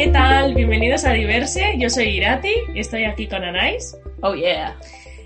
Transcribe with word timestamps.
¿Qué 0.00 0.08
tal? 0.08 0.54
Bienvenidos 0.54 1.04
a 1.04 1.12
Diverse. 1.12 1.74
Yo 1.76 1.90
soy 1.90 2.04
Irati 2.04 2.48
y 2.74 2.80
estoy 2.80 3.04
aquí 3.04 3.28
con 3.28 3.44
Anais. 3.44 3.98
Oh 4.22 4.34
yeah. 4.34 4.74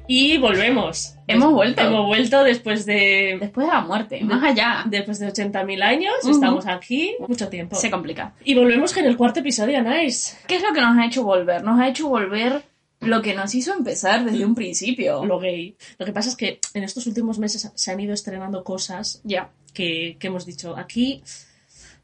Y 0.09 0.37
volvemos. 0.39 1.15
Hemos 1.29 1.53
vuelto. 1.53 1.81
Hemos 1.83 2.07
vuelto 2.07 2.43
después 2.43 2.85
de. 2.85 3.39
Después 3.41 3.69
de 3.69 3.73
la 3.73 3.83
muerte, 3.83 4.25
más 4.25 4.43
allá. 4.43 4.83
Después 4.87 5.21
de 5.21 5.29
80.000 5.29 5.81
años, 5.81 6.15
estamos 6.29 6.67
aquí 6.67 7.15
mucho 7.21 7.49
tiempo. 7.49 7.77
Se 7.77 7.89
complica. 7.89 8.35
Y 8.43 8.57
volvemos 8.57 8.97
en 8.97 9.05
el 9.05 9.17
cuarto 9.17 9.39
episodio, 9.39 9.79
Anais. 9.79 10.37
¿Qué 10.49 10.57
es 10.57 10.63
lo 10.65 10.73
que 10.73 10.81
nos 10.81 10.99
ha 10.99 11.07
hecho 11.07 11.23
volver? 11.23 11.63
Nos 11.63 11.79
ha 11.79 11.87
hecho 11.87 12.09
volver 12.09 12.63
lo 12.99 13.23
que 13.23 13.33
nos 13.33 13.55
hizo 13.55 13.75
empezar 13.75 14.25
desde 14.25 14.45
un 14.45 14.57
principio. 14.57 15.25
Lo 15.25 15.39
gay. 15.39 15.77
Lo 15.99 16.05
que 16.05 16.13
pasa 16.13 16.31
es 16.31 16.37
que 16.37 16.59
en 16.75 16.83
estos 16.83 17.07
últimos 17.07 17.39
meses 17.39 17.71
se 17.73 17.93
han 17.93 18.01
ido 18.01 18.13
estrenando 18.13 18.65
cosas 18.65 19.21
Ya. 19.23 19.51
que, 19.73 20.17
que 20.19 20.27
hemos 20.27 20.45
dicho 20.45 20.77
aquí. 20.77 21.23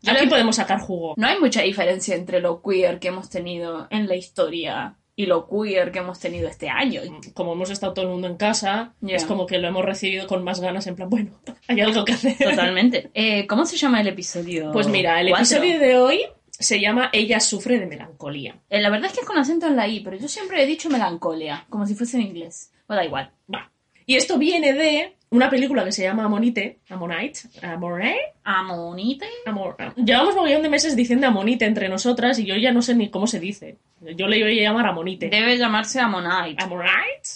Yo 0.02 0.12
aquí 0.12 0.27
podemos 0.27 0.56
sacar 0.56 0.80
jugo. 0.80 1.14
No 1.16 1.27
hay 1.27 1.38
mucha 1.38 1.62
diferencia 1.62 2.14
entre 2.14 2.41
lo 2.41 2.62
queer 2.62 2.98
que 2.98 3.08
hemos 3.08 3.28
tenido 3.30 3.86
en 3.91 4.08
la 4.08 4.16
historia 4.16 4.97
y 5.16 5.27
lo 5.27 5.47
queer 5.48 5.92
que 5.92 5.98
hemos 5.98 6.19
tenido 6.19 6.48
este 6.48 6.70
año. 6.70 7.02
Como 7.34 7.52
hemos 7.52 7.69
estado 7.70 7.92
todo 7.92 8.06
el 8.06 8.10
mundo 8.10 8.27
en 8.27 8.36
casa, 8.36 8.94
Ya. 9.02 9.16
es 9.16 9.25
como 9.27 9.44
que 9.47 9.58
lo 9.58 9.69
hemos 9.69 9.84
recibido 9.84 10.27
con 10.27 10.42
más 10.44 10.60
ganas, 10.60 10.86
en 10.86 10.97
plan, 10.97 11.10
bueno, 11.10 11.33
hay 11.69 11.80
algo 11.80 12.05
que 12.05 12.12
hacer. 12.12 12.36
Totalmente. 12.38 13.10
Eh, 13.12 13.47
¿Cómo 13.47 13.66
se 13.66 13.77
llama 13.77 14.00
el 14.00 14.08
episodio? 14.08 14.72
Pues 14.72 14.88
mira, 14.88 15.20
el 15.20 15.28
Cuatro. 15.28 15.44
episodio 15.58 15.78
de 15.78 15.98
hoy 15.98 16.22
se 16.50 16.80
llama 16.80 17.10
Ella 17.12 17.41
sufre 17.41 17.78
de 17.78 17.86
melancolía. 17.86 18.56
Eh, 18.70 18.80
la 18.80 18.88
verdad 18.91 19.06
es 19.08 19.12
que 19.14 19.20
es 19.20 19.27
con 19.27 19.36
acento 19.38 19.66
en 19.66 19.77
la 19.77 19.86
I, 19.88 20.00
pero 20.00 20.16
yo 20.16 20.28
siempre 20.28 20.62
he 20.62 20.66
dicho 20.66 20.88
melancolia, 20.88 21.66
como 21.69 21.86
si 21.86 21.94
fuese 21.94 22.16
en 22.16 22.22
inglés. 22.22 22.72
O 22.86 22.94
da 22.94 23.05
igual. 23.05 23.30
Va. 23.53 23.70
Y 24.06 24.16
esto 24.16 24.38
viene 24.38 24.72
de 24.72 25.16
una 25.31 25.48
película 25.48 25.84
que 25.84 25.92
se 25.92 26.03
llama 26.03 26.25
Amonite, 26.25 26.81
Amonite, 26.89 27.41
Amore, 27.62 28.17
Amonite. 28.45 29.27
Amor. 29.47 29.77
Llevamos 29.97 30.34
mogollón 30.34 30.62
de 30.62 30.69
meses 30.69 30.97
diciendo 30.97 31.27
Amonite 31.27 31.64
entre 31.67 31.89
nosotras 31.89 32.39
y 32.39 32.45
yo 32.47 32.56
ya 32.56 32.72
no 32.72 32.83
sé 32.83 32.95
ni 32.95 33.11
cómo 33.11 33.27
se 33.27 33.39
dice. 33.41 33.77
Yo 34.17 34.27
le 34.27 34.42
voy 34.42 34.59
a 34.59 34.62
llamar 34.62 34.87
Amonite. 34.87 35.28
Debe 35.28 35.56
llamarse 35.56 36.00
Amonite. 36.00 36.62
Amorite. 36.62 37.31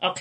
Ok. 0.00 0.20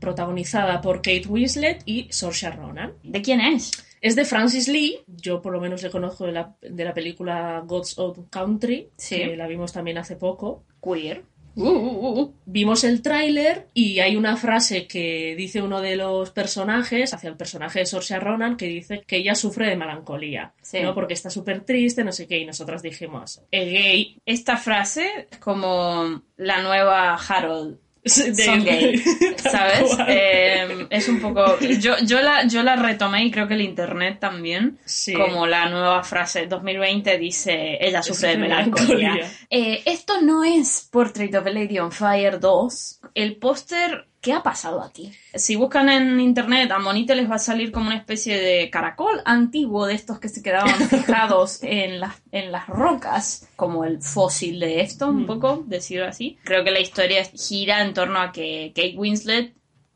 Protagonizada 0.00 0.80
por 0.80 0.96
Kate 0.98 1.26
Winslet 1.28 1.82
y 1.86 2.06
Saoirse 2.10 2.50
Ronan. 2.50 2.94
¿De 3.02 3.22
quién 3.22 3.40
es? 3.40 3.70
Es 4.00 4.16
de 4.16 4.24
Francis 4.24 4.66
Lee, 4.66 5.00
yo 5.06 5.42
por 5.42 5.52
lo 5.52 5.60
menos 5.60 5.82
le 5.82 5.90
conozco 5.90 6.24
de 6.24 6.32
la, 6.32 6.54
de 6.62 6.84
la 6.84 6.94
película 6.94 7.62
God's 7.66 7.98
Own 7.98 8.28
Country, 8.30 8.88
Sí. 8.96 9.16
que 9.16 9.36
la 9.36 9.46
vimos 9.46 9.72
también 9.74 9.98
hace 9.98 10.16
poco. 10.16 10.64
Queer. 10.82 11.22
Uh, 11.60 11.68
uh, 11.68 12.20
uh. 12.20 12.34
Vimos 12.46 12.84
el 12.84 13.02
tráiler 13.02 13.68
y 13.74 14.00
hay 14.00 14.16
una 14.16 14.36
frase 14.36 14.86
que 14.86 15.34
dice 15.36 15.62
uno 15.62 15.80
de 15.80 15.96
los 15.96 16.30
personajes, 16.30 17.12
hacia 17.14 17.30
el 17.30 17.36
personaje 17.36 17.80
de 17.80 17.86
Saoirse 17.86 18.18
Ronan, 18.18 18.56
que 18.56 18.66
dice 18.66 19.02
que 19.06 19.16
ella 19.16 19.34
sufre 19.34 19.68
de 19.68 19.76
melancolía, 19.76 20.52
Sí. 20.62 20.80
¿no? 20.80 20.94
Porque 20.94 21.14
está 21.14 21.30
súper 21.30 21.60
triste, 21.64 22.04
no 22.04 22.12
sé 22.12 22.26
qué, 22.26 22.38
y 22.38 22.46
nosotras 22.46 22.82
dijimos, 22.82 23.42
el 23.50 23.70
gay... 23.70 24.16
Esta 24.24 24.56
frase 24.56 25.26
es 25.30 25.38
como 25.38 26.22
la 26.36 26.62
nueva 26.62 27.14
Harold. 27.14 27.78
Son 28.04 28.64
gay, 28.64 28.98
¿sabes? 29.36 29.96
Eh, 30.08 30.86
es 30.90 31.08
un 31.08 31.20
poco... 31.20 31.58
Yo, 31.60 31.96
yo, 32.04 32.20
la, 32.20 32.46
yo 32.46 32.62
la 32.62 32.76
retomé 32.76 33.24
y 33.26 33.30
creo 33.30 33.46
que 33.46 33.54
el 33.54 33.60
internet 33.62 34.18
también, 34.20 34.78
Sí. 34.84 35.12
como 35.14 35.46
la 35.46 35.68
nueva 35.68 36.02
frase 36.02 36.46
2020 36.46 37.18
dice, 37.18 37.78
ella 37.80 38.02
sufre 38.02 38.28
de 38.28 38.34
Sufre 38.34 38.42
de 38.42 38.48
melancolía. 38.48 38.96
melancolía. 39.14 39.30
Eh, 39.50 39.82
esto 39.84 40.20
no 40.22 40.44
es 40.44 40.88
Portrait 40.90 41.34
of 41.34 41.46
a 41.46 41.50
Lady 41.50 41.78
on 41.78 41.92
Fire 41.92 42.40
2. 42.40 43.00
El 43.14 43.36
póster... 43.36 44.06
¿Qué 44.20 44.34
ha 44.34 44.42
pasado 44.42 44.82
aquí? 44.82 45.12
Si 45.34 45.56
buscan 45.56 45.88
en 45.88 46.20
internet, 46.20 46.70
a 46.72 46.78
Monite 46.78 47.14
les 47.14 47.30
va 47.30 47.36
a 47.36 47.38
salir 47.38 47.72
como 47.72 47.86
una 47.86 47.96
especie 47.96 48.38
de 48.38 48.68
caracol 48.68 49.22
antiguo 49.24 49.86
de 49.86 49.94
estos 49.94 50.18
que 50.18 50.28
se 50.28 50.42
quedaban 50.42 50.74
fijados 50.90 51.60
en 51.62 52.00
las, 52.00 52.16
en 52.30 52.52
las 52.52 52.66
rocas, 52.66 53.48
como 53.56 53.84
el 53.86 54.02
fósil 54.02 54.60
de 54.60 54.82
esto, 54.82 55.08
un 55.08 55.22
Mm. 55.22 55.26
poco, 55.26 55.64
decirlo 55.66 56.06
así. 56.06 56.38
Creo 56.44 56.62
que 56.64 56.70
la 56.70 56.80
historia 56.80 57.24
gira 57.24 57.80
en 57.82 57.94
torno 57.94 58.20
a 58.20 58.30
que 58.30 58.72
Kate 58.76 58.94
Winslet, 58.98 59.54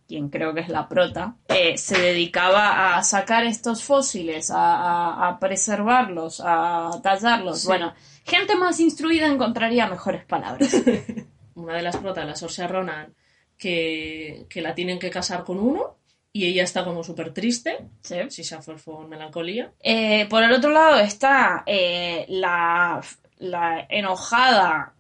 quien 0.09 0.31
creo 0.31 0.55
que 0.55 0.61
es 0.61 0.69
la 0.71 0.89
prota, 0.89 1.37
eh, 1.49 1.77
se 1.77 1.99
dedicaba 2.01 2.97
a 2.97 3.03
sacar 3.03 3.45
estos 3.45 3.83
fósiles, 3.83 4.51
a, 4.51 4.57
a- 4.57 5.29
a 5.29 5.39
preservarlos, 5.39 6.41
a 6.43 6.91
tallarlos. 7.03 7.61
Sí. 7.61 7.67
Bueno, 7.67 7.93
gente 8.25 8.57
más 8.57 8.81
instruida 8.81 9.27
encontraría 9.27 9.87
mejores 9.87 10.25
palabras. 10.25 10.75
Una 11.55 11.75
de 11.75 11.83
las 11.83 11.97
protas, 11.99 12.27
la 12.27 12.35
Saoirse 12.37 12.67
Ronan, 12.67 13.15
que, 13.59 14.47
que 14.49 14.61
la 14.63 14.75
tienen 14.75 14.99
que 14.99 15.11
casar 15.11 15.45
con 15.45 15.59
uno 15.59 15.97
y 16.33 16.47
ella 16.47 16.65
está 16.65 16.85
como 16.85 17.05
súper 17.05 17.33
triste, 17.33 17.79
Sí. 18.01 18.17
si 18.29 18.43
se 18.45 18.57
con 18.57 19.07
melancolía. 19.07 19.73
Eh, 19.81 20.27
por 20.29 20.43
el 20.43 20.53
otro 20.53 20.71
lado 20.71 20.97
está 20.99 21.63
eh, 21.67 22.27
la, 22.29 23.01
la 23.39 23.87
enojada, 23.89 24.95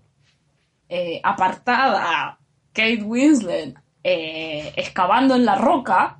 eh, 0.88 1.20
apartada 1.24 2.38
Kate 2.72 3.02
Winslet 3.02 3.74
eh, 4.06 4.74
excavando 4.76 5.34
en 5.34 5.46
la 5.46 5.54
roca. 5.54 6.18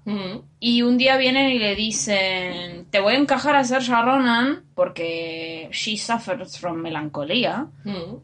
Y 0.59 0.81
un 0.81 0.97
día 0.97 1.19
vienen 1.19 1.51
y 1.51 1.59
le 1.59 1.75
dicen, 1.75 2.87
te 2.91 2.99
voy 2.99 3.15
a 3.15 3.19
encajar 3.19 3.55
a 3.57 3.65
Saoirse 3.65 3.93
Ronan 3.93 4.65
porque 4.75 5.69
she 5.71 5.99
suffers 5.99 6.59
from 6.59 6.79
melancolía. 6.79 7.67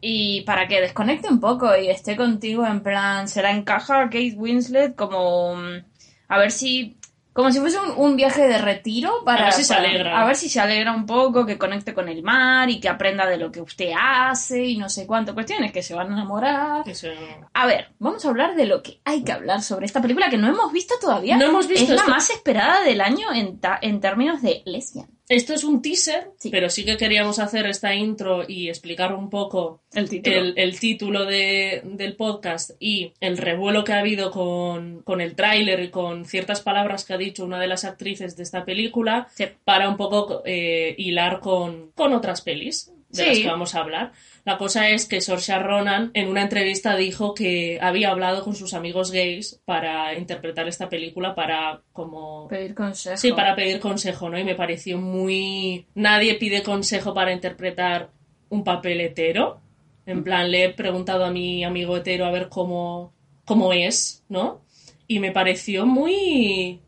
Y 0.01 0.41
para 0.41 0.67
que 0.67 0.81
desconecte 0.81 1.29
un 1.29 1.39
poco 1.39 1.77
y 1.77 1.89
esté 1.89 2.15
contigo 2.15 2.65
en 2.65 2.81
plan, 2.81 3.27
se 3.27 3.43
la 3.43 3.51
encaja 3.51 4.01
a 4.01 4.05
Kate 4.05 4.33
Winslet 4.35 4.95
como 4.95 5.55
mm, 5.55 5.83
a 6.27 6.37
ver 6.39 6.51
si 6.51 6.97
como 7.33 7.51
si 7.51 7.59
fuese 7.59 7.79
un, 7.79 7.91
un 7.95 8.15
viaje 8.15 8.47
de 8.47 8.57
retiro 8.57 9.23
para 9.25 9.43
A 9.43 9.45
ver 9.45 9.53
si 9.53 9.63
se 9.63 9.73
alegra. 9.73 10.21
a 10.21 10.25
ver 10.25 10.35
si 10.35 10.49
se 10.49 10.59
alegra 10.59 10.91
un 10.93 11.05
poco, 11.05 11.45
que 11.45 11.57
conecte 11.57 11.93
con 11.93 12.09
el 12.09 12.23
mar 12.23 12.69
y 12.69 12.79
que 12.79 12.89
aprenda 12.89 13.25
de 13.25 13.37
lo 13.37 13.51
que 13.51 13.61
usted 13.61 13.91
hace 13.97 14.65
y 14.65 14.77
no 14.77 14.89
sé 14.89 15.07
cuánto 15.07 15.33
cuestiones 15.33 15.71
que 15.71 15.81
se 15.83 15.93
van 15.95 16.09
a 16.09 16.13
enamorar. 16.13 16.87
Eso- 16.87 17.07
A 17.53 17.65
ver, 17.65 17.89
vamos 17.99 18.25
a 18.25 18.29
hablar 18.29 18.55
de 18.55 18.65
lo 18.65 18.83
que 18.83 18.99
hay 19.05 19.23
que 19.23 19.31
hablar 19.31 19.61
sobre 19.61 19.85
esta 19.85 20.01
película 20.01 20.29
que 20.29 20.37
no 20.37 20.47
hemos 20.47 20.71
visto 20.73 20.95
todavía. 20.99 21.37
No 21.37 21.45
hemos 21.45 21.67
visto 21.67 21.93
Es 21.93 21.99
la 22.01 22.07
más 22.07 22.29
esperada 22.29 22.81
del 22.83 22.99
año 23.01 23.31
en, 23.33 23.59
ta- 23.59 23.79
en 23.81 23.99
términos 24.01 24.41
de 24.41 24.61
lesbian. 24.65 25.07
Esto 25.31 25.53
es 25.53 25.63
un 25.63 25.81
teaser, 25.81 26.31
Sí. 26.37 26.49
pero 26.49 26.69
sí 26.69 26.83
que 26.83 26.97
queríamos 26.97 27.39
hacer 27.39 27.65
esta 27.65 27.95
intro 27.95 28.43
y 28.45 28.67
explicar 28.67 29.13
un 29.13 29.29
poco 29.29 29.79
El 29.93 30.09
título. 30.09 30.35
el, 30.35 30.53
el 30.57 30.77
título 30.77 31.25
de- 31.25 31.81
del 31.85 32.17
podcast 32.17 32.71
y 32.79 33.13
el 33.21 33.37
revuelo 33.37 33.85
que 33.85 33.93
ha 33.93 33.99
habido 33.99 34.29
con, 34.29 35.01
con 35.03 35.21
el 35.21 35.35
tráiler 35.35 35.79
y 35.79 35.89
con 35.89 36.25
ciertas 36.25 36.59
palabras 36.59 37.05
que 37.05 37.13
ha 37.13 37.17
dicho 37.17 37.45
una 37.45 37.61
de 37.61 37.67
las 37.67 37.85
actrices 37.85 38.35
de 38.35 38.43
esta 38.43 38.65
película 38.65 39.29
Sí. 39.33 39.45
para 39.63 39.87
un 39.87 39.95
poco 39.95 40.41
eh, 40.45 40.95
hilar 40.97 41.39
con, 41.39 41.91
con 41.95 42.11
otras 42.11 42.41
pelis 42.41 42.91
de 43.11 43.23
Sí. 43.23 43.29
las 43.29 43.37
que 43.39 43.47
vamos 43.47 43.75
a 43.75 43.79
hablar. 43.81 44.11
La 44.43 44.57
cosa 44.57 44.89
es 44.89 45.05
que 45.05 45.21
Saoirse 45.21 45.57
Ronan 45.59 46.11
en 46.13 46.27
una 46.27 46.41
entrevista 46.41 46.95
dijo 46.95 47.33
que 47.33 47.77
había 47.81 48.09
hablado 48.09 48.43
con 48.43 48.55
sus 48.55 48.73
amigos 48.73 49.11
gays 49.11 49.61
para 49.65 50.15
interpretar 50.15 50.67
esta 50.67 50.89
película 50.89 51.35
para 51.35 51.81
como 51.93 52.47
Pedir 52.47 52.73
consejo. 52.73 53.17
Sí, 53.17 53.31
para 53.33 53.55
pedir 53.55 53.79
consejo, 53.79 54.29
¿no? 54.29 54.39
Y 54.39 54.43
me 54.43 54.55
pareció 54.55 54.97
muy... 54.97 55.85
Nadie 55.93 56.35
pide 56.35 56.63
consejo 56.63 57.13
para 57.13 57.31
interpretar 57.33 58.09
un 58.49 58.63
papel 58.63 59.01
hetero. 59.01 59.61
En 60.07 60.23
plan, 60.23 60.49
le 60.49 60.65
he 60.65 60.69
preguntado 60.73 61.23
a 61.25 61.31
mi 61.31 61.63
amigo 61.63 61.95
hetero 61.97 62.25
a 62.25 62.31
ver 62.31 62.49
cómo, 62.49 63.13
cómo 63.45 63.71
es, 63.73 64.23
¿no? 64.27 64.65
Y 65.07 65.19
me 65.19 65.31
pareció 65.31 65.85
muy... 65.85 66.81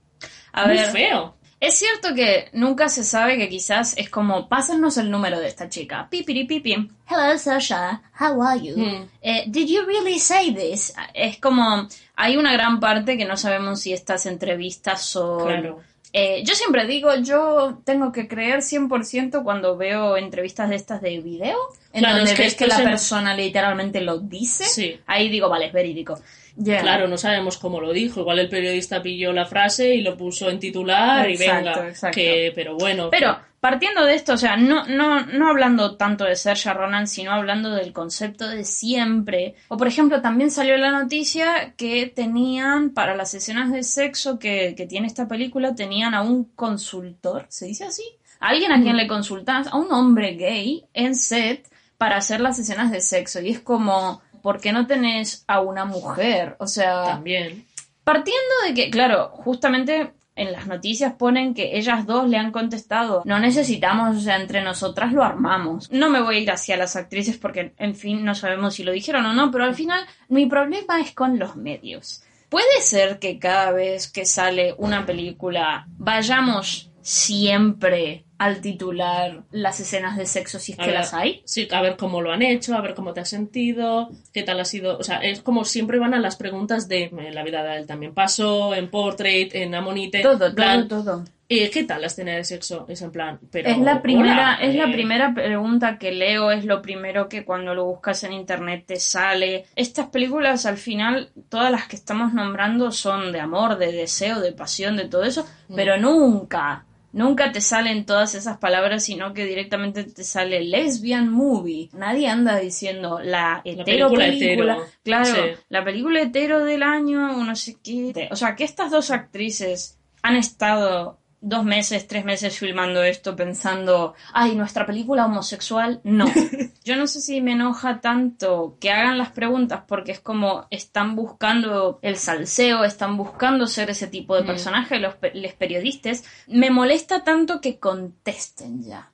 A 0.52 0.66
muy 0.68 0.76
ver, 0.78 0.88
feo. 0.88 1.33
Es 1.66 1.76
cierto 1.80 2.14
que 2.14 2.50
nunca 2.52 2.90
se 2.90 3.06
sabe 3.06 3.38
que 3.38 3.48
quizás 3.48 3.94
es 3.98 4.10
como, 4.10 4.50
pásennos 4.50 4.98
el 4.98 5.10
número 5.10 5.40
de 5.40 5.48
esta 5.48 5.70
chica. 5.70 6.08
Pipiri 6.10 6.44
pipi. 6.44 6.74
Hello, 7.10 7.38
Sasha. 7.38 8.02
How 8.20 8.42
are 8.44 8.60
you? 8.60 8.76
Mm. 8.78 9.08
Eh, 9.22 9.44
did 9.48 9.68
you 9.70 9.86
really 9.86 10.20
say 10.20 10.54
this? 10.54 10.94
Es 11.14 11.38
como, 11.40 11.88
hay 12.18 12.36
una 12.36 12.52
gran 12.52 12.82
parte 12.82 13.18
que 13.18 13.24
no 13.24 13.38
sabemos 13.38 13.80
si 13.80 13.94
estas 13.94 14.26
entrevistas 14.26 15.04
son... 15.04 15.46
Claro. 15.48 15.80
Eh, 16.12 16.44
yo 16.46 16.54
siempre 16.54 16.86
digo, 16.86 17.16
yo 17.16 17.80
tengo 17.86 18.12
que 18.12 18.28
creer 18.28 18.60
100% 18.60 19.42
cuando 19.44 19.78
veo 19.78 20.18
entrevistas 20.18 20.70
de 20.70 20.76
estas 20.76 21.02
de 21.02 21.22
video. 21.22 21.58
en 21.94 22.02
Claro, 22.02 22.18
donde 22.18 22.32
es 22.32 22.38
que 22.38 22.44
ves 22.44 22.56
que 22.56 22.68
la 22.68 22.74
es 22.76 22.80
en- 22.82 22.86
persona 22.90 23.34
literalmente 23.38 24.02
lo 24.02 24.18
dice, 24.20 24.66
Sí. 24.66 25.00
ahí 25.08 25.30
digo, 25.30 25.48
vale, 25.48 25.68
es 25.68 25.74
verídico. 25.74 26.20
Claro, 26.62 27.08
no 27.08 27.18
sabemos 27.18 27.58
cómo 27.58 27.82
lo 27.82 27.92
dijo. 27.92 28.20
Igual 28.20 28.40
el 28.40 28.50
periodista 28.50 29.02
pilló 29.02 29.34
la 29.34 29.46
frase 29.46 29.96
y 29.96 30.02
lo 30.02 30.16
puso 30.16 30.50
en 30.50 30.60
titular 30.60 31.28
Exacto, 31.30 31.44
y 31.44 31.48
venga. 31.48 31.90
exacto. 31.90 32.16
Que, 32.16 32.52
pero 32.54 32.76
bueno. 32.76 33.10
Pero 33.10 33.38
partiendo 33.60 34.04
de 34.06 34.16
esto, 34.16 34.34
o 34.34 34.38
sea, 34.38 34.58
no, 34.58 34.86
no, 34.86 35.26
no 35.26 35.50
hablando 35.50 35.96
tanto 35.96 36.26
de 36.26 36.36
Saoirse 36.36 36.74
Ronan, 36.74 37.08
sino 37.08 37.32
hablando 37.32 37.72
del 37.72 37.94
concepto 37.94 38.48
de 38.48 38.66
siempre. 38.66 39.56
O 39.70 39.78
por 39.78 39.88
ejemplo, 39.88 40.22
también 40.22 40.52
salió 40.52 40.78
la 40.78 40.92
noticia 40.92 41.74
que 41.76 42.08
tenían 42.08 42.92
para 42.92 43.16
las 43.16 43.34
escenas 43.34 43.72
de 43.72 43.84
sexo 43.84 44.38
que, 44.38 44.76
que 44.76 44.86
tiene 44.86 45.08
esta 45.08 45.28
película, 45.28 45.76
tenían 45.76 46.14
a 46.14 46.22
un 46.22 46.44
consultor, 46.56 47.46
¿se 47.50 47.66
dice 47.68 47.86
así? 47.86 48.04
A 48.40 48.50
alguien 48.50 48.74
a 48.74 48.82
quien 48.82 48.98
le 48.98 49.08
consultas, 49.08 49.68
a 49.68 49.78
un 49.78 49.92
hombre 49.94 50.34
gay 50.34 50.84
en 50.94 51.16
set 51.16 51.66
para 51.98 52.18
hacer 52.18 52.42
las 52.42 52.60
escenas 52.60 52.92
de 52.92 53.00
sexo. 53.00 53.40
Y 53.40 53.52
es 53.52 53.62
como, 53.62 54.22
¿por 54.44 54.60
qué 54.60 54.72
no 54.72 54.86
tenés 54.86 55.44
a 55.48 55.62
una 55.62 55.86
mujer? 55.86 56.56
O 56.60 56.68
sea, 56.68 57.06
También. 57.06 57.66
Partiendo 58.04 58.54
de 58.68 58.74
que, 58.74 58.92
claro, 58.92 59.30
justamente 59.30 60.12
en 60.36 60.52
las 60.52 60.68
noticias 60.68 61.14
ponen 61.14 61.54
que 61.54 61.78
ellas 61.78 62.06
dos 62.06 62.28
le 62.28 62.38
han 62.38 62.52
contestado, 62.52 63.22
no 63.26 63.40
necesitamos, 63.40 64.18
o 64.18 64.20
sea, 64.20 64.36
entre 64.36 64.62
nosotras 64.62 65.14
lo 65.14 65.24
armamos. 65.24 65.90
No 65.92 66.10
me 66.10 66.22
voy 66.22 66.36
a 66.36 66.40
ir 66.40 66.52
hacia 66.52 66.76
las 66.76 66.98
actrices 66.98 67.38
porque, 67.38 67.74
en 67.78 67.96
fin, 67.96 68.26
no 68.26 68.36
sabemos 68.36 68.76
si 68.76 68.84
lo 68.84 68.92
dijeron 68.92 69.26
o 69.26 69.34
no, 69.34 69.50
pero 69.50 69.64
al 69.64 69.76
final 69.76 70.06
mi 70.28 70.46
problema 70.46 71.00
es 71.00 71.14
con 71.14 71.40
los 71.40 71.56
medios. 71.56 72.24
Puede 72.50 72.82
ser 72.82 73.20
que 73.20 73.40
cada 73.40 73.72
vez 73.72 74.12
que 74.12 74.26
sale 74.26 74.76
una 74.78 75.06
película 75.06 75.88
vayamos 75.98 76.92
siempre 77.04 78.26
al 78.38 78.60
titular 78.60 79.44
las 79.52 79.80
escenas 79.80 80.18
de 80.18 80.26
sexo 80.26 80.60
si 80.60 80.74
es 80.74 80.80
A 80.80 80.82
que 80.84 80.90
ver, 80.90 81.00
las 81.00 81.14
hay. 81.14 81.42
Sí, 81.46 81.68
a 81.72 81.82
ver 81.82 81.96
cómo 81.96 82.22
lo 82.22 82.32
han 82.32 82.42
hecho, 82.42 82.76
a 82.76 82.82
ver 82.82 82.94
cómo 82.94 83.14
te 83.14 83.22
has 83.22 83.30
sentido, 83.30 84.10
qué 84.34 84.44
tal 84.44 84.60
ha 84.60 84.66
sido. 84.66 84.98
O 84.98 85.04
sea, 85.04 85.18
es 85.20 85.42
como 85.42 85.64
siempre 85.64 85.98
van 86.00 86.14
a 86.14 86.20
las 86.20 86.36
preguntas 86.36 86.88
de 86.90 87.04
en 87.06 87.36
la 87.36 87.44
vida 87.44 87.64
de 87.64 87.78
él 87.78 87.88
también 87.88 88.14
pasó, 88.14 88.76
en 88.76 88.90
Portrait, 88.90 89.54
en 89.56 89.74
Amonite. 89.76 90.22
Todo, 90.22 90.54
plan, 90.54 90.88
todo, 90.90 91.04
todo. 91.04 91.26
eh, 91.48 91.70
¿Qué 91.70 91.84
tal 91.86 92.02
la 92.02 92.08
escena 92.08 92.34
de 92.34 92.44
sexo? 92.44 92.86
Es 92.90 93.02
en 93.02 93.12
plan, 93.12 93.40
pero. 93.50 93.70
Es 93.70 93.78
la 93.78 94.02
primera, 94.02 94.34
hola, 94.34 94.58
es 94.62 94.76
la 94.76 94.90
eh, 94.90 94.92
primera 94.94 95.34
pregunta 95.34 95.98
que 95.98 96.12
leo, 96.12 96.52
es 96.52 96.66
lo 96.66 96.82
primero 96.82 97.30
que 97.30 97.46
cuando 97.46 97.74
lo 97.74 97.86
buscas 97.86 98.26
en 98.26 98.34
internet 98.34 98.84
te 98.88 98.98
sale. 98.98 99.66
Estas 99.76 100.08
películas 100.08 100.66
al 100.66 100.78
final, 100.78 101.30
todas 101.48 101.72
las 101.72 101.88
que 101.88 101.96
estamos 101.96 102.34
nombrando 102.34 102.92
son 102.92 103.32
de 103.32 103.40
amor, 103.40 103.78
de 103.78 103.94
deseo, 103.94 104.42
de 104.42 104.52
pasión, 104.52 104.98
de 104.98 105.08
todo 105.08 105.24
eso, 105.24 105.46
Mm. 105.70 105.76
pero 105.76 105.98
nunca, 105.98 106.84
nunca 107.14 107.52
te 107.54 107.62
salen 107.62 108.06
todas 108.06 108.36
esas 108.36 108.58
palabras, 108.58 109.04
sino 109.06 109.34
que 109.34 109.46
directamente 109.46 110.04
te 110.04 110.24
sale 110.26 110.62
lesbian 110.62 111.30
movie. 111.30 111.90
Nadie 111.94 112.28
anda 112.28 112.58
diciendo 112.58 113.20
la 113.24 113.62
hetero 113.64 114.10
película 114.10 114.26
película. 114.26 114.74
hetero, 114.74 114.92
Claro, 115.04 115.36
sí. 115.36 115.62
la 115.70 115.84
película 115.86 116.22
hetero 116.22 116.66
del 116.66 116.84
año, 116.84 117.38
o 117.38 117.44
no 117.44 117.56
sé 117.56 117.78
qué. 117.82 118.28
O 118.32 118.36
sea, 118.36 118.56
que 118.56 118.66
estas 118.66 118.92
dos 118.92 119.12
actrices 119.12 119.98
han 120.22 120.36
estado 120.36 121.18
dos 121.46 121.64
meses, 121.66 122.08
tres 122.08 122.24
meses 122.26 122.58
filmando 122.58 123.04
esto 123.04 123.36
pensando, 123.36 124.14
ay, 124.34 124.56
nuestra 124.56 124.86
película 124.86 125.26
homosexual, 125.26 126.00
no. 126.04 126.26
Yo 126.86 126.96
no 126.96 127.06
sé 127.06 127.20
si 127.22 127.42
me 127.42 127.52
enoja 127.52 128.00
tanto 128.02 128.78
que 128.80 128.92
hagan 128.92 129.18
las 129.18 129.30
preguntas 129.32 129.84
porque 129.88 130.14
es 130.14 130.20
como 130.20 130.66
están 130.70 131.16
buscando 131.16 132.00
el 132.02 132.18
salseo, 132.18 132.84
están 132.84 133.18
buscando 133.18 133.68
ser 133.68 133.90
ese 133.90 134.08
tipo 134.08 134.36
de 134.36 134.44
Mm. 134.44 134.48
personaje, 134.48 135.00
los, 135.00 135.16
los 135.34 135.54
periodistas. 135.54 136.24
Me 136.48 136.70
molesta 136.72 137.24
tanto 137.24 137.60
que 137.62 137.78
contesten 137.78 138.84
ya. 138.84 139.12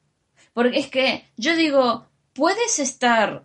Porque 0.53 0.79
es 0.79 0.87
que 0.87 1.25
yo 1.35 1.55
digo, 1.55 2.07
puedes 2.33 2.79
estar 2.79 3.43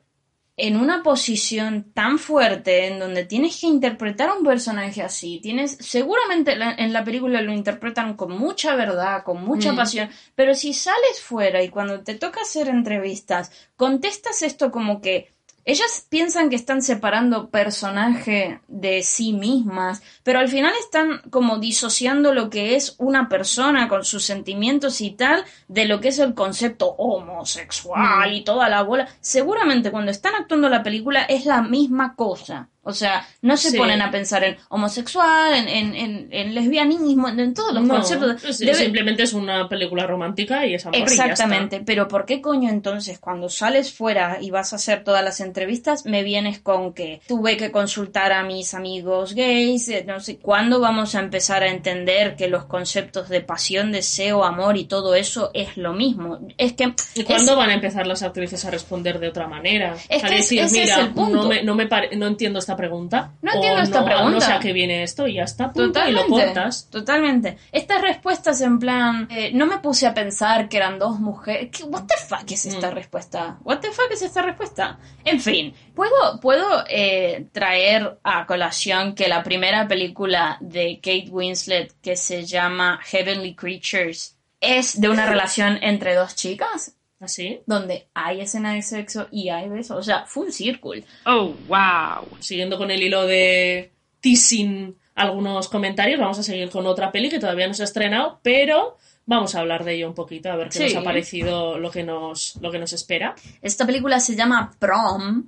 en 0.57 0.77
una 0.77 1.03
posición 1.03 1.91
tan 1.95 2.19
fuerte 2.21 2.87
en 2.87 3.01
donde 3.01 3.25
tienes 3.25 3.61
que 3.61 3.67
interpretar 3.67 4.29
a 4.29 4.35
un 4.35 4.45
personaje 4.45 5.03
así, 5.03 5.41
tienes 5.43 5.77
seguramente 5.81 6.55
la- 6.55 6.75
en 6.75 6.93
la 6.93 7.03
película 7.03 7.43
lo 7.43 7.53
interpretan 7.53 8.15
con 8.15 8.31
mucha 8.39 8.77
verdad, 8.77 9.25
con 9.25 9.45
mucha 9.45 9.73
Mm. 9.73 9.77
pasión, 9.77 10.11
pero 10.37 10.55
si 10.55 10.73
sales 10.73 11.21
fuera 11.21 11.61
y 11.63 11.71
cuando 11.71 12.01
te 12.05 12.15
toca 12.15 12.43
hacer 12.43 12.69
entrevistas, 12.69 13.51
contestas 13.77 14.43
esto 14.43 14.71
como 14.71 15.01
que 15.01 15.34
ellas 15.65 16.07
piensan 16.09 16.51
que 16.51 16.57
están 16.57 16.83
separando 16.83 17.49
personaje 17.49 18.61
de 18.69 19.03
sí 19.03 19.33
mismas, 19.33 20.03
pero 20.23 20.39
al 20.39 20.49
final 20.49 20.73
están 20.79 21.23
como 21.31 21.59
disociando 21.59 22.35
lo 22.35 22.51
que 22.51 22.77
es 22.77 22.97
una 22.99 23.29
persona 23.29 23.89
con 23.89 24.05
sus 24.05 24.25
sentimientos 24.25 25.01
y 25.01 25.11
tal 25.11 25.45
de 25.69 25.87
lo 25.87 26.01
que 26.01 26.09
es 26.09 26.19
el 26.19 26.35
concepto 26.35 26.89
homosexual 26.99 28.35
y 28.35 28.45
toda 28.45 28.69
la 28.69 28.83
bola. 28.83 29.09
Seguramente 29.21 29.91
cuando 29.91 30.11
están 30.11 30.35
actuando 30.35 30.69
la 30.69 30.83
película 30.83 31.23
es 31.23 31.47
la 31.47 31.63
misma 31.63 32.15
cosa. 32.15 32.69
O 32.85 32.93
sea, 32.93 33.27
no 33.43 33.57
se 33.57 33.71
Sí. 33.71 33.79
ponen 33.79 34.01
a 34.03 34.11
pensar 34.11 34.45
en 34.45 34.57
homosexual, 34.69 35.55
en, 35.55 35.69
en, 35.69 35.95
en- 35.95 36.29
en 36.31 36.55
lesbianismo, 36.55 37.29
en, 37.29 37.55
todos 37.55 37.73
los 37.75 37.83
No, 37.85 37.95
conceptos. 37.95 38.59
Debe- 38.61 38.75
simplemente 38.75 39.23
es 39.25 39.33
una 39.33 39.69
película 39.69 40.07
romántica 40.07 40.67
y 40.67 40.75
es 40.75 40.85
amor 40.87 40.97
y 40.97 41.01
ya 41.01 41.05
está. 41.07 41.25
Exactamente, 41.27 41.81
pero 41.85 42.07
¿por 42.09 42.25
qué 42.27 42.41
coño 42.41 42.69
entonces 42.71 43.19
cuando 43.19 43.49
sales 43.49 43.93
fuera 43.93 44.39
y 44.41 44.51
vas 44.51 44.73
a 44.73 44.77
hacer 44.77 45.03
todas 45.05 45.25
las 45.25 45.41
entrevistas 45.41 46.05
me 46.07 46.23
vienes 46.23 46.59
con 46.61 46.93
que 46.93 47.21
tuve 47.27 47.57
que 47.57 47.71
consultar 47.71 48.33
a 48.33 48.43
mis 48.43 48.75
amigos 48.75 49.35
gays, 49.35 49.89
eh, 49.89 50.05
no 50.07 50.21
sé, 50.21 50.37
¿cuándo 50.39 50.81
vamos 50.81 51.15
a 51.15 51.21
empezar 51.21 51.63
a 51.63 51.69
entender 51.69 52.37
que 52.37 52.49
los 52.49 52.65
conceptos 52.67 53.29
de 53.29 53.41
pasión, 53.41 53.93
deseo, 53.93 54.45
amor 54.45 54.77
y 54.77 54.85
todo 54.85 55.15
eso 55.15 55.51
es 55.55 55.77
lo 55.77 55.93
mismo? 55.93 56.39
Es 56.59 56.75
que 56.75 56.93
¿Y 57.15 57.21
es- 57.21 57.25
cuándo 57.27 57.57
van 57.57 57.71
a 57.71 57.75
empezar 57.75 58.07
las 58.07 58.23
actrices 58.23 58.65
a 58.65 58.71
responder 58.71 59.19
de 59.19 59.29
otra 59.29 59.49
manera? 59.49 59.95
Es 60.09 60.23
a 60.23 60.29
que 60.29 60.35
decir, 60.37 60.61
ese 60.61 60.83
es 60.83 60.89
mira, 60.91 61.01
el 61.01 61.11
punto. 61.15 61.37
No, 61.43 61.49
me, 61.49 61.63
no, 61.63 61.75
me 61.75 61.87
pare- 61.87 62.15
no 62.17 62.27
entiendo 62.27 62.59
esta 62.59 62.74
pregunta. 62.77 63.33
No 63.43 63.53
o 63.53 63.55
entiendo 63.55 63.83
esta 63.83 64.01
no- 64.01 64.05
pregunta. 64.07 64.31
No 64.31 64.41
sé 64.41 64.53
a 64.53 64.59
qué 64.61 64.73
viene 64.73 65.03
esto 65.03 65.27
y 65.27 65.35
ya 65.35 65.45
está. 65.45 65.73
Totalmente. 65.73 66.11
Y 66.11 66.13
lo 66.13 66.27
cortas. 66.29 66.89
Totalmente. 66.91 67.59
Estas 67.73 68.01
respuestas 68.03 68.61
en 68.61 68.79
plan, 68.79 69.29
eh, 69.31 69.51
no 69.55 69.67
me 69.67 69.79
puse 69.79 70.07
a 70.07 70.15
pensar 70.15 70.69
que 70.69 70.77
eran 70.77 70.99
dos 70.99 71.21
mujeres. 71.21 71.71
¿Qué- 71.71 71.85
What 71.85 72.05
the 72.07 72.15
fuck 72.29 72.51
es 72.51 72.67
esta 72.67 72.91
Mm. 72.91 72.95
respuesta? 72.95 73.59
What 73.65 73.79
the 73.81 73.91
fuck 73.93 74.11
es 74.11 74.23
esta 74.23 74.43
respuesta? 74.43 74.99
En 75.25 75.41
fin, 75.41 75.75
puedo, 75.95 76.41
puedo 76.41 76.85
eh, 76.89 77.47
traer 77.53 78.19
a 78.25 78.47
colación 78.47 79.15
que 79.15 79.29
la 79.29 79.43
primera 79.43 79.87
película 79.89 80.57
de 80.61 80.97
Kate 81.03 81.29
Winslet 81.31 81.93
que 82.03 82.17
se 82.17 82.45
llama 82.45 83.01
Heavenly 83.05 83.55
Creatures 83.55 84.37
es 84.61 85.01
de 85.01 85.09
una 85.09 85.27
relación 85.27 85.79
entre 85.83 86.15
dos 86.15 86.35
chicas 86.35 86.97
Así. 87.25 87.61
donde 87.67 88.07
hay 88.15 88.41
escena 88.41 88.73
de 88.75 88.83
sexo 88.83 89.29
y 89.31 89.49
hay 89.49 89.69
besos. 89.69 89.97
O 89.99 90.03
sea, 90.03 90.25
full 90.27 90.51
circle. 90.51 91.05
Oh, 91.27 91.55
wow. 91.69 92.29
Siguiendo 92.41 92.79
con 92.79 92.91
el 92.91 93.03
hilo 93.03 93.27
de 93.27 93.93
teasing 94.21 94.97
algunos 95.15 95.69
comentarios, 95.69 96.19
vamos 96.19 96.39
a 96.39 96.43
seguir 96.43 96.71
con 96.71 96.87
otra 96.87 97.13
peli 97.13 97.29
que 97.31 97.39
todavía 97.39 97.69
no 97.69 97.75
se 97.75 97.83
ha 97.83 97.85
estrenado, 97.85 98.41
pero 98.43 98.97
vamos 99.27 99.55
a 99.55 99.61
hablar 99.61 99.85
de 99.85 99.95
ello 99.95 100.09
un 100.09 100.15
poquito, 100.15 100.51
a 100.51 100.57
ver 100.57 100.69
qué 100.69 100.79
Sí. 100.89 100.95
nos 100.95 100.97
ha 100.97 101.05
parecido 101.05 101.79
lo 101.79 101.91
que 101.91 102.03
nos, 102.03 102.57
lo 102.61 102.71
que 102.71 102.79
nos 102.79 102.93
espera. 102.93 103.35
Esta 103.63 103.87
película 103.87 104.19
se 104.21 104.35
llama 104.37 104.75
Prom. 104.79 105.47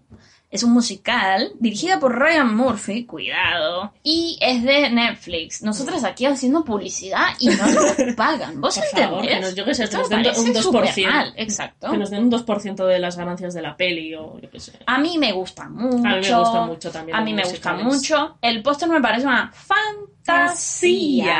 Es 0.57 0.63
un 0.63 0.73
musical 0.73 1.53
dirigida 1.61 2.01
por 2.01 2.19
Ryan 2.19 2.57
Murphy, 2.57 3.05
cuidado, 3.05 3.93
y 4.03 4.39
es 4.41 4.63
de 4.63 4.89
Netflix. 4.89 5.61
Nosotras 5.63 6.03
aquí 6.03 6.25
haciendo 6.25 6.65
publicidad 6.65 7.27
y 7.39 7.49
no 7.49 7.67
nos 7.67 7.95
pagan. 8.17 8.59
¿Vos 8.61 8.77
Por 8.77 8.85
entendés? 8.85 9.09
favor, 9.11 9.27
que 9.29 9.41
nos- 9.41 9.55
yo 9.55 9.65
sé, 9.67 9.77
que 9.77 9.83
Esto 9.85 9.99
nos 9.99 10.09
den 10.09 10.19
un 10.19 10.25
2%. 10.55 10.63
supermal, 10.63 11.35
Exacto. 11.37 11.91
Que 11.91 11.99
nos 11.99 12.09
den 12.11 12.25
un 12.25 12.31
2% 12.31 12.87
de 12.87 12.99
las 12.99 13.19
ganancias 13.19 13.53
de 13.53 13.61
la 13.61 13.77
peli 13.77 14.15
o 14.15 14.39
yo 14.41 14.49
qué 14.51 14.59
sé. 14.61 14.73
A 14.87 14.97
mí 14.99 15.19
me 15.19 15.33
gusta 15.33 15.69
mucho. 15.69 15.99
A 16.09 16.15
mí 16.17 16.21
me 16.23 16.39
gusta 16.39 16.61
mucho 16.67 16.91
también 16.91 17.17
A 17.17 17.21
mí 17.21 17.35
me 17.35 17.43
gusta 17.45 17.75
mucho. 17.75 18.39
El 18.41 18.63
póster 18.63 18.89
me 18.89 19.01
parece 19.03 19.27
una 19.27 19.53
fantasía. 19.53 21.37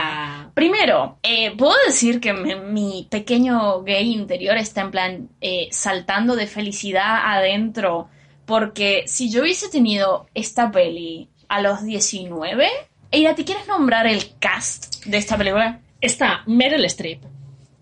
Primero, 0.55 1.19
eh, 1.23 1.55
puedo 1.57 1.75
decir 1.87 2.21
que 2.21 2.33
me- 2.33 2.57
mi 2.57 3.07
pequeño 3.11 3.83
gay 3.83 4.13
interior 4.13 4.57
está 4.57 4.83
en 4.83 4.91
plan 4.91 5.29
eh, 5.41 5.69
saltando 5.71 6.37
de 6.37 6.47
felicidad 6.47 7.19
adentro. 7.25 8.09
Porque 8.47 9.05
si 9.07 9.31
yo 9.31 9.43
hubiese 9.43 9.69
tenido 9.69 10.29
esta 10.35 10.71
peli 10.71 11.29
a 11.49 11.61
los 11.61 11.83
19, 11.85 12.69
Eira, 13.11 13.35
¿te 13.35 13.45
quieres 13.45 13.67
nombrar 13.69 14.07
el 14.07 14.37
cast 14.39 15.05
de 15.05 15.19
esta 15.19 15.37
película? 15.37 15.81
Está 16.01 16.43
Meryl 16.47 16.85
Streep, 16.87 17.23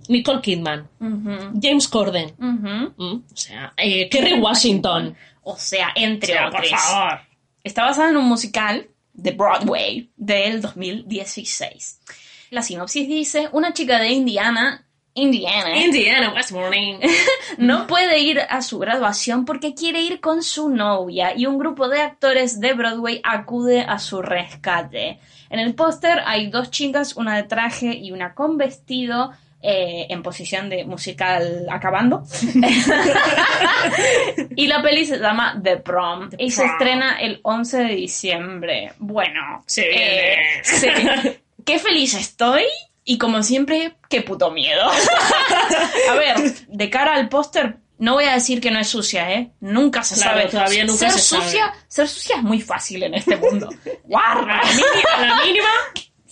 Nicole 0.08 0.40
Kidman, 0.40 0.88
James 1.60 1.88
Corden, 1.88 2.32
mm, 2.38 2.84
o 2.96 3.36
sea, 3.36 3.72
eh, 3.76 4.08
Kerry 4.08 4.34
Washington. 4.40 5.16
O 5.42 5.56
sea, 5.58 5.90
entre 5.94 6.32
O 6.32 6.36
sea, 6.36 6.50
por 6.50 6.64
otros. 6.64 6.80
favor. 6.80 7.20
Está 7.62 7.84
basada 7.84 8.10
en 8.10 8.16
un 8.16 8.24
musical 8.26 8.88
de 9.12 9.30
Broadway 9.32 10.10
del 10.16 10.62
2016. 10.62 12.00
La 12.50 12.62
sinopsis 12.62 13.06
dice, 13.08 13.48
una 13.52 13.72
chica 13.74 13.98
de 13.98 14.08
Indiana, 14.08 14.86
Indiana, 15.16 15.76
Indiana 15.78 16.32
West 16.34 16.50
Morning. 16.50 16.98
no 17.58 17.86
puede 17.86 18.18
ir 18.18 18.40
a 18.48 18.62
su 18.62 18.78
graduación 18.80 19.44
porque 19.44 19.74
quiere 19.74 20.00
ir 20.00 20.20
con 20.20 20.42
su 20.42 20.68
novia 20.68 21.34
y 21.36 21.46
un 21.46 21.56
grupo 21.58 21.88
de 21.88 22.00
actores 22.00 22.58
de 22.60 22.72
Broadway 22.74 23.20
acude 23.22 23.82
a 23.82 23.98
su 24.00 24.22
rescate. 24.22 25.20
En 25.50 25.60
el 25.60 25.74
póster 25.74 26.20
hay 26.26 26.48
dos 26.50 26.70
chicas, 26.70 27.14
una 27.16 27.36
de 27.36 27.44
traje 27.44 27.94
y 27.94 28.10
una 28.12 28.34
con 28.34 28.56
vestido. 28.58 29.32
eh, 29.66 30.08
en 30.10 30.22
posición 30.22 30.68
de 30.68 30.84
musical 30.84 31.64
acabando. 31.70 32.22
y 34.56 34.66
la 34.66 34.82
peli 34.82 35.06
se 35.06 35.18
llama 35.18 35.58
The 35.62 35.78
Prom 35.78 36.28
y 36.36 36.50
se 36.50 36.66
estrena 36.66 37.16
el 37.18 37.40
11 37.42 37.78
de 37.78 37.94
diciembre. 37.94 38.92
Bueno, 38.98 39.64
Se 39.66 39.88
viene. 39.88 40.32
eh, 40.32 40.36
sí. 40.64 40.88
qué 41.64 41.78
feliz 41.78 42.12
estoy 42.12 42.64
y 43.04 43.18
como 43.18 43.42
siempre, 43.42 43.96
qué 44.08 44.22
puto 44.22 44.50
miedo. 44.50 44.90
A 46.10 46.14
ver, 46.14 46.66
de 46.68 46.90
cara 46.90 47.14
al 47.14 47.28
póster, 47.28 47.76
no 47.98 48.14
voy 48.14 48.24
a 48.24 48.34
decir 48.34 48.60
que 48.60 48.70
no 48.70 48.78
es 48.80 48.88
sucia, 48.88 49.30
¿eh? 49.32 49.52
Nunca 49.60 50.02
se 50.02 50.16
Claro, 50.16 50.38
sabe. 50.40 50.50
todavía 50.50 50.84
nunca 50.84 50.98
ser 50.98 51.12
se 51.12 51.18
sabe. 51.20 51.44
sucia, 51.44 51.72
Ser 51.88 52.08
sucia 52.08 52.36
es 52.36 52.42
muy 52.42 52.60
fácil 52.60 53.02
en 53.02 53.14
este 53.14 53.36
mundo. 53.36 53.68
Guarda, 54.04 54.56
la 54.56 54.64
mínima, 54.64 55.26
la 55.36 55.44
mínima 55.44 55.68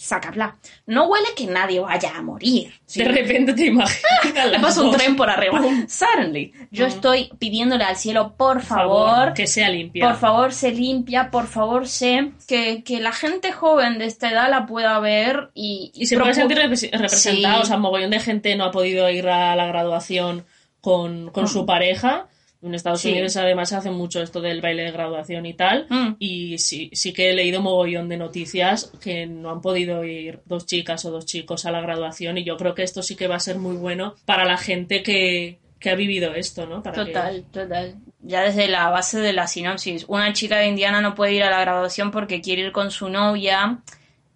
sácala. 0.03 0.57
No 0.87 1.07
huele 1.07 1.29
que 1.37 1.47
nadie 1.47 1.81
vaya 1.81 2.17
a 2.17 2.23
morir. 2.23 2.73
de 2.95 3.05
repente 3.05 3.55
te 3.55 3.67
imaginas. 3.67 4.35
Le 4.35 4.47
las 4.53 4.63
pasa 4.63 4.83
un 4.83 4.93
tren 4.97 5.17
por 5.17 5.31
arriba. 5.31 5.61
Suddenly. 5.89 6.53
Yo 6.71 6.87
estoy 6.87 7.31
pidiéndole 7.39 7.85
al 7.85 7.97
cielo, 7.97 8.35
por 8.37 8.63
favor, 8.63 9.33
que 9.35 9.47
sea 9.47 9.69
limpia. 9.69 10.07
por 10.09 10.17
favor, 10.19 10.53
se 10.53 10.71
limpia, 10.73 11.31
por 11.31 11.47
favor, 11.47 11.87
sé 11.89 12.33
que, 12.49 12.83
que 12.85 13.01
la 13.01 13.13
gente 13.13 13.53
joven 13.53 13.99
de 13.99 14.07
esta 14.07 14.31
edad 14.31 14.51
la 14.51 14.67
pueda 14.67 14.99
ver 15.01 15.51
y... 15.55 15.91
Y 15.95 16.07
se 16.07 16.17
puede 16.19 16.33
procu- 16.33 16.35
sentir 16.35 16.59
repre- 16.59 16.91
representado, 16.93 17.57
Sí. 17.57 17.63
o 17.63 17.67
sea, 17.67 17.77
mogollón 17.77 18.11
de 18.11 18.21
gente 18.21 18.55
no 18.57 18.65
ha 18.65 18.71
podido 18.71 19.09
ir 19.11 19.29
a 19.29 19.55
la 19.57 19.67
graduación 19.67 20.45
con, 20.81 21.31
con 21.31 21.47
su 21.49 21.65
pareja. 21.67 22.27
En 22.63 22.75
Estados 22.75 23.01
Sí. 23.01 23.11
Unidos 23.11 23.37
además 23.37 23.69
se 23.71 23.77
hace 23.77 23.91
mucho 23.91 24.23
esto 24.23 24.41
del 24.41 24.61
baile 24.61 24.85
de 24.85 24.93
graduación 24.93 25.47
y 25.47 25.55
tal. 25.55 25.87
Mm. 25.91 26.15
Y 26.21 26.59
sí, 26.59 26.91
sí 26.93 27.13
que 27.13 27.31
he 27.31 27.35
leído 27.35 27.61
mogollón 27.61 28.09
de 28.09 28.17
noticias 28.17 28.93
que 29.03 29.27
no 29.27 29.51
han 29.51 29.61
podido 29.61 30.05
ir 30.05 30.41
dos 30.47 30.65
chicas 30.67 31.05
o 31.05 31.11
dos 31.11 31.27
chicos 31.27 31.67
a 31.67 31.73
la 31.73 31.81
graduación 31.81 32.39
y 32.39 32.45
yo 32.45 32.57
creo 32.57 32.75
que 32.75 32.85
esto 32.85 33.03
sí 33.03 33.17
que 33.17 33.27
va 33.27 33.35
a 33.37 33.41
ser 33.41 33.59
muy 33.59 33.75
bueno 33.77 34.15
para 34.25 34.45
la 34.45 34.57
gente 34.57 35.03
que, 35.03 35.59
que 35.81 35.91
ha 35.91 35.97
vivido 35.97 36.35
esto, 36.35 36.67
¿no? 36.67 36.83
Para 36.85 37.05
que- 37.05 37.13
Total, 37.13 37.45
total. 37.53 37.95
Ya 38.21 38.43
desde 38.43 38.69
la 38.69 38.89
base 38.91 39.19
de 39.19 39.33
la 39.33 39.49
sinopsis, 39.49 40.05
una 40.07 40.33
chica 40.33 40.59
de 40.59 40.69
Indiana 40.69 41.01
no 41.01 41.17
puede 41.17 41.35
ir 41.35 41.43
a 41.43 41.51
la 41.51 41.61
graduación 41.61 42.13
porque 42.13 42.41
quiere 42.41 42.63
ir 42.63 42.71
con 42.71 42.93
su 42.93 43.09
novia. 43.09 43.81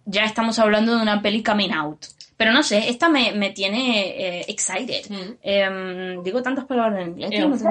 Ya 0.05 0.25
estamos 0.25 0.59
hablando 0.59 0.97
de 0.97 1.03
una 1.03 1.23
peli 1.23 1.45
coming 1.45 1.71
out. 1.71 2.07
Pero 2.37 2.53
no 2.53 2.63
sé, 2.63 2.91
esta 2.91 3.09
me, 3.09 3.33
me 3.33 3.51
tiene 3.51 4.41
eh, 4.41 4.45
excited. 4.49 5.07
Mm. 5.09 5.33
Em, 5.43 6.23
digo 6.23 6.43
tantas 6.43 6.67
palabras 6.67 7.01
en 7.03 7.09
inglés. 7.13 7.31
Eh, 7.33 7.37
tío, 7.37 7.49
no 7.49 7.57
tengo- 7.57 7.71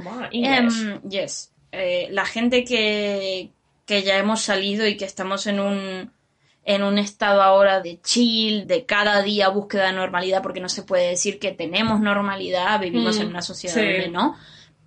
man. 0.00 0.28
Em, 0.32 1.00
yes. 1.08 1.52
Eh, 1.70 2.08
la 2.10 2.24
gente 2.24 2.64
que, 2.64 3.50
que 3.86 4.02
ya 4.02 4.18
hemos 4.18 4.40
salido 4.42 4.86
y 4.86 4.96
que 4.96 5.04
estamos 5.04 5.46
en 5.46 5.60
un 5.60 6.10
en 6.64 6.82
un 6.82 6.98
estado 6.98 7.40
ahora 7.42 7.80
de 7.80 7.98
chill, 8.02 8.66
de 8.66 8.84
cada 8.84 9.22
día 9.22 9.48
búsqueda 9.48 9.86
de 9.86 9.94
normalidad, 9.94 10.42
porque 10.42 10.60
no 10.60 10.68
se 10.68 10.82
puede 10.82 11.08
decir 11.08 11.38
que 11.38 11.52
tenemos 11.52 11.98
normalidad, 12.00 12.78
vivimos 12.78 13.18
Mm, 13.18 13.22
en 13.22 13.28
una 13.28 13.40
sociedad 13.40 13.74
sí. 13.74 13.80
donde 13.80 14.08
no. 14.08 14.36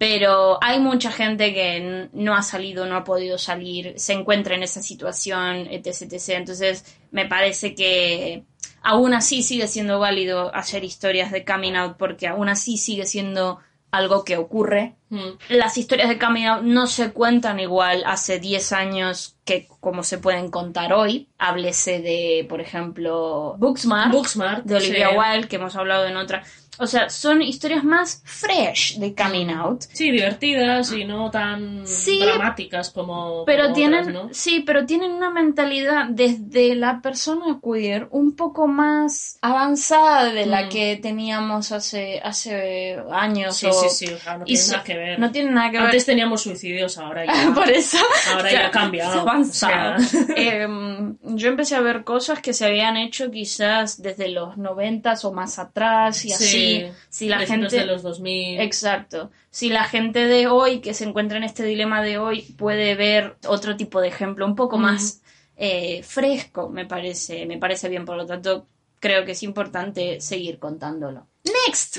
Pero 0.01 0.57
hay 0.61 0.79
mucha 0.79 1.11
gente 1.11 1.53
que 1.53 2.09
no 2.13 2.33
ha 2.33 2.41
salido, 2.41 2.87
no 2.87 2.95
ha 2.95 3.03
podido 3.03 3.37
salir, 3.37 3.93
se 3.97 4.13
encuentra 4.13 4.55
en 4.55 4.63
esa 4.63 4.81
situación, 4.81 5.67
etc, 5.69 6.11
etc. 6.11 6.29
Entonces, 6.29 6.83
me 7.11 7.27
parece 7.27 7.75
que 7.75 8.41
aún 8.81 9.13
así 9.13 9.43
sigue 9.43 9.67
siendo 9.67 9.99
válido 9.99 10.55
hacer 10.55 10.83
historias 10.83 11.31
de 11.31 11.45
coming 11.45 11.75
out, 11.75 11.97
porque 11.97 12.27
aún 12.27 12.49
así 12.49 12.79
sigue 12.79 13.05
siendo 13.05 13.59
algo 13.91 14.23
que 14.23 14.37
ocurre. 14.37 14.95
Mm. 15.09 15.37
Las 15.49 15.77
historias 15.77 16.09
de 16.09 16.17
coming 16.17 16.45
out 16.45 16.63
no 16.63 16.87
se 16.87 17.11
cuentan 17.11 17.59
igual 17.59 18.01
hace 18.07 18.39
10 18.39 18.71
años 18.71 19.35
que 19.45 19.67
como 19.79 20.01
se 20.01 20.17
pueden 20.17 20.49
contar 20.49 20.93
hoy. 20.93 21.29
Háblese 21.37 22.01
de, 22.01 22.47
por 22.49 22.59
ejemplo, 22.59 23.55
Booksmart, 23.59 24.11
Booksmart, 24.11 24.65
de 24.65 24.77
Olivia 24.77 25.09
sí. 25.09 25.15
Wilde, 25.15 25.47
que 25.47 25.57
hemos 25.57 25.75
hablado 25.75 26.07
en 26.07 26.17
otra. 26.17 26.43
O 26.81 26.87
sea, 26.87 27.09
son 27.09 27.41
historias 27.41 27.83
más 27.83 28.21
fresh 28.25 28.97
de 28.97 29.13
coming 29.13 29.49
out. 29.49 29.83
Sí, 29.93 30.09
divertidas 30.11 30.91
y 30.91 31.05
no 31.05 31.29
tan 31.29 31.85
Sí, 31.85 32.19
dramáticas 32.19 32.89
como. 32.89 33.45
Pero 33.45 33.63
como 33.65 33.75
tienen, 33.75 33.99
otras, 34.09 34.13
¿no? 34.15 34.29
sí, 34.31 34.61
pero 34.65 34.85
tienen 34.85 35.11
una 35.11 35.29
mentalidad 35.29 36.05
desde 36.09 36.75
la 36.75 36.99
persona 37.01 37.59
queer 37.63 38.07
un 38.11 38.35
poco 38.35 38.67
más 38.67 39.37
avanzada 39.41 40.33
de 40.33 40.45
la 40.45 40.63
Mm. 40.65 40.69
que 40.69 40.99
teníamos 41.01 41.71
hace, 41.71 42.19
hace 42.23 42.97
años. 43.11 43.57
Sí, 43.57 43.67
o- 43.67 43.73
sí, 43.73 43.89
sí, 43.89 44.13
o 44.13 44.17
sea, 44.17 44.37
no 44.37 44.45
tiene 44.45 44.61
so- 44.61 44.71
nada 44.71 44.83
que 44.83 44.97
ver. 44.97 45.19
No 45.19 45.31
tiene 45.31 45.51
nada 45.51 45.69
que 45.71 45.77
ver. 45.77 45.85
Antes 45.85 46.05
teníamos 46.05 46.41
suicidios, 46.41 46.97
ahora 46.97 47.25
ya. 47.25 47.31
Por 47.55 47.69
eso. 47.69 47.97
Ahora 48.33 48.51
ya 48.51 48.67
ha- 48.67 48.71
cambiado, 48.71 49.21
avanzado. 49.21 49.97
o 49.97 49.99
sea. 49.99 50.21
Em, 50.35 51.17
yo 51.23 51.49
empecé 51.49 51.75
a 51.75 51.81
ver 51.81 52.03
cosas 52.03 52.39
que 52.41 52.53
se 52.53 52.65
habían 52.65 52.97
hecho 52.97 53.29
quizás 53.29 54.01
desde 54.01 54.29
los 54.29 54.57
noventas 54.57 55.23
o 55.25 55.31
más 55.31 55.59
atrás 55.59 56.25
y 56.25 56.29
Sí, 56.29 56.33
así. 56.33 56.70
Si 57.09 57.27
la 57.27 57.39
gente. 57.39 57.75
de 57.75 57.85
los 57.85 58.01
2000. 58.03 58.59
Exacto. 58.61 59.31
Si 59.49 59.69
la 59.69 59.83
gente 59.83 60.25
de 60.25 60.47
hoy, 60.47 60.79
que 60.79 60.93
se 60.93 61.03
encuentra 61.05 61.37
en 61.37 61.43
este 61.43 61.63
dilema 61.63 62.01
de 62.01 62.17
hoy, 62.17 62.41
puede 62.57 62.95
ver 62.95 63.35
otro 63.47 63.75
tipo 63.75 64.01
de 64.01 64.07
ejemplo, 64.07 64.45
un 64.45 64.55
poco 64.55 64.77
más 64.77 65.21
eh, 65.57 66.01
fresco, 66.03 66.69
me 66.69 66.85
parece, 66.85 67.45
me 67.45 67.57
parece 67.57 67.89
bien. 67.89 68.05
Por 68.05 68.17
lo 68.17 68.25
tanto, 68.25 68.65
creo 68.99 69.25
que 69.25 69.31
es 69.33 69.43
importante 69.43 70.21
seguir 70.21 70.59
contándolo. 70.59 71.27
Next. 71.67 71.97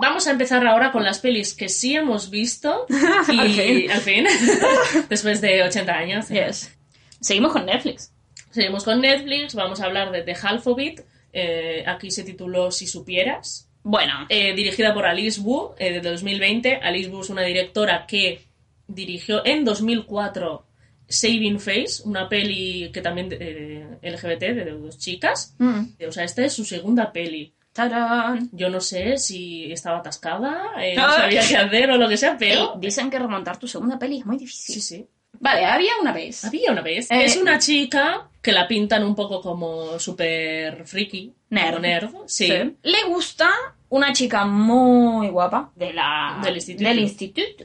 Vamos 0.00 0.26
a 0.26 0.32
empezar 0.32 0.66
ahora 0.66 0.90
con 0.92 1.04
las 1.04 1.20
pelis 1.20 1.54
que 1.54 1.68
sí 1.68 1.94
hemos 1.94 2.30
visto. 2.30 2.86
Y 3.28 3.38
Al 3.38 3.50
fin. 3.50 3.90
al 3.90 4.00
fin, 4.00 4.26
después 5.08 5.40
de 5.40 5.62
80 5.62 5.92
años. 5.92 6.28
Yes. 6.28 6.76
Seguimos 7.20 7.52
con 7.52 7.66
Netflix. 7.66 8.12
Seguimos 8.50 8.84
con 8.84 9.00
Netflix, 9.00 9.54
vamos 9.54 9.80
a 9.80 9.86
hablar 9.86 10.12
de 10.12 10.22
The 10.22 10.36
Alphabet. 10.42 11.04
Eh, 11.34 11.82
aquí 11.86 12.10
se 12.10 12.22
tituló 12.24 12.70
Si 12.70 12.86
supieras. 12.86 13.68
Bueno, 13.82 14.26
eh, 14.30 14.54
dirigida 14.54 14.94
por 14.94 15.04
Alice 15.04 15.40
Wu, 15.40 15.74
eh, 15.78 15.92
de 15.92 16.00
2020. 16.00 16.76
Alice 16.76 17.10
Wu 17.10 17.20
es 17.20 17.28
una 17.30 17.42
directora 17.42 18.06
que 18.06 18.40
dirigió 18.86 19.44
en 19.44 19.64
2004 19.64 20.66
Saving 21.08 21.60
Face, 21.60 22.02
una 22.04 22.28
peli 22.28 22.90
que 22.92 23.02
también 23.02 23.28
eh, 23.32 23.98
LGBT, 24.02 24.40
de 24.54 24.64
dos 24.70 24.98
chicas. 24.98 25.54
mm, 25.58 25.82
O 26.08 26.12
sea, 26.12 26.24
esta 26.24 26.44
es 26.44 26.52
su 26.54 26.64
segunda 26.64 27.12
peli. 27.12 27.52
¡tarán! 27.74 28.48
Yo 28.52 28.68
no 28.70 28.80
sé 28.80 29.18
si 29.18 29.70
estaba 29.72 29.98
atascada, 29.98 30.62
no 30.96 31.04
Ah. 31.04 31.16
sabía 31.16 31.40
qué 31.46 31.56
hacer 31.56 31.90
o 31.90 31.96
lo 31.98 32.08
que 32.08 32.16
sea, 32.16 32.30
Ey, 32.30 32.36
pero... 32.38 32.74
dicen 32.78 33.10
que 33.10 33.18
remontar 33.18 33.58
tu 33.58 33.66
segunda 33.66 33.98
peli 33.98 34.18
es 34.20 34.26
muy 34.26 34.36
difícil. 34.38 34.76
Sí, 34.76 34.80
sí. 34.80 35.06
Vale, 35.44 35.66
había 35.66 35.92
una 36.00 36.10
vez. 36.10 36.42
Había 36.46 36.72
una 36.72 36.80
vez. 36.80 37.10
Eh, 37.10 37.22
es 37.22 37.36
una 37.36 37.58
chica 37.58 38.30
que 38.40 38.50
la 38.50 38.66
pintan 38.66 39.04
un 39.04 39.14
poco 39.14 39.42
como 39.42 39.98
súper 39.98 40.86
friki. 40.86 41.34
Nerd. 41.50 41.80
nerd. 41.80 42.10
Sí. 42.24 42.46
Sí. 42.46 42.76
Le 42.82 43.02
gusta 43.08 43.50
una 43.90 44.14
chica 44.14 44.46
muy 44.46 45.28
guapa 45.28 45.70
de 45.76 45.92
la, 45.92 46.40
Del 46.42 46.54
instituto. 46.54 46.88
del 46.88 46.98
instituto. 46.98 47.64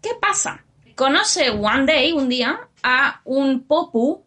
¿Qué 0.00 0.10
pasa? 0.20 0.64
Conoce 0.94 1.50
one 1.50 1.86
day, 1.86 2.12
un 2.12 2.28
día, 2.28 2.56
a 2.84 3.20
un 3.24 3.64
popu, 3.64 4.24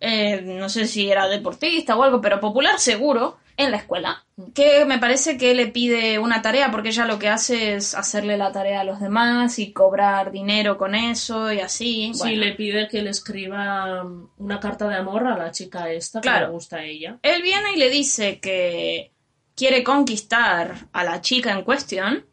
eh, 0.00 0.40
no 0.44 0.68
sé 0.68 0.86
si 0.86 1.10
era 1.10 1.28
deportista 1.28 1.96
o 1.96 2.02
algo, 2.02 2.20
pero 2.20 2.40
popular 2.40 2.78
seguro, 2.78 3.38
en 3.56 3.70
la 3.72 3.76
escuela, 3.76 4.24
que 4.54 4.86
me 4.86 4.98
parece 4.98 5.36
que 5.36 5.54
le 5.54 5.66
pide 5.66 6.18
una 6.18 6.40
tarea 6.40 6.70
porque 6.70 6.88
ella 6.88 7.04
lo 7.04 7.18
que 7.18 7.28
hace 7.28 7.74
es 7.74 7.94
hacerle 7.94 8.38
la 8.38 8.52
tarea 8.52 8.80
a 8.80 8.84
los 8.84 9.00
demás 9.00 9.58
y 9.58 9.72
cobrar 9.74 10.30
dinero 10.32 10.78
con 10.78 10.94
eso 10.94 11.52
y 11.52 11.60
así. 11.60 12.12
Sí, 12.14 12.20
Bueno. 12.20 12.36
le 12.46 12.52
pide 12.54 12.88
que 12.88 13.02
le 13.02 13.10
escriba 13.10 14.02
una 14.38 14.60
carta 14.60 14.88
de 14.88 14.94
amor 14.94 15.26
a 15.26 15.36
la 15.36 15.50
chica 15.52 15.90
esta 15.90 16.20
que 16.22 16.28
Claro. 16.28 16.46
le 16.46 16.52
gusta 16.52 16.76
a 16.78 16.84
ella. 16.84 17.18
Él 17.22 17.42
viene 17.42 17.74
y 17.74 17.78
le 17.78 17.90
dice 17.90 18.40
que 18.40 19.12
quiere 19.54 19.84
conquistar 19.84 20.74
a 20.94 21.04
la 21.04 21.20
chica 21.20 21.52
en 21.52 21.62
cuestión. 21.62 22.24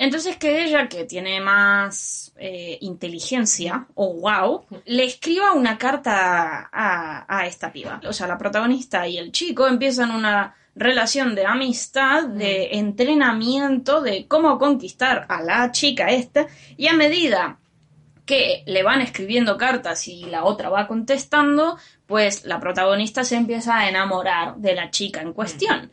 Entonces 0.00 0.38
que 0.38 0.64
ella, 0.64 0.88
que 0.88 1.04
tiene 1.04 1.42
más 1.42 2.32
eh, 2.38 2.78
inteligencia, 2.80 3.86
o 3.94 4.14
wow, 4.14 4.64
le 4.86 5.04
escriba 5.04 5.52
una 5.52 5.76
carta 5.76 6.70
a, 6.72 7.26
a 7.28 7.46
esta 7.46 7.70
piba. 7.70 8.00
O 8.08 8.14
sea, 8.14 8.26
la 8.26 8.38
protagonista 8.38 9.06
y 9.06 9.18
el 9.18 9.30
chico 9.30 9.66
empiezan 9.66 10.10
una 10.10 10.54
relación 10.74 11.34
de 11.34 11.44
amistad, 11.44 12.28
de 12.28 12.78
entrenamiento, 12.78 14.00
de 14.00 14.26
cómo 14.26 14.58
conquistar 14.58 15.26
a 15.28 15.42
la 15.42 15.70
chica 15.70 16.08
esta. 16.08 16.46
Y 16.78 16.86
a 16.86 16.94
medida 16.94 17.58
que 18.24 18.62
le 18.64 18.82
van 18.82 19.02
escribiendo 19.02 19.58
cartas 19.58 20.08
y 20.08 20.24
la 20.24 20.44
otra 20.44 20.70
va 20.70 20.86
contestando, 20.86 21.76
pues 22.06 22.46
la 22.46 22.58
protagonista 22.58 23.22
se 23.22 23.36
empieza 23.36 23.76
a 23.76 23.90
enamorar 23.90 24.56
de 24.56 24.74
la 24.74 24.90
chica 24.90 25.20
en 25.20 25.34
cuestión. 25.34 25.90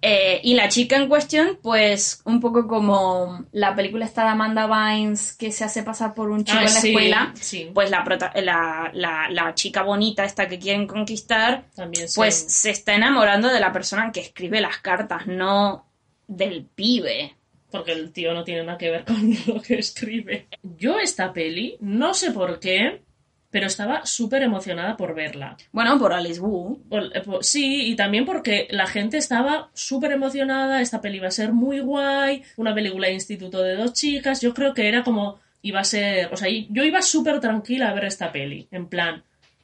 Eh, 0.00 0.40
y 0.44 0.54
la 0.54 0.68
chica 0.68 0.96
en 0.96 1.08
cuestión, 1.08 1.58
pues 1.60 2.22
un 2.24 2.38
poco 2.40 2.68
como 2.68 3.46
la 3.50 3.74
película 3.74 4.04
está 4.04 4.22
de 4.22 4.28
Amanda 4.30 4.66
Bynes 4.66 5.32
que 5.36 5.50
se 5.50 5.64
hace 5.64 5.82
pasar 5.82 6.14
por 6.14 6.30
un 6.30 6.44
chico 6.44 6.56
Ah, 6.58 6.64
en 6.66 6.74
la 6.74 6.80
sí, 6.80 6.88
escuela, 6.90 7.32
sí. 7.34 7.70
pues 7.74 7.90
la, 7.90 8.04
prota- 8.04 8.32
la, 8.36 8.90
la- 8.94 9.28
la 9.28 9.54
chica 9.54 9.82
bonita 9.82 10.24
esta 10.24 10.46
que 10.46 10.60
quieren 10.60 10.86
conquistar, 10.86 11.64
También 11.74 12.06
pues 12.14 12.36
se 12.36 12.70
está 12.70 12.94
enamorando 12.94 13.48
de 13.48 13.58
la 13.58 13.72
persona 13.72 14.12
que 14.12 14.20
escribe 14.20 14.60
las 14.60 14.78
cartas, 14.78 15.26
no 15.26 15.84
del 16.28 16.64
pibe. 16.64 17.34
Porque 17.70 17.92
el 17.92 18.12
tío 18.12 18.32
no 18.32 18.44
tiene 18.44 18.62
nada 18.64 18.78
que 18.78 18.90
ver 18.90 19.04
con 19.04 19.16
lo 19.46 19.60
que 19.60 19.80
escribe. 19.80 20.46
Yo 20.62 21.00
esta 21.00 21.32
peli, 21.32 21.76
no 21.80 22.14
sé 22.14 22.30
por 22.30 22.60
qué, 22.60 23.02
pero 23.50 23.66
estaba 23.66 24.04
súper 24.04 24.42
emocionada 24.42 24.96
por 24.96 25.14
verla. 25.14 25.56
Bueno, 25.72 25.98
por 25.98 26.12
Alice 26.12 26.40
Wu. 26.40 26.82
Por- 26.88 27.16
eh, 27.16 27.20
por- 27.22 27.42
sí, 27.44 27.86
y 27.90 27.96
también 27.96 28.26
porque 28.26 28.68
la 28.70 28.86
gente 28.86 29.16
estaba 29.16 29.70
súper 29.74 30.12
emocionada, 30.12 30.80
esta 30.82 31.00
peli 31.00 31.16
iba 31.16 31.28
a 31.28 31.30
ser 31.30 31.52
muy 31.52 31.80
guay, 31.80 32.42
una 32.56 32.74
película 32.74 33.08
de 33.08 33.14
instituto 33.14 33.62
de 33.62 33.76
dos 33.76 33.92
chicas, 33.94 34.40
yo 34.42 34.52
creo 34.52 34.74
que 34.74 34.86
era 34.88 35.02
como, 35.02 35.38
iba 35.62 35.80
a 35.80 35.84
ser, 35.84 36.32
o 36.32 36.36
sea, 36.36 36.48
yo 36.68 36.84
iba 36.84 37.00
súper 37.02 37.40
tranquila 37.40 37.88
a 37.88 37.94
ver 37.94 38.04
esta 38.04 38.30
peli, 38.32 38.68
en 38.70 38.86
plan, 38.86 39.22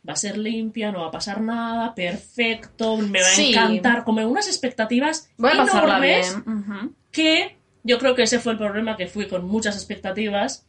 va 0.09 0.15
a 0.15 0.17
ser 0.17 0.37
limpia, 0.39 0.91
no 0.91 1.01
va 1.03 1.07
a 1.09 1.11
pasar 1.13 1.41
nada, 1.41 1.95
perfecto, 1.95 2.97
me 2.97 3.21
va 3.21 3.27
Sí. 3.27 3.55
a 3.55 3.65
encantar, 3.67 4.05
como 4.05 4.27
unas 4.27 4.49
expectativas 4.49 5.31
Voy 5.37 5.51
a 5.51 5.63
enormes 5.63 6.37
bien. 6.45 6.95
Que 7.11 7.57
yo 7.85 7.99
creo 7.99 8.15
que 8.15 8.23
ese 8.25 8.39
fue 8.39 8.53
el 8.53 8.59
problema, 8.59 8.97
que 8.97 9.07
fui 9.07 9.27
con 9.29 9.47
muchas 9.47 9.77
expectativas, 9.77 10.67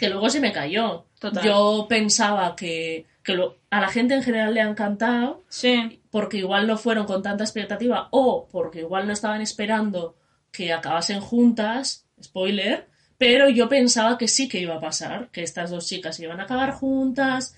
que 0.00 0.08
luego 0.08 0.28
se 0.30 0.40
me 0.40 0.52
cayó. 0.52 1.04
Total. 1.20 1.44
Yo 1.44 1.86
pensaba 1.88 2.56
que, 2.56 3.06
que 3.22 3.34
lo- 3.34 3.56
a 3.70 3.80
la 3.80 3.88
gente 3.88 4.14
en 4.14 4.22
general 4.22 4.54
le 4.54 4.62
ha 4.62 4.68
encantado, 4.68 5.42
Sí. 5.48 6.00
porque 6.10 6.38
igual 6.38 6.66
no 6.66 6.76
fueron 6.78 7.06
con 7.06 7.22
tanta 7.22 7.44
expectativa 7.44 8.08
o 8.10 8.48
porque 8.50 8.80
igual 8.80 9.06
no 9.06 9.12
estaban 9.12 9.42
esperando 9.42 10.16
que 10.50 10.72
acabasen 10.72 11.20
juntas, 11.20 12.06
spoiler, 12.22 12.88
pero 13.18 13.48
yo 13.50 13.68
pensaba 13.68 14.16
que 14.16 14.26
sí 14.26 14.48
que 14.48 14.58
iba 14.60 14.76
a 14.76 14.80
pasar, 14.80 15.28
que 15.30 15.42
estas 15.42 15.70
dos 15.70 15.86
chicas 15.86 16.18
iban 16.18 16.40
a 16.40 16.44
acabar 16.44 16.72
juntas, 16.72 17.54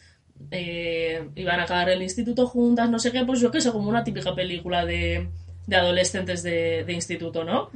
eh, 0.50 1.28
iban 1.36 1.60
a 1.60 1.62
acabar 1.62 1.88
el 1.90 2.02
instituto 2.02 2.46
juntas, 2.48 2.90
no 2.90 2.98
sé 2.98 3.12
qué, 3.12 3.24
pues 3.24 3.40
yo 3.40 3.50
que 3.52 3.60
sé, 3.60 3.70
como 3.70 3.88
una 3.88 4.02
típica 4.04 4.34
película 4.34 4.84
de, 4.84 5.28
de 5.68 5.76
adolescentes 5.76 6.42
de, 6.42 6.82
de 6.84 6.92
instituto, 6.92 7.44
¿no? 7.44 7.70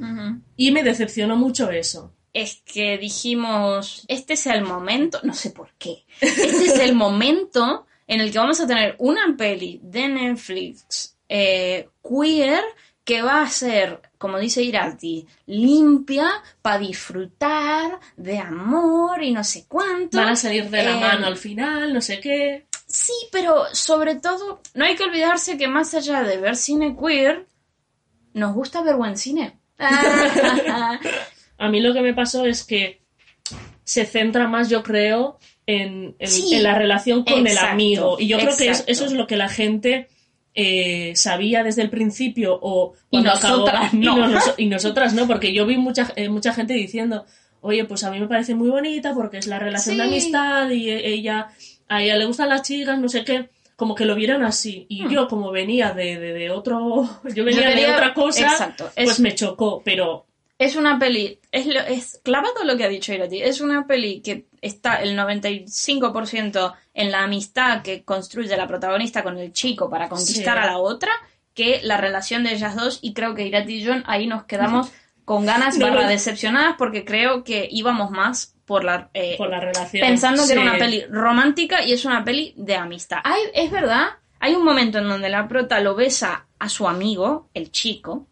Y 0.57 0.71
me 0.71 0.83
decepcionó 0.83 1.37
mucho 1.37 1.71
eso. 1.71 2.13
Es 2.33 2.61
que 2.65 2.97
dijimos, 2.97 4.05
este 4.07 4.33
es 4.33 4.45
el 4.47 4.63
momento, 4.63 5.19
no 5.23 5.33
sé 5.33 5.51
por 5.51 5.71
qué, 5.77 6.05
este 6.21 6.65
es 6.65 6.79
el 6.79 6.93
momento 6.93 7.87
en 8.05 8.21
el 8.21 8.31
que 8.31 8.39
vamos 8.39 8.59
a 8.59 8.67
tener 8.67 8.95
una 8.99 9.35
peli 9.37 9.79
de 9.83 10.07
Netflix 10.07 11.15
eh, 11.29 11.89
queer 12.03 12.63
que 13.03 13.21
va 13.21 13.41
a 13.41 13.49
ser, 13.49 14.01
como 14.17 14.37
dice 14.37 14.61
Irati, 14.61 15.25
limpia 15.45 16.29
para 16.61 16.77
disfrutar 16.79 17.99
de 18.17 18.37
amor 18.37 19.23
y 19.23 19.31
no 19.31 19.43
sé 19.45 19.65
cuánto. 19.67 20.17
Van 20.17 20.29
a 20.29 20.35
salir 20.35 20.69
de 20.69 20.83
la 20.83 20.97
Eh, 20.97 20.99
mano 20.99 21.27
al 21.27 21.37
final, 21.37 21.93
no 21.93 22.01
sé 22.01 22.19
qué. 22.19 22.67
Sí, 22.85 23.13
pero 23.31 23.63
sobre 23.73 24.15
todo, 24.15 24.61
no 24.73 24.85
hay 24.85 24.95
que 24.95 25.03
olvidarse 25.03 25.57
que 25.57 25.67
más 25.69 25.93
allá 25.93 26.23
de 26.23 26.37
ver 26.37 26.57
cine 26.57 26.97
queer, 26.97 27.45
nos 28.33 28.53
gusta 28.53 28.81
ver 28.81 28.95
buen 28.97 29.17
cine. 29.17 29.57
A 31.57 31.69
mí 31.69 31.79
lo 31.81 31.93
que 31.93 32.01
me 32.01 32.13
pasó 32.13 32.45
es 32.45 32.63
que 32.63 33.01
se 33.83 34.05
centra 34.05 34.47
más, 34.47 34.69
yo 34.69 34.83
creo, 34.83 35.39
en, 35.65 36.15
en- 36.19 36.27
Sí. 36.27 36.53
en 36.55 36.63
la 36.63 36.77
relación 36.77 37.23
con 37.23 37.45
el 37.47 37.57
amigo. 37.57 38.17
Y 38.19 38.27
yo 38.27 38.37
creo 38.39 38.55
que 38.57 38.69
es- 38.69 38.83
eso 38.87 39.05
es 39.05 39.11
lo 39.13 39.27
que 39.27 39.37
la 39.37 39.49
gente 39.49 40.07
eh, 40.59 41.11
sabía 41.15 41.63
desde 41.63 41.83
el 41.83 41.91
principio 41.91 42.57
o 42.59 42.93
Y 43.11 43.21
cuando 43.21 43.31
acabó- 43.31 43.67
y, 43.93 43.97
no. 43.97 44.27
nos- 44.27 44.55
y 44.57 44.65
nosotras 44.65 45.13
no, 45.13 45.27
porque 45.27 45.53
yo 45.53 45.65
vi 45.67 45.77
mucha, 45.77 46.11
eh, 46.15 46.29
mucha 46.29 46.51
gente 46.53 46.73
diciendo, 46.73 47.25
oye, 47.61 47.85
pues 47.85 48.03
a 48.03 48.09
mí 48.11 48.19
me 48.19 48.27
parece 48.27 48.55
muy 48.55 48.69
bonita 48.69 49.13
porque 49.13 49.37
es 49.37 49.45
la 49.47 49.59
relación 49.59 49.97
de 49.97 50.03
amistad 50.03 50.69
y 50.71 50.89
ella, 50.91 51.49
a 51.87 52.01
ella 52.01 52.15
le 52.17 52.25
gustan 52.25 52.49
las 52.49 52.63
chicas, 52.63 52.97
no 52.99 53.07
sé 53.07 53.23
qué. 53.23 53.49
Como 53.75 53.93
que 53.93 54.05
lo 54.05 54.15
vieron 54.15 54.41
así. 54.43 54.87
Y 54.89 55.07
yo, 55.07 55.27
como 55.27 55.51
venía 55.51 55.91
de, 55.91 56.17
de, 56.19 56.33
de 56.33 56.49
otro. 56.49 57.07
Yo 57.35 57.45
venía 57.45 57.69
de 57.69 57.87
Hmm. 57.87 57.93
otra 57.93 58.13
cosa. 58.15 58.41
exacto, 58.47 58.89
Pues 58.95 59.19
me 59.19 59.35
chocó. 59.35 59.83
Pero 59.85 60.25
Es 60.59 60.75
una 60.75 60.97
peli, 60.97 61.39
es, 61.51 61.67
lo- 61.67 61.81
es 61.81 62.19
clavado 62.23 62.63
lo 62.63 62.75
que 62.77 62.83
ha 62.83 62.87
dicho 62.89 63.13
Irati, 63.13 63.41
es 63.43 63.61
una 63.61 63.85
peli 63.85 64.21
que 64.21 64.47
está 64.61 65.01
el 65.03 65.15
95% 65.17 66.73
en 66.93 67.11
la 67.11 67.23
amistad 67.23 67.81
que 67.83 68.03
construye 68.03 68.55
la 68.57 68.67
protagonista 68.67 69.23
con 69.23 69.37
el 69.37 69.53
chico 69.53 69.89
para 69.89 70.09
conquistar 70.09 70.57
Sí. 70.57 70.63
a 70.63 70.65
la 70.65 70.77
otra, 70.79 71.11
que 71.53 71.79
la 71.83 71.97
relación 71.97 72.43
de 72.43 72.53
ellas 72.53 72.75
dos, 72.75 72.99
y 73.01 73.13
creo 73.13 73.35
que 73.35 73.45
Irati 73.45 73.75
y 73.81 73.85
John 73.85 74.03
ahí 74.07 74.27
nos 74.27 74.45
quedamos 74.45 74.91
con 75.25 75.45
ganas 75.45 75.77
barra 75.77 76.03
no. 76.03 76.07
decepcionadas 76.09 76.75
porque 76.77 77.03
creo 77.05 77.43
que 77.43 77.67
íbamos 77.69 78.11
más 78.11 78.55
por 78.65 78.83
la... 78.83 79.09
eh, 79.13 79.35
por 79.37 79.49
la 79.49 79.59
relación. 79.59 80.05
pensando 80.05 80.45
que 80.45 80.53
era 80.53 80.61
una 80.61 80.77
peli 80.77 81.03
romántica 81.09 81.83
y 81.83 81.93
es 81.93 82.05
una 82.05 82.23
peli 82.23 82.53
de 82.57 82.75
amistad. 82.75 83.19
Hay, 83.23 83.41
es 83.53 83.71
verdad, 83.71 84.07
hay 84.39 84.55
un 84.55 84.63
momento 84.63 84.97
en 84.99 85.07
donde 85.07 85.29
la 85.29 85.47
prota 85.47 85.79
lo 85.81 85.95
besa 85.95 86.47
a 86.59 86.69
su 86.69 86.87
amigo, 86.87 87.49
el 87.53 87.71
chico, 87.71 88.27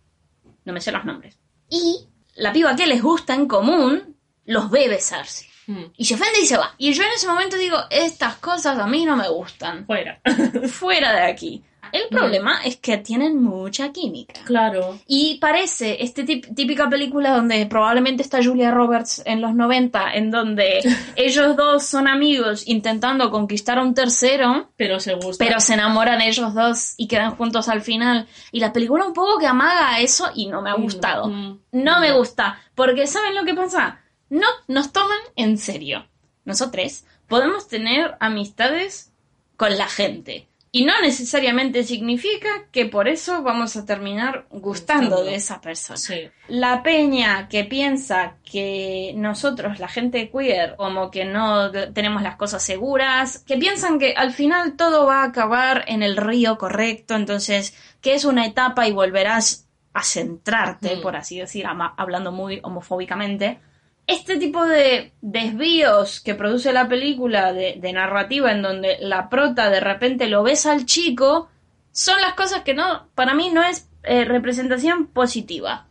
no 0.65 0.73
me 0.73 0.81
sé 0.81 0.91
los 0.91 1.05
nombres, 1.05 1.37
y 1.69 2.07
la 2.35 2.53
piba 2.53 2.75
que 2.75 2.87
les 2.87 3.01
gusta 3.01 3.33
en 3.33 3.47
común 3.47 4.15
los 4.45 4.69
ve 4.69 4.87
besarse. 4.87 5.47
Mm, 5.67 5.85
Y 5.97 6.05
se 6.05 6.13
ofende 6.13 6.39
y 6.41 6.45
se 6.45 6.57
va. 6.57 6.75
Y 6.77 6.93
yo 6.93 7.03
en 7.03 7.11
ese 7.11 7.27
momento 7.27 7.57
digo, 7.57 7.77
estas 7.89 8.35
cosas 8.35 8.77
a 8.77 8.85
mí 8.87 9.03
no 9.05 9.15
me 9.15 9.27
gustan. 9.29 9.85
Fuera. 9.85 10.19
Fuera 10.71 11.11
de 11.13 11.23
aquí. 11.23 11.63
El 11.91 12.07
problema 12.09 12.59
es 12.63 12.77
que 12.77 12.97
tienen 12.97 13.41
mucha 13.41 13.91
química. 13.91 14.33
claro. 14.45 14.99
Y 15.07 15.35
parece 15.39 15.97
tip- 15.99 16.53
típica 16.55 16.89
película 16.89 17.31
donde 17.35 17.65
probablemente 17.65 18.21
está 18.23 18.43
Julia 18.43 18.71
Roberts 18.71 19.21
en 19.25 19.41
los 19.41 19.53
90, 19.55 20.13
en 20.13 20.31
donde 20.31 20.79
ellos 21.15 21.55
dos 21.55 21.85
son 21.85 22.07
amigos 22.07 22.67
intentando 22.67 23.29
conquistar 23.31 23.77
a 23.79 23.83
un 23.83 23.93
tercero, 23.93 24.69
Pero 24.77 24.99
se 24.99 25.13
gusta. 25.15 25.43
pero 25.43 25.59
se 25.59 25.73
enamoran 25.75 26.21
ellos 26.21 26.53
dos 26.53 26.93
y 26.97 27.07
quedan 27.07 27.35
juntos 27.35 27.69
al 27.69 27.81
final. 27.81 28.27
Y 28.51 28.59
la 28.59 28.71
película 28.73 29.05
un 29.05 29.13
poco 29.13 29.37
que 29.39 29.47
amaga 29.47 29.99
eso 29.99 30.29
y 30.35 30.47
no 30.47 30.61
me 30.61 30.69
ha 30.69 30.75
gustado. 30.75 31.27
Mm, 31.27 31.59
No 31.71 31.99
me 31.99 32.11
gusta, 32.13 32.59
porque 32.75 33.07
¿saben 33.07 33.35
lo 33.35 33.43
que 33.45 33.53
pasa? 33.53 34.01
No 34.29 34.47
nos 34.67 34.91
toman 34.91 35.19
en 35.35 35.57
serio. 35.57 36.05
Nosotros 36.45 37.03
podemos 37.27 37.67
tener 37.67 38.15
amistades 38.19 39.11
con 39.57 39.77
la 39.77 39.87
gente. 39.87 40.47
Y 40.75 40.83
no 40.83 40.99
necesariamente 41.01 41.85
significa 41.85 42.49
que 42.69 42.85
por 42.85 43.07
eso 43.07 43.41
vamos 43.43 43.77
a 43.77 43.85
terminar 43.85 44.45
gustando 44.49 45.23
de 45.23 45.35
esa 45.35 45.61
persona. 45.61 45.95
Sí. 45.95 46.29
La 46.49 46.83
peña 46.83 47.47
que 47.47 47.63
piensa 47.63 48.35
que 48.43 49.13
nosotros, 49.15 49.79
la 49.79 49.87
gente 49.87 50.29
queer, 50.29 50.75
como 50.75 51.11
que 51.11 51.23
no 51.23 51.71
tenemos 51.71 52.21
las 52.23 52.35
cosas 52.35 52.61
seguras, 52.61 53.37
que 53.47 53.55
piensan 53.55 53.99
que 53.99 54.15
al 54.17 54.33
final 54.33 54.75
todo 54.75 55.05
va 55.05 55.21
a 55.21 55.27
acabar 55.27 55.85
en 55.87 56.03
el 56.03 56.17
río 56.17 56.57
correcto, 56.57 57.15
entonces 57.15 57.73
que 58.01 58.13
es 58.13 58.25
una 58.25 58.45
etapa 58.45 58.85
y 58.85 58.91
volverás 58.91 59.69
a 59.93 60.03
centrarte, 60.03 60.97
Mm. 60.97 61.01
por 61.01 61.15
así 61.15 61.39
decir, 61.39 61.65
hablando 61.95 62.33
muy 62.33 62.59
homofóbicamente. 62.63 63.59
Este 64.07 64.37
tipo 64.37 64.63
de 64.65 65.13
desvíos 65.21 66.19
que 66.21 66.35
produce 66.35 66.71
la 66.73 66.87
película 66.87 67.53
de, 67.53 67.75
de 67.79 67.93
narrativa 67.93 68.51
en 68.51 68.61
donde 68.61 68.97
la 68.99 69.29
prota 69.29 69.69
de 69.69 69.79
repente 69.79 70.27
lo 70.27 70.43
besa 70.43 70.71
al 70.73 70.85
chico, 70.85 71.49
son 71.91 72.19
las 72.21 72.33
cosas 72.33 72.61
que 72.61 72.73
no, 72.75 73.07
para 73.15 73.33
mí 73.33 73.49
no 73.51 73.63
es 73.63 73.89
eh, 74.03 74.25
representación 74.25 75.07
positiva. 75.07 75.87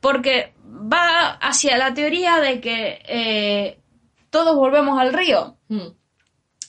Porque 0.00 0.54
va 0.64 1.30
hacia 1.40 1.76
la 1.78 1.92
teoría 1.94 2.36
de 2.40 2.60
que 2.60 3.02
eh, 3.08 3.80
todos 4.30 4.54
volvemos 4.54 5.00
al 5.00 5.12
río. 5.12 5.56
Mm, 5.68 5.88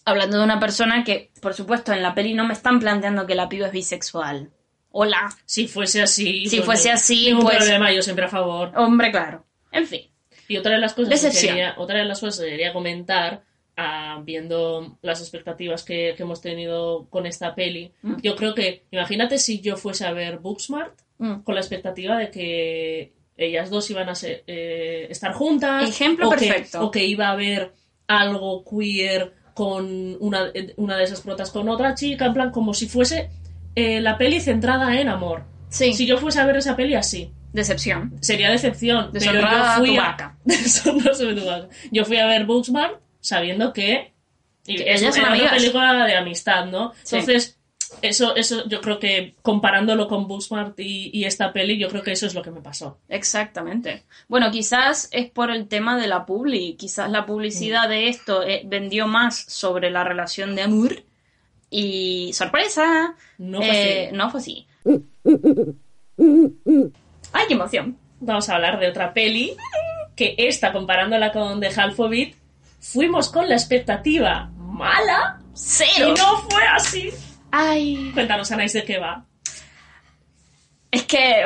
Hablando 0.05 0.37
de 0.37 0.43
una 0.45 0.57
persona 0.59 1.03
que, 1.03 1.31
por 1.41 1.53
supuesto, 1.53 1.91
en 1.91 2.01
la 2.01 2.15
peli 2.15 2.33
no 2.33 2.45
me 2.47 2.53
están 2.53 2.79
planteando 2.79 3.27
que 3.27 3.35
la 3.35 3.49
piba 3.49 3.67
es 3.67 3.73
bisexual. 3.73 4.51
Hola. 4.91 5.29
Si 5.45 5.67
fuese 5.67 6.01
así. 6.01 6.47
Si 6.47 6.61
fuese 6.61 6.89
así, 6.91 7.25
ningún 7.25 7.43
pues- 7.43 7.57
problema, 7.57 7.91
yo 7.91 8.01
siempre 8.01 8.23
a 8.25 8.29
favor. 8.29 8.71
Hombre, 8.77 9.11
claro. 9.11 9.45
En 9.69 9.85
fin. 9.85 10.01
Y 10.47 10.57
otra 10.57 10.73
de 10.73 10.79
las 10.79 10.93
cosas 10.93 11.09
Decepción. 11.09 11.41
que 11.41 11.47
quería, 11.61 11.73
otra 11.77 11.99
de 11.99 12.05
las 12.05 12.19
cosas 12.19 12.43
que 12.43 12.51
quería 12.51 12.73
comentar, 12.73 13.43
ah, 13.75 14.21
viendo 14.23 14.97
las 15.01 15.21
expectativas 15.21 15.83
que, 15.83 16.13
que 16.17 16.23
hemos 16.23 16.41
tenido 16.41 17.07
con 17.09 17.25
esta 17.25 17.53
peli, 17.55 17.91
Mm. 18.01 18.15
yo 18.23 18.35
creo 18.35 18.55
que, 18.55 18.83
imagínate 18.91 19.37
si 19.37 19.61
yo 19.61 19.77
fuese 19.77 20.05
a 20.05 20.11
ver 20.13 20.39
Booksmart 20.39 20.93
Mm. 21.19 21.41
con 21.43 21.55
la 21.55 21.61
expectativa 21.61 22.17
de 22.17 22.29
que 22.31 23.13
ellas 23.37 23.69
dos 23.69 23.89
iban 23.91 24.09
a 24.09 24.15
ser- 24.15 24.43
eh, 24.47 25.07
estar 25.09 25.33
juntas. 25.33 25.87
Ejemplo 25.89 26.27
o 26.27 26.31
que- 26.31 26.47
perfecto. 26.47 26.85
o 26.85 26.91
que 26.91 27.05
iba 27.05 27.27
a 27.27 27.31
haber 27.31 27.73
algo 28.07 28.63
queer 28.63 29.33
con 29.53 30.15
una, 30.19 30.51
una 30.77 30.97
de 30.97 31.03
esas 31.03 31.21
protas 31.21 31.51
con 31.51 31.67
otra 31.69 31.93
chica, 31.95 32.25
en 32.27 32.33
plan, 32.33 32.51
como 32.51 32.73
si 32.73 32.87
fuese 32.87 33.29
eh, 33.75 33.99
la 34.01 34.17
peli 34.17 34.39
centrada 34.39 34.99
en 34.99 35.07
amor. 35.07 35.43
Sí. 35.69 35.93
Si 35.93 36.05
yo 36.07 36.17
fuese 36.17 36.39
a 36.39 36.45
ver 36.47 36.57
esa 36.57 36.75
peli 36.75 36.95
así, 36.95 37.31
Decepción. 37.53 38.13
sería 38.21 38.51
decepción. 38.51 39.09
Pero 39.11 39.25
Deshonrada 39.25 39.73
yo 39.75 39.79
fui 39.79 39.89
tu 39.95 40.01
a... 40.01 40.05
vaca. 40.05 40.37
Deshonrada 40.45 41.17
tu 41.17 41.45
vaca. 41.45 41.69
Yo 41.91 42.05
fui 42.05 42.17
a 42.17 42.27
ver 42.27 42.45
Booksmart 42.45 42.99
sabiendo 43.19 43.73
que, 43.73 44.13
y 44.65 44.77
Que 44.77 44.93
es 44.93 45.01
ellas 45.01 45.15
son 45.15 45.23
era 45.23 45.33
una 45.33 45.41
amigas. 45.41 45.57
película 45.61 46.05
de 46.05 46.15
amistad, 46.15 46.65
¿no? 46.67 46.93
Sí. 47.03 47.17
Entonces, 47.17 47.53
eso, 48.01 48.35
eso 48.35 48.67
yo 48.67 48.81
creo 48.81 48.99
que 48.99 49.35
comparándolo 49.41 50.09
con 50.09 50.27
Booksmart 50.27 50.77
y, 50.79 51.09
y 51.13 51.23
esta 51.23 51.53
peli, 51.53 51.77
yo 51.77 51.87
creo 51.87 52.03
que 52.03 52.11
eso 52.11 52.25
es 52.27 52.35
lo 52.35 52.41
que 52.41 52.51
me 52.51 52.59
pasó. 52.61 52.99
Exactamente. 53.07 54.03
Bueno, 54.27 54.51
quizás 54.51 55.07
es 55.11 55.29
por 55.29 55.51
el 55.51 55.67
tema 55.69 55.97
de 55.97 56.07
la 56.07 56.25
publi. 56.25 56.75
Quizás 56.75 57.09
la 57.09 57.25
publicidad 57.25 57.87
de 57.87 58.09
esto 58.09 58.43
eh, 58.43 58.63
vendió 58.65 59.07
más 59.07 59.37
sobre 59.37 59.89
la 59.89 60.03
relación 60.03 60.53
de 60.55 60.63
amor. 60.63 61.03
Y 61.69 62.31
sorpresa. 62.33 63.15
No 63.37 63.59
fue 63.59 64.03
eh, 64.03 64.07
así. 64.07 64.15
no 64.17 64.29
fue 64.31 64.39
así. 64.39 64.67
¡Ay, 67.37 67.45
qué 67.47 67.53
emoción! 67.53 67.99
Vamos 68.19 68.49
a 68.49 68.55
hablar 68.55 68.79
de 68.79 68.87
otra 68.87 69.13
peli 69.13 69.55
que 70.15 70.33
esta, 70.39 70.73
comparándola 70.73 71.31
con 71.31 71.59
The 71.59 71.67
Half 71.67 71.99
of 71.99 72.11
It, 72.11 72.35
fuimos 72.79 73.29
con 73.29 73.47
la 73.47 73.53
expectativa 73.53 74.49
mala 74.57 75.37
Y 75.39 75.51
Cero. 75.53 76.15
no 76.17 76.37
fue 76.49 76.63
así. 76.65 77.11
Ay. 77.51 78.09
Cuéntanos, 78.15 78.51
Anais, 78.51 78.73
de 78.73 78.83
qué 78.83 78.97
va. 78.97 79.23
Es 80.89 81.03
que. 81.03 81.45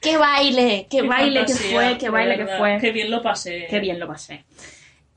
¡Qué 0.00 0.16
baile! 0.16 0.86
¡Qué, 0.88 1.02
baile 1.02 1.44
que 1.44 1.54
fue! 1.54 1.98
¡Qué 1.98 2.08
baile 2.08 2.38
que 2.38 2.46
fue! 2.46 2.78
Qué 2.80 2.90
bien 2.90 3.10
lo 3.10 3.22
pasé. 3.22 3.66
Qué 3.68 3.80
bien 3.80 4.00
lo 4.00 4.08
pasé. 4.08 4.46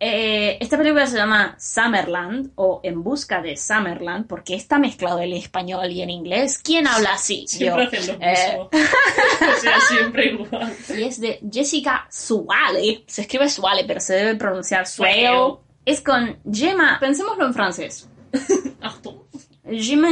Eh, 0.04 0.58
esta 0.60 0.80
película 0.80 1.06
se 1.06 1.16
llama 1.16 1.56
Summerland 1.60 2.54
o 2.56 2.80
En 2.84 3.04
busca 3.04 3.40
de 3.40 3.56
Summerland 3.56 4.26
porque 4.26 4.56
está 4.56 4.80
mezclado 4.80 5.20
el 5.20 5.32
español 5.34 5.92
y 5.92 6.02
en 6.02 6.10
inglés. 6.10 6.58
¿Quién 6.64 6.88
habla 6.88 7.14
así? 7.14 7.46
Siempre 7.48 7.84
Yo. 7.92 8.00
hacen 8.00 8.08
lo 8.20 8.26
Eh, 8.26 8.48
mismo. 8.50 8.70
o 9.58 9.60
sea, 9.62 9.80
siempre 9.82 10.26
igual. 10.32 10.76
y 10.98 11.04
es 11.04 11.22
de 11.22 11.40
Jessica 11.52 12.08
Suale. 12.10 13.04
Se 13.06 13.22
escribe 13.22 13.48
Suale, 13.48 13.84
pero 13.86 14.00
se 14.00 14.16
debe 14.16 14.36
pronunciar 14.36 14.88
Suale. 14.88 15.28
Suale. 15.28 15.58
Es 15.86 16.02
con 16.02 16.40
Gemma. 16.52 16.98
Pensémoslo 17.00 17.46
en 17.46 17.54
francés. 17.54 18.10
Artún. 18.82 19.22
Gemma 19.70 20.10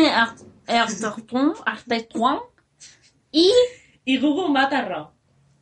Arterton. 0.68 1.56
Arterton. 1.66 2.40
Y 3.32 3.52
Y 4.06 4.18
Google 4.20 4.50
Matarra. 4.54 5.10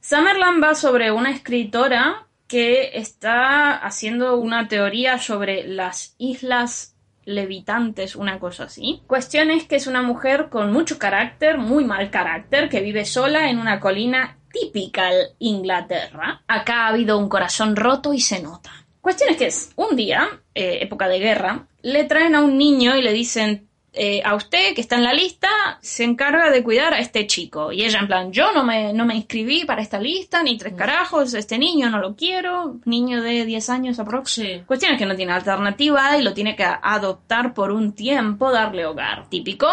Summerland 0.01 0.61
va 0.61 0.75
sobre 0.75 1.11
una 1.13 1.31
escritora 1.31 2.26
que 2.47 2.97
está 2.97 3.75
haciendo 3.75 4.37
una 4.37 4.67
teoría 4.67 5.19
sobre 5.19 5.67
las 5.67 6.15
islas 6.17 6.95
levitantes, 7.25 8.15
una 8.15 8.39
cosa 8.39 8.63
así. 8.63 9.03
Cuestión 9.05 9.51
es 9.51 9.65
que 9.65 9.75
es 9.75 9.85
una 9.85 10.01
mujer 10.01 10.47
con 10.49 10.71
mucho 10.71 10.97
carácter, 10.97 11.57
muy 11.57 11.83
mal 11.83 12.09
carácter, 12.09 12.69
que 12.69 12.81
vive 12.81 13.05
sola 13.05 13.49
en 13.49 13.59
una 13.59 13.79
colina 13.81 14.37
típica 14.51 15.09
Inglaterra. 15.39 16.41
Acá 16.47 16.85
ha 16.85 16.87
habido 16.87 17.17
un 17.17 17.27
corazón 17.27 17.75
roto 17.75 18.13
y 18.13 18.21
se 18.21 18.41
nota. 18.41 18.71
Cuestión 19.01 19.29
es 19.29 19.37
que 19.37 19.45
es 19.47 19.71
un 19.75 19.95
día, 19.95 20.41
eh, 20.55 20.79
época 20.81 21.07
de 21.07 21.19
guerra, 21.19 21.67
le 21.81 22.05
traen 22.05 22.35
a 22.35 22.41
un 22.41 22.57
niño 22.57 22.95
y 22.95 23.01
le 23.01 23.13
dicen, 23.13 23.66
eh, 23.97 24.21
a 24.23 24.35
usted 24.35 24.75
que 24.75 24.81
está 24.81 24.95
en 24.95 25.03
la 25.03 25.13
lista 25.13 25.49
se 25.81 26.03
encarga 26.03 26.51
de 26.51 26.63
cuidar 26.63 26.93
a 26.93 26.99
este 26.99 27.25
chico. 27.27 27.71
Y 27.71 27.83
ella 27.83 27.99
en 27.99 28.07
plan, 28.07 28.31
yo 28.31 28.51
no 28.53 28.63
me, 28.63 28.93
no 28.93 29.05
me 29.05 29.15
inscribí 29.15 29.65
para 29.65 29.81
esta 29.81 29.99
lista, 29.99 30.43
ni 30.43 30.57
tres 30.57 30.73
carajos, 30.73 31.33
este 31.33 31.57
niño 31.57 31.89
no 31.89 31.99
lo 31.99 32.15
quiero, 32.15 32.79
niño 32.85 33.21
de 33.21 33.45
10 33.45 33.69
años 33.69 33.99
aprox. 33.99 34.31
Sí. 34.31 34.63
Cuestión 34.65 34.93
es 34.93 34.99
que 34.99 35.05
no 35.05 35.15
tiene 35.15 35.33
alternativa 35.33 36.17
y 36.17 36.21
lo 36.21 36.33
tiene 36.33 36.55
que 36.55 36.65
adoptar 36.65 37.53
por 37.53 37.71
un 37.71 37.93
tiempo, 37.93 38.51
darle 38.51 38.85
hogar. 38.85 39.29
Típico, 39.29 39.67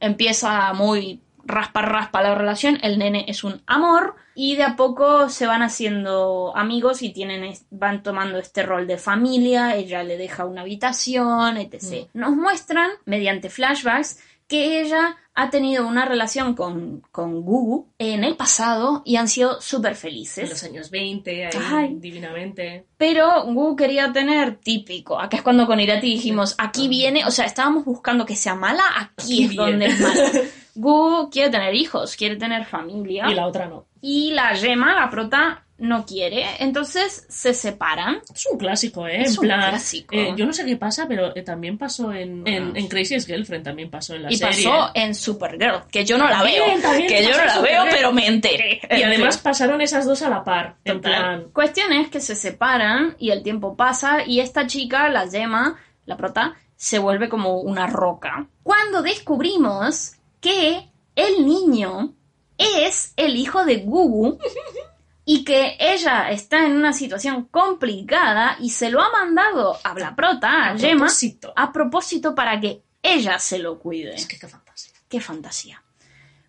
empieza 0.00 0.72
muy 0.72 1.20
raspa 1.44 1.82
raspa 1.82 2.22
la 2.22 2.34
relación, 2.34 2.78
el 2.82 2.98
nene 2.98 3.24
es 3.28 3.44
un 3.44 3.62
amor 3.66 4.16
y 4.38 4.54
de 4.56 4.64
a 4.64 4.76
poco 4.76 5.30
se 5.30 5.46
van 5.46 5.62
haciendo 5.62 6.54
amigos 6.54 7.00
y 7.00 7.08
tienen 7.08 7.54
van 7.70 8.02
tomando 8.02 8.38
este 8.38 8.62
rol 8.62 8.86
de 8.86 8.98
familia, 8.98 9.74
ella 9.74 10.02
le 10.02 10.18
deja 10.18 10.44
una 10.44 10.60
habitación, 10.60 11.56
etc. 11.56 12.08
Nos 12.12 12.36
muestran 12.36 12.90
mediante 13.06 13.48
flashbacks 13.48 14.18
que 14.48 14.80
ella 14.80 15.16
ha 15.34 15.50
tenido 15.50 15.86
una 15.86 16.06
relación 16.06 16.54
con, 16.54 17.02
con 17.12 17.42
Gugu 17.42 17.88
en 17.98 18.24
el 18.24 18.36
pasado 18.36 19.02
y 19.04 19.16
han 19.16 19.28
sido 19.28 19.60
súper 19.60 19.92
En 19.92 19.96
felices. 19.98 20.48
los 20.48 20.64
años 20.64 20.90
20, 20.90 21.46
ahí, 21.46 21.50
Ay. 21.70 21.94
divinamente. 21.98 22.86
Pero 22.96 23.44
Gu 23.44 23.76
quería 23.76 24.12
tener 24.12 24.56
típico. 24.56 25.20
Acá 25.20 25.36
es 25.38 25.42
cuando 25.42 25.66
con 25.66 25.78
Irati 25.78 26.06
dijimos, 26.06 26.54
aquí 26.56 26.88
viene, 26.88 27.26
o 27.26 27.30
sea, 27.30 27.44
estábamos 27.44 27.84
buscando 27.84 28.24
que 28.24 28.34
sea 28.36 28.54
mala, 28.54 28.84
aquí, 28.98 29.12
Aquí 29.16 29.44
es 29.44 29.50
viene. 29.50 29.64
donde 29.70 29.86
es 29.86 30.00
mala. 30.00 30.30
Gu 30.74 31.28
quiere 31.30 31.50
tener 31.50 31.74
hijos, 31.74 32.16
quiere 32.16 32.36
tener 32.36 32.64
familia. 32.64 33.30
Y 33.30 33.34
la 33.34 33.46
otra 33.46 33.66
no. 33.66 33.86
Y 34.00 34.30
la 34.32 34.54
Yema, 34.54 34.94
la 34.94 35.10
prota, 35.10 35.65
no 35.78 36.06
quiere. 36.06 36.44
Entonces 36.60 37.26
se 37.28 37.52
separan. 37.52 38.20
Es 38.34 38.46
un 38.50 38.58
clásico, 38.58 39.06
¿eh? 39.06 39.22
Es 39.22 39.32
en 39.34 39.38
un 39.40 39.44
plan, 39.46 39.70
clásico. 39.70 40.14
eh, 40.14 40.32
yo 40.36 40.46
no 40.46 40.52
sé 40.52 40.64
qué 40.64 40.76
pasa, 40.76 41.06
pero 41.06 41.36
eh, 41.36 41.42
también 41.42 41.76
pasó 41.76 42.12
en, 42.12 42.46
en, 42.46 42.76
en 42.76 42.88
Crazy 42.88 43.20
Girlfriend, 43.20 43.64
también 43.64 43.90
pasó 43.90 44.14
en 44.14 44.22
la 44.22 44.32
y 44.32 44.36
serie. 44.36 44.64
pasó 44.64 44.90
en 44.94 45.14
Supergirl, 45.14 45.82
que 45.90 46.04
yo 46.04 46.16
no 46.16 46.28
la 46.28 46.42
veo. 46.42 46.64
también 46.80 47.08
que 47.08 47.22
yo 47.22 47.36
no 47.36 47.44
la 47.44 47.60
veo, 47.60 47.84
pero 47.90 48.12
me 48.12 48.26
enteré. 48.26 48.80
Y 48.90 49.02
además 49.02 49.38
pasaron 49.38 49.80
esas 49.80 50.06
dos 50.06 50.22
a 50.22 50.30
la 50.30 50.42
par. 50.44 50.76
En 50.84 50.96
Total. 51.00 51.12
plan, 51.12 51.44
Cuestión 51.52 51.92
es 51.92 52.08
que 52.08 52.20
se 52.20 52.34
separan 52.36 53.16
y 53.18 53.30
el 53.30 53.42
tiempo 53.42 53.76
pasa 53.76 54.24
y 54.26 54.40
esta 54.40 54.66
chica, 54.66 55.08
la 55.08 55.26
Yema, 55.26 55.76
la 56.06 56.16
prota, 56.16 56.54
se 56.76 56.98
vuelve 56.98 57.28
como 57.28 57.60
una 57.60 57.86
roca. 57.86 58.46
Cuando 58.62 59.02
descubrimos 59.02 60.12
que 60.40 60.90
el 61.14 61.46
niño 61.46 62.14
es 62.58 63.12
el 63.16 63.36
hijo 63.36 63.64
de 63.64 63.76
Gugu 63.78 64.38
y 65.28 65.42
que 65.44 65.76
ella 65.80 66.30
está 66.30 66.64
en 66.64 66.76
una 66.76 66.92
situación 66.92 67.46
complicada 67.50 68.56
y 68.60 68.70
se 68.70 68.90
lo 68.90 69.02
ha 69.02 69.10
mandado 69.10 69.76
a 69.82 69.92
la 69.98 70.14
prota, 70.14 70.48
a, 70.48 70.70
A 70.70 70.76
Yema, 70.76 71.00
propósito. 71.00 71.52
a 71.56 71.72
propósito 71.72 72.34
para 72.34 72.60
que 72.60 72.82
ella 73.02 73.38
se 73.40 73.58
lo 73.58 73.78
cuide. 73.80 74.14
es 74.14 74.26
que 74.26 74.38
qué 74.38 74.46
fantasía. 74.46 74.92
Qué 75.08 75.20
fantasía. 75.20 75.82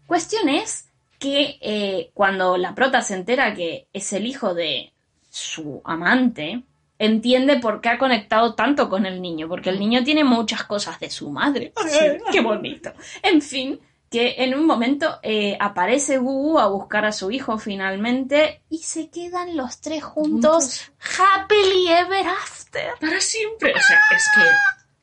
Cuestión 0.06 0.48
es 0.48 0.90
que 1.18 1.58
eh, 1.60 2.12
cuando 2.14 2.56
la 2.56 2.76
prota 2.76 3.02
se 3.02 3.16
entera 3.16 3.56
que 3.56 3.88
es 3.92 4.14
el 4.14 4.28
hijo 4.28 4.54
de 4.54 4.94
su 5.32 5.82
amante, 5.84 6.62
entiende 7.00 7.60
por 7.60 7.82
qué 7.82 7.90
ha 7.90 7.98
conectado 7.98 8.54
tanto 8.54 8.90
con 8.90 9.08
el 9.08 9.24
niño, 9.24 9.48
porque 9.48 9.72
el 9.72 9.80
niño 9.80 10.04
tiene 10.04 10.24
muchas 10.24 10.64
cosas 10.66 11.00
de 11.00 11.10
su 11.10 11.32
madre. 11.32 11.74
qué 12.32 12.42
bonito. 12.42 12.94
En 13.24 13.42
fin, 13.42 13.80
que 14.10 14.36
en 14.40 14.54
un 14.56 14.66
momento 14.66 15.20
eh, 15.22 15.58
aparece 15.60 16.18
Gugu 16.18 16.60
a 16.60 16.68
buscar 16.68 17.06
a 17.06 17.12
su 17.12 17.32
hijo 17.32 17.58
finalmente 17.58 18.62
y 18.70 18.80
se 18.80 19.10
quedan 19.10 19.58
los 19.58 19.82
tres 19.82 20.04
juntos, 20.04 20.92
happily 21.18 21.88
ever 21.88 22.26
after. 22.28 22.92
Para 23.00 23.20
siempre. 23.20 23.72
O 23.72 23.80
sea, 23.80 24.00
es 24.16 24.26
que 24.36 24.42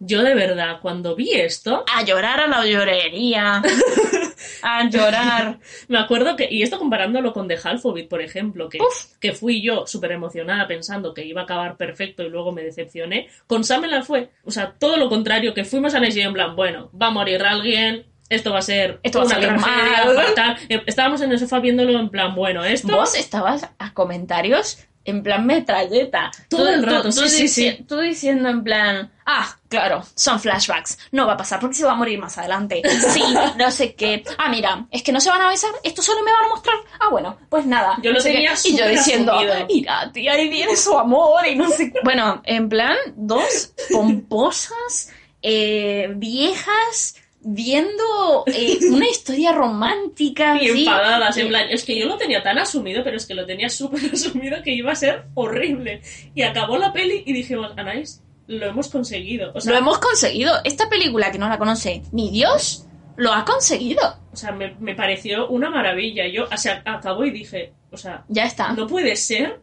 yo 0.06 0.22
de 0.22 0.34
verdad, 0.34 0.80
cuando 0.82 1.14
vi 1.14 1.32
esto, 1.32 1.84
A 1.94 2.04
llorar 2.04 2.40
a 2.40 2.46
la 2.46 2.66
llorería. 2.66 3.62
a 4.62 4.88
llorar. 4.88 5.58
me 5.88 5.98
acuerdo 5.98 6.36
que, 6.36 6.48
y 6.50 6.62
esto 6.62 6.78
comparándolo 6.78 7.32
con 7.32 7.48
The 7.48 7.58
Halfobit, 7.62 8.08
por 8.08 8.20
ejemplo, 8.20 8.68
que, 8.68 8.78
que 9.20 9.32
fui 9.32 9.62
yo 9.62 9.86
súper 9.86 10.12
emocionada 10.12 10.66
pensando 10.66 11.14
que 11.14 11.24
iba 11.24 11.42
a 11.42 11.44
acabar 11.44 11.76
perfecto 11.76 12.22
y 12.22 12.28
luego 12.28 12.52
me 12.52 12.62
decepcioné, 12.62 13.28
con 13.46 13.64
Summerland 13.64 14.04
fue, 14.04 14.30
o 14.44 14.50
sea, 14.50 14.74
todo 14.78 14.96
lo 14.96 15.08
contrario, 15.08 15.54
que 15.54 15.64
fuimos 15.64 15.94
a 15.94 16.00
Nessie 16.00 16.22
en 16.22 16.32
plan, 16.32 16.56
bueno, 16.56 16.90
va 17.00 17.06
a 17.06 17.10
morir 17.10 17.42
alguien, 17.42 18.06
esto 18.28 18.52
va 18.52 18.58
a 18.58 18.62
ser 18.62 19.00
Esto 19.02 19.18
va 19.24 19.34
a 19.34 19.38
una 19.38 19.50
mal. 19.58 20.16
fatal. 20.16 20.58
Eh, 20.68 20.82
Estábamos 20.86 21.20
en 21.20 21.32
el 21.32 21.38
sofá 21.38 21.60
viéndolo 21.60 21.98
en 21.98 22.08
plan, 22.10 22.34
bueno, 22.34 22.64
esto... 22.64 22.88
Vos 22.96 23.14
estabas 23.14 23.68
a 23.78 23.92
comentarios 23.94 24.78
en 25.06 25.22
plan 25.22 25.44
metralleta. 25.44 26.30
Todo 26.48 26.66
el 26.70 26.82
rato, 26.82 27.12
sí, 27.12 27.28
sí, 27.28 27.44
dici- 27.44 27.76
sí. 27.76 27.84
Tú 27.86 28.00
diciendo 28.00 28.48
en 28.48 28.64
plan, 28.64 29.12
ah, 29.26 29.54
claro, 29.68 30.02
son 30.14 30.40
flashbacks. 30.40 30.96
No 31.12 31.26
va 31.26 31.34
a 31.34 31.36
pasar 31.36 31.60
porque 31.60 31.76
se 31.76 31.84
va 31.84 31.92
a 31.92 31.94
morir 31.94 32.18
más 32.18 32.38
adelante. 32.38 32.80
Sí, 33.12 33.22
no 33.58 33.70
sé 33.70 33.94
qué. 33.94 34.24
Ah, 34.38 34.48
mira, 34.48 34.86
es 34.90 35.02
que 35.02 35.12
no 35.12 35.20
se 35.20 35.28
van 35.28 35.42
a 35.42 35.48
besar. 35.50 35.72
Esto 35.82 36.00
solo 36.00 36.22
me 36.22 36.32
van 36.32 36.44
a 36.44 36.48
mostrar. 36.48 36.76
Ah, 36.98 37.08
bueno, 37.10 37.36
pues 37.50 37.66
nada. 37.66 37.98
Yo 38.02 38.12
no 38.12 38.16
lo 38.16 38.22
sé 38.22 38.32
tenía. 38.32 38.54
Y 38.64 38.76
yo 38.78 38.88
diciendo, 38.88 39.32
asumido. 39.34 39.66
mira, 39.68 40.10
tía, 40.10 40.32
ahí 40.32 40.48
viene 40.48 40.74
su 40.74 40.96
amor 40.98 41.46
y 41.46 41.54
no 41.54 41.68
sé 41.68 41.92
qué. 41.92 41.98
Bueno, 42.02 42.40
en 42.46 42.70
plan, 42.70 42.96
dos 43.14 43.74
pomposas, 43.92 45.10
eh, 45.42 46.12
viejas. 46.16 47.16
Viendo 47.44 48.44
eh, 48.46 48.78
una 48.90 49.06
historia 49.08 49.52
romántica. 49.52 50.56
y 50.62 50.68
enfadadas, 50.68 51.36
en 51.36 51.48
plan, 51.48 51.66
es 51.70 51.84
que 51.84 51.98
yo 51.98 52.06
lo 52.06 52.16
tenía 52.16 52.42
tan 52.42 52.58
asumido, 52.58 53.04
pero 53.04 53.16
es 53.16 53.26
que 53.26 53.34
lo 53.34 53.44
tenía 53.46 53.68
súper 53.68 54.00
asumido 54.12 54.62
que 54.62 54.72
iba 54.72 54.92
a 54.92 54.96
ser 54.96 55.24
horrible. 55.34 56.00
Y 56.34 56.42
acabó 56.42 56.78
la 56.78 56.92
peli 56.92 57.22
y 57.26 57.32
dijimos, 57.32 57.72
Anais, 57.76 58.22
lo 58.46 58.66
hemos 58.66 58.88
conseguido. 58.88 59.52
O 59.54 59.60
sea, 59.60 59.72
Lo 59.72 59.78
hemos 59.78 59.98
conseguido. 59.98 60.52
Esta 60.64 60.88
película 60.88 61.30
que 61.30 61.38
no 61.38 61.48
la 61.48 61.58
conoce 61.58 62.02
ni 62.12 62.30
Dios, 62.30 62.86
lo 63.16 63.32
ha 63.32 63.44
conseguido. 63.44 64.00
o 64.32 64.36
sea 64.36 64.52
me, 64.52 64.74
me 64.80 64.94
pareció 64.94 65.48
una 65.48 65.70
maravilla. 65.70 66.26
Yo, 66.26 66.44
o 66.50 66.56
sea, 66.56 66.82
acabó 66.84 67.24
y 67.24 67.30
dije, 67.30 67.72
o 67.90 67.96
sea, 67.96 68.24
Ya 68.28 68.44
está. 68.44 68.72
no 68.72 68.86
puede 68.86 69.16
ser. 69.16 69.60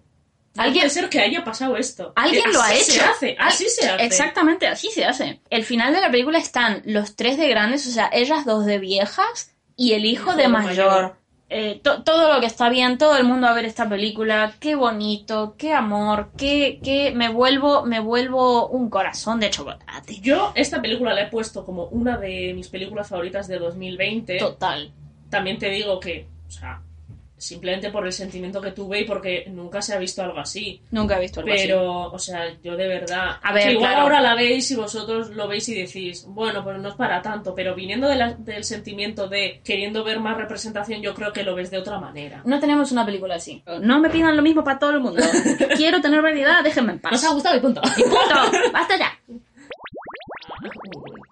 No 0.56 0.64
Alguien- 0.64 0.82
puede 0.84 0.90
ser 0.90 1.10
que 1.10 1.20
haya 1.22 1.44
pasado 1.46 1.78
esto. 1.78 2.12
Alguien 2.16 2.52
lo 2.52 2.62
ha 2.62 2.74
hecho. 2.74 2.84
Se 2.92 3.02
hace, 3.02 3.36
así 3.40 3.70
se 3.70 3.88
hace. 3.88 4.04
Exactamente, 4.06 4.68
así 4.68 4.90
se 4.92 5.06
hace. 5.06 5.40
El 5.50 5.64
final 5.64 5.94
de 5.94 6.02
la 6.02 6.12
película 6.12 6.38
están 6.40 6.82
los 6.86 7.16
tres 7.16 7.38
de 7.38 7.48
grandes, 7.48 7.88
o 7.88 7.92
sea, 7.92 8.10
ellas 8.12 8.44
dos 8.46 8.66
de 8.66 8.78
viejas 8.80 9.56
y 9.78 9.94
el 9.94 10.04
hijo, 10.06 10.32
Hijo 10.32 10.36
de 10.36 10.44
de 10.44 10.48
mayor. 10.50 10.88
mayor. 10.92 11.16
Eh, 11.54 11.82
to- 11.84 12.04
todo 12.04 12.34
lo 12.34 12.40
que 12.40 12.46
está 12.48 12.70
bien, 12.70 12.98
todo 12.98 13.18
el 13.18 13.26
mundo 13.26 13.46
a 13.48 13.54
ver 13.54 13.66
esta 13.66 13.88
película, 13.90 14.54
qué 14.62 14.76
bonito, 14.76 15.56
qué 15.58 15.74
amor, 15.74 16.32
qué, 16.38 16.80
qué, 16.82 17.12
me 17.14 17.28
vuelvo, 17.30 17.86
me 17.86 18.00
vuelvo 18.00 18.68
un 18.70 18.90
corazón 18.90 19.40
de 19.42 19.50
chocolate. 19.50 20.20
Yo 20.22 20.54
esta 20.56 20.82
película 20.82 21.14
la 21.14 21.24
he 21.24 21.28
puesto 21.30 21.66
como 21.66 21.86
una 21.88 22.18
de 22.18 22.54
mis 22.56 22.70
películas 22.70 23.10
favoritas 23.10 23.48
de 23.50 23.58
2020. 23.60 24.38
Total. 24.38 24.94
También 25.30 25.58
te 25.60 25.70
digo 25.70 26.00
que, 26.00 26.28
o 26.48 26.52
sea, 26.52 26.82
simplemente 27.42 27.90
por 27.90 28.06
el 28.06 28.14
sentimiento 28.14 28.62
que 28.62 28.72
tuve 28.72 29.02
y 29.02 29.06
porque 29.06 29.46
nunca 29.50 29.82
se 29.82 29.94
ha 29.94 29.98
visto 29.98 30.22
algo 30.22 30.40
así. 30.40 30.82
Nunca 30.92 31.18
he 31.18 31.22
visto 31.22 31.40
algo 31.40 31.52
así. 31.52 31.64
Pero, 31.64 32.04
o 32.12 32.20
sea, 32.20 32.44
yo 32.62 32.78
de 32.78 32.88
verdad. 32.88 33.38
A 33.42 33.52
ver, 33.52 33.64
que 33.64 33.72
igual 33.74 33.88
claro. 33.90 34.02
ahora 34.04 34.22
la 34.22 34.36
veis 34.36 34.70
y 34.72 34.76
vosotros 34.76 35.32
lo 35.32 35.48
veis 35.48 35.68
y 35.70 35.76
decís, 35.76 36.26
bueno, 36.28 36.64
pues 36.64 36.78
no 36.80 36.90
es 36.90 36.96
para 36.96 37.22
tanto, 37.22 37.56
pero 37.56 37.74
viniendo 37.74 38.08
de 38.08 38.16
la- 38.16 38.34
del 38.36 38.64
sentimiento 38.64 39.28
de 39.28 39.60
queriendo 39.64 40.04
ver 40.04 40.20
más 40.20 40.38
representación, 40.38 41.02
yo 41.02 41.14
creo 41.16 41.34
que 41.34 41.44
lo 41.44 41.56
ves 41.56 41.72
de 41.72 41.80
otra 41.80 42.00
manera. 42.00 42.42
No 42.46 42.60
tenemos 42.60 42.92
una 42.92 43.06
película 43.06 43.36
así. 43.36 43.64
No 43.82 44.00
me 44.00 44.10
pidan 44.10 44.36
lo 44.38 44.44
mismo 44.44 44.64
para 44.64 44.78
todo 44.80 44.92
el 44.92 45.00
mundo. 45.00 45.22
Quiero 45.78 46.00
tener 46.02 46.22
variedad, 46.22 46.64
déjenme 46.64 46.94
en 46.94 47.00
paz. 47.00 47.12
Nos 47.12 47.24
ha 47.24 47.34
gustado 47.34 47.58
y 47.58 47.60
punto. 47.60 47.82
Punto. 47.82 48.72
Basta 48.74 48.98
ya. 48.98 49.18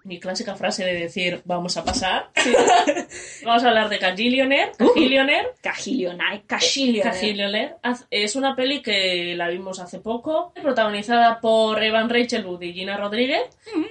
Mi 0.04 0.18
clásica 0.18 0.54
frase 0.56 0.84
de 0.84 0.94
decir 0.94 1.42
vamos 1.44 1.76
a 1.76 1.84
pasar. 1.84 2.30
vamos 3.44 3.64
a 3.64 3.68
hablar 3.68 3.88
de 3.88 3.98
Cagillionaire. 3.98 4.72
Cagillionaire. 4.78 5.48
Cajillionaire. 5.62 6.42
Cajillionaire. 6.46 7.10
Cagillionaire. 7.10 7.74
Haz- 7.82 8.06
Es 8.10 8.36
una 8.36 8.56
peli 8.56 8.80
que 8.82 9.34
la 9.36 9.48
vimos 9.48 9.78
hace 9.80 9.98
poco, 9.98 10.52
protagonizada 10.62 11.40
por 11.40 11.82
Evan 11.82 12.08
Rachel 12.08 12.44
Wood 12.46 12.62
y 12.62 12.72
Gina 12.72 12.96
Rodríguez 12.96 13.42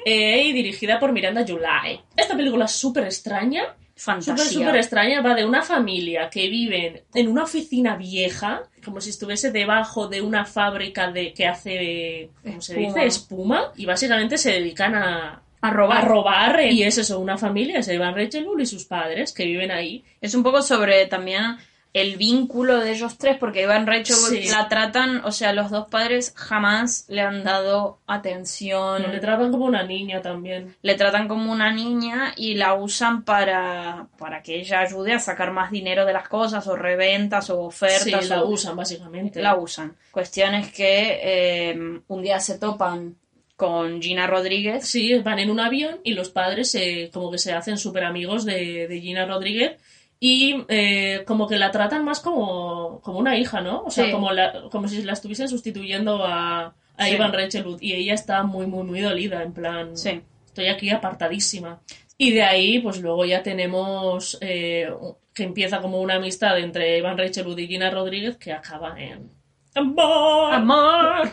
eh, 0.06 0.44
y 0.44 0.52
dirigida 0.54 1.00
por 1.00 1.12
Miranda 1.12 1.46
July. 1.48 2.02
Esta 2.16 2.36
película 2.36 2.66
es 2.66 2.72
súper 2.72 3.04
extraña, 3.06 3.76
Fantasía. 4.00 4.46
súper 4.48 4.76
extraña. 4.78 5.22
Va 5.22 5.36
de 5.36 5.46
una 5.46 5.62
familia 5.62 6.30
que 6.30 6.48
viven 6.48 7.02
en 7.14 7.28
una 7.28 7.44
oficina 7.44 7.96
vieja, 7.98 8.64
como 8.84 9.02
si 9.02 9.10
estuviese 9.10 9.52
debajo 9.52 10.08
de 10.08 10.22
una 10.22 10.46
fábrica 10.46 11.12
de 11.12 11.34
que 11.34 11.46
hace, 11.48 12.30
¿cómo 12.44 12.62
se 12.62 12.74
Espuma. 12.74 12.88
dice? 12.96 13.06
Espuma. 13.08 13.72
Y 13.76 13.86
básicamente 13.86 14.38
se 14.38 14.52
dedican 14.54 14.96
a, 14.96 15.42
A 15.62 15.70
robar. 15.72 15.98
a 16.06 16.08
robar. 16.08 16.62
Y 16.72 16.84
es 16.84 16.98
eso, 16.98 17.20
una 17.20 17.38
familia, 17.38 17.80
es 17.80 17.88
Evan 17.90 18.16
Rachel 18.16 18.48
y 18.60 18.66
sus 18.66 18.86
padres 18.86 19.34
que 19.34 19.46
viven 19.46 19.72
ahí. 19.72 20.04
Es 20.22 20.34
un 20.34 20.44
poco 20.44 20.62
sobre 20.62 21.06
también 21.08 21.58
el 21.92 22.18
vínculo 22.18 22.80
de 22.80 22.92
ellos 22.92 23.18
tres, 23.18 23.38
porque 23.40 23.64
Iván 23.64 23.88
Sí. 24.04 24.44
la 24.52 24.70
tratan, 24.70 25.26
o 25.26 25.32
sea, 25.32 25.54
los 25.54 25.72
dos 25.72 25.88
padres 25.90 26.34
jamás 26.36 27.06
le 27.10 27.22
han 27.22 27.44
dado 27.44 27.98
atención. 28.06 29.12
Le 29.12 29.20
tratan 29.20 29.52
como 29.52 29.66
una 29.66 29.84
niña 29.84 30.22
también. 30.22 30.76
le 30.82 30.96
tratan 30.96 31.28
como 31.28 31.52
una 31.52 31.72
niña 31.74 32.34
y 32.36 32.54
la 32.56 32.76
usan 32.76 33.24
para, 33.24 34.08
para 34.18 34.42
que 34.44 34.60
ella 34.60 34.82
ayude 34.82 35.14
a 35.14 35.20
sacar 35.20 35.52
más 35.52 35.72
dinero 35.72 36.06
de 36.06 36.14
las 36.14 36.28
cosas 36.30 36.68
o 36.68 36.76
reventas 36.76 37.50
o 37.50 37.72
Sí, 37.72 37.86
ofertas. 37.86 38.30
la 38.30 38.44
o- 38.44 38.50
usan 38.50 38.76
básicamente. 38.76 39.42
la 39.42 39.56
usan. 39.58 39.96
Cuestión 40.12 40.54
es 40.56 40.72
que 40.72 41.20
eh, 41.24 42.00
un 42.08 42.22
día 42.22 42.40
se 42.40 42.60
topan 42.60 43.16
con 43.56 44.02
Gina 44.02 44.26
Rodríguez. 44.28 44.88
Sí, 44.88 45.18
van 45.20 45.40
en 45.40 45.50
un 45.50 45.60
avión 45.60 46.00
y 46.04 46.14
los 46.14 46.30
padres 46.30 46.74
eh, 46.76 47.10
como 47.12 47.30
que 47.32 47.38
se 47.38 47.52
hacen 47.52 47.78
súper 47.78 48.06
amigos 48.06 48.46
de, 48.46 48.88
de 48.88 49.02
Gina 49.02 49.26
Rodríguez 49.26 49.74
y 50.20 50.66
eh, 50.68 51.24
como 51.26 51.48
que 51.48 51.58
la 51.58 51.72
tratan 51.72 52.04
más 52.04 52.20
como, 52.20 53.00
como 53.02 53.20
una 53.20 53.38
hija, 53.38 53.62
¿no? 53.62 53.84
O 53.84 53.90
sea, 53.92 54.06
Sí. 54.06 54.12
como, 54.12 54.32
la, 54.32 54.64
como 54.72 54.88
si 54.88 55.02
la 55.04 55.14
estuviesen 55.14 55.48
sustituyendo 55.48 56.24
a, 56.26 56.74
a 56.98 57.06
Sí. 57.06 57.12
Ivan 57.12 57.32
Rachel 57.34 57.66
Wood 57.66 57.82
y 57.82 57.94
ella 57.94 58.14
está 58.14 58.44
muy, 58.44 58.66
muy, 58.68 58.84
muy 58.84 59.00
dolida, 59.02 59.42
en 59.44 59.54
plan, 59.54 59.96
Sí. 59.98 60.22
estoy 60.46 60.68
aquí 60.68 60.90
apartadísima. 60.90 61.80
Y 62.18 62.32
de 62.32 62.44
ahí, 62.44 62.80
pues 62.80 63.00
luego 63.02 63.24
ya 63.24 63.42
tenemos 63.44 64.38
eh, 64.42 64.92
que 65.34 65.44
empieza 65.44 65.80
como 65.80 66.02
una 66.02 66.16
amistad 66.16 66.60
entre 66.60 66.98
Ivan 66.98 67.18
Rachel 67.18 67.48
Wood 67.48 67.60
y 67.60 67.68
Gina 67.68 67.90
Rodríguez 67.90 68.36
que 68.36 68.52
acaba 68.52 69.00
en... 69.02 69.32
¡Amor! 69.76 70.54
¡Amor! 70.54 71.30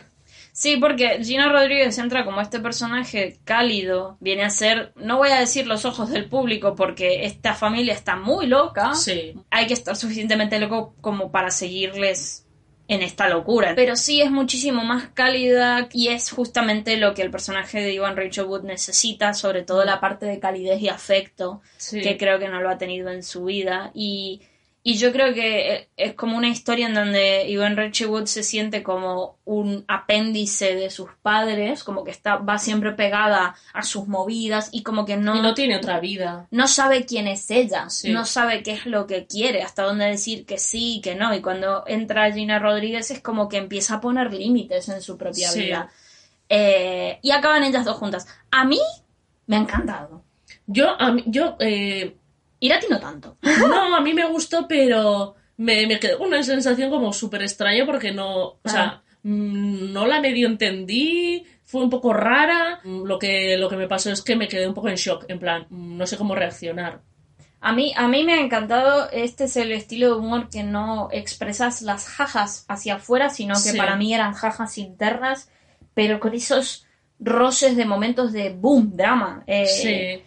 Sí, 0.56 0.78
porque 0.78 1.22
Gina 1.22 1.52
Rodríguez 1.52 1.98
entra 1.98 2.24
como 2.24 2.40
este 2.40 2.60
personaje 2.60 3.36
cálido, 3.44 4.16
viene 4.20 4.42
a 4.42 4.48
ser, 4.48 4.94
no 4.96 5.18
voy 5.18 5.28
a 5.28 5.38
decir 5.38 5.66
los 5.66 5.84
ojos 5.84 6.08
del 6.08 6.30
público 6.30 6.74
porque 6.74 7.26
esta 7.26 7.52
familia 7.52 7.92
está 7.92 8.16
muy 8.16 8.46
loca. 8.46 8.94
Sí. 8.94 9.34
Hay 9.50 9.66
que 9.66 9.74
estar 9.74 9.94
suficientemente 9.96 10.58
loco 10.58 10.94
como 11.02 11.30
para 11.30 11.50
seguirles 11.50 12.46
en 12.88 13.02
esta 13.02 13.28
locura. 13.28 13.74
Pero 13.76 13.96
sí 13.96 14.22
es 14.22 14.30
muchísimo 14.30 14.82
más 14.82 15.08
cálida 15.12 15.90
y 15.92 16.08
es 16.08 16.30
justamente 16.30 16.96
lo 16.96 17.12
que 17.12 17.20
el 17.20 17.30
personaje 17.30 17.82
de 17.82 17.92
Ivan 17.92 18.16
Rachel 18.16 18.46
Wood 18.46 18.62
necesita, 18.62 19.34
sobre 19.34 19.62
todo 19.62 19.84
la 19.84 20.00
parte 20.00 20.24
de 20.24 20.38
calidez 20.40 20.80
y 20.80 20.88
afecto, 20.88 21.60
Sí. 21.76 22.00
que 22.00 22.16
creo 22.16 22.38
que 22.38 22.48
no 22.48 22.62
lo 22.62 22.70
ha 22.70 22.78
tenido 22.78 23.10
en 23.10 23.22
su 23.22 23.44
vida. 23.44 23.90
Y, 23.92 24.40
y 24.88 24.98
yo 24.98 25.10
creo 25.10 25.34
que 25.34 25.88
es 25.96 26.14
como 26.14 26.36
una 26.36 26.46
historia 26.48 26.86
en 26.86 26.94
donde 26.94 27.48
Ivan 27.48 27.76
Rachel 27.76 28.06
Wood 28.06 28.26
se 28.26 28.44
siente 28.44 28.84
como 28.84 29.36
un 29.44 29.84
apéndice 29.88 30.76
de 30.76 30.90
sus 30.90 31.08
padres, 31.22 31.82
como 31.82 32.04
que 32.04 32.12
está, 32.12 32.36
va 32.36 32.56
siempre 32.58 32.92
pegada 32.92 33.56
a 33.72 33.82
sus 33.82 34.06
movidas 34.06 34.68
y 34.70 34.84
como 34.84 35.04
que 35.04 35.14
Y 35.14 35.16
no 35.16 35.42
no, 35.42 35.54
tiene 35.54 35.76
otra 35.76 35.98
vida. 35.98 36.46
no 36.52 36.68
sabe 36.68 37.04
quién 37.04 37.26
es 37.26 37.50
ella, 37.50 37.90
Sí. 37.90 38.12
no 38.12 38.24
sabe 38.24 38.62
qué 38.62 38.74
es 38.74 38.86
lo 38.86 39.08
que 39.08 39.26
quiere, 39.26 39.62
hasta 39.62 39.82
dónde 39.82 40.04
decir 40.04 40.46
que 40.46 40.56
sí 40.56 40.98
y 40.98 41.00
que 41.00 41.16
no. 41.16 41.34
Y 41.34 41.40
cuando 41.42 41.82
entra 41.88 42.30
Gina 42.32 42.60
Rodríguez 42.60 43.10
es 43.10 43.20
como 43.20 43.48
que 43.48 43.56
empieza 43.56 43.96
a 43.96 44.00
poner 44.00 44.32
límites 44.32 44.88
en 44.88 45.02
su 45.02 45.18
propia 45.18 45.48
Sí. 45.48 45.62
vida. 45.62 45.90
Eh, 46.48 47.18
y 47.22 47.32
acaban 47.32 47.64
ellas 47.64 47.84
dos 47.84 47.96
juntas. 47.96 48.24
A 48.52 48.64
mí 48.64 48.78
me 49.48 49.56
ha 49.56 49.58
encantado. 49.58 50.22
Yo, 50.68 50.94
a 51.00 51.10
mí- 51.10 51.24
yo 51.26 51.56
eh, 51.58 52.14
Irati 52.60 52.86
no 52.90 52.98
tanto. 53.00 53.36
No, 53.68 53.94
a 53.96 54.00
mí 54.00 54.12
me 54.14 54.24
gustó, 54.26 54.66
pero 54.68 55.34
me, 55.58 55.86
me 55.86 55.98
quedó 55.98 56.18
una 56.20 56.42
sensación 56.42 56.90
como 56.90 57.12
súper 57.12 57.42
extraña 57.42 57.84
porque 57.86 58.12
no, 58.12 58.44
o 58.44 58.60
sea, 58.64 58.82
Ah. 58.84 59.02
mm, 59.22 59.92
no 59.92 60.06
la 60.06 60.20
medio 60.20 60.46
entendí, 60.46 61.44
fue 61.64 61.82
un 61.82 61.90
poco 61.90 62.12
rara. 62.12 62.80
Mm, 62.84 63.04
Lo 63.04 63.18
que, 63.18 63.56
lo 63.58 63.68
que 63.68 63.76
me 63.76 63.88
pasó 63.88 64.10
es 64.10 64.22
que 64.22 64.36
me 64.36 64.48
quedé 64.48 64.66
un 64.68 64.74
poco 64.74 64.88
en 64.88 64.96
shock, 64.96 65.24
en 65.28 65.38
plan, 65.38 65.66
mm, 65.70 65.96
no 65.96 66.06
sé 66.06 66.16
cómo 66.16 66.34
reaccionar. 66.34 67.00
A 67.60 67.72
mí, 67.72 67.92
a 67.96 68.06
mí 68.06 68.22
me 68.22 68.34
ha 68.34 68.40
encantado, 68.40 69.10
este 69.10 69.44
es 69.44 69.56
el 69.56 69.72
estilo 69.72 70.08
de 70.08 70.20
humor 70.20 70.48
que 70.50 70.62
no 70.62 71.08
expresas 71.10 71.82
las 71.82 72.06
jajas 72.06 72.64
hacia 72.68 72.96
afuera, 72.96 73.30
sino 73.30 73.54
que 73.54 73.70
Sí. 73.72 73.76
para 73.76 73.96
mí 73.96 74.14
eran 74.14 74.34
jajas 74.34 74.78
internas, 74.78 75.50
pero 75.94 76.20
con 76.20 76.34
esos 76.34 76.86
roces 77.18 77.76
de 77.76 77.86
momentos 77.86 78.32
de 78.32 78.50
boom, 78.50 78.92
drama. 78.94 79.42
Eh, 79.46 79.66
Sí, 79.66 80.22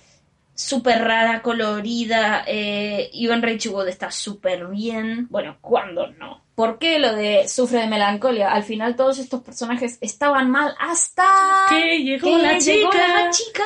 Súper 0.62 1.02
rara, 1.06 1.42
colorida, 1.42 2.44
eh, 2.46 3.10
Ivan 3.14 3.42
Rachel 3.42 3.72
Wood 3.72 3.88
está 3.88 4.12
súper 4.12 4.68
bien. 4.68 5.28
Bueno, 5.30 5.58
¿cuándo 5.62 6.08
no? 6.08 6.44
¿Por 6.54 6.78
qué 6.80 7.00
lo 7.00 7.14
de 7.16 7.48
sufre 7.48 7.80
de 7.80 7.88
melancolía? 7.88 8.52
Al 8.52 8.64
final 8.64 8.98
todos 8.98 9.20
estos 9.20 9.42
personajes 9.42 9.98
estaban 10.02 10.52
mal 10.52 10.76
hasta 10.78 11.26
que 11.70 12.00
llegó 12.04 12.28
que 12.28 12.44
la 12.44 12.60
llegó 12.60 12.90
chica. 12.92 13.08
la 13.08 13.30
chica. 13.30 13.64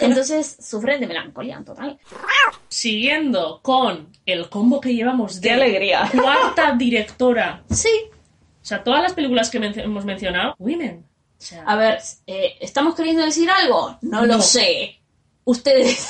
Entonces 0.00 0.56
sufren 0.60 1.00
de 1.00 1.08
melancolía 1.08 1.56
en 1.56 1.64
total. 1.64 1.98
Siguiendo 2.68 3.58
con 3.60 4.08
el 4.24 4.48
combo 4.48 4.80
que 4.80 4.94
llevamos 4.94 5.40
de 5.40 5.48
¡Qué 5.48 5.54
alegría! 5.54 6.08
cuarta 6.22 6.76
directora. 6.76 7.64
Sí, 7.68 7.90
O 8.62 8.64
sea, 8.64 8.84
todas 8.84 9.02
las 9.02 9.12
películas 9.14 9.50
que 9.50 9.58
men- 9.58 9.78
hemos 9.80 10.04
mencionado, 10.04 10.54
Women. 10.60 11.04
O 11.36 11.44
sea, 11.44 11.64
A 11.64 11.74
ver, 11.74 11.98
eh, 12.28 12.54
¿estamos 12.60 12.94
queriendo 12.94 13.24
decir 13.24 13.50
algo? 13.50 13.98
No, 14.02 14.24
lo 14.24 14.40
sé. 14.40 15.00
Ustedes. 15.44 16.06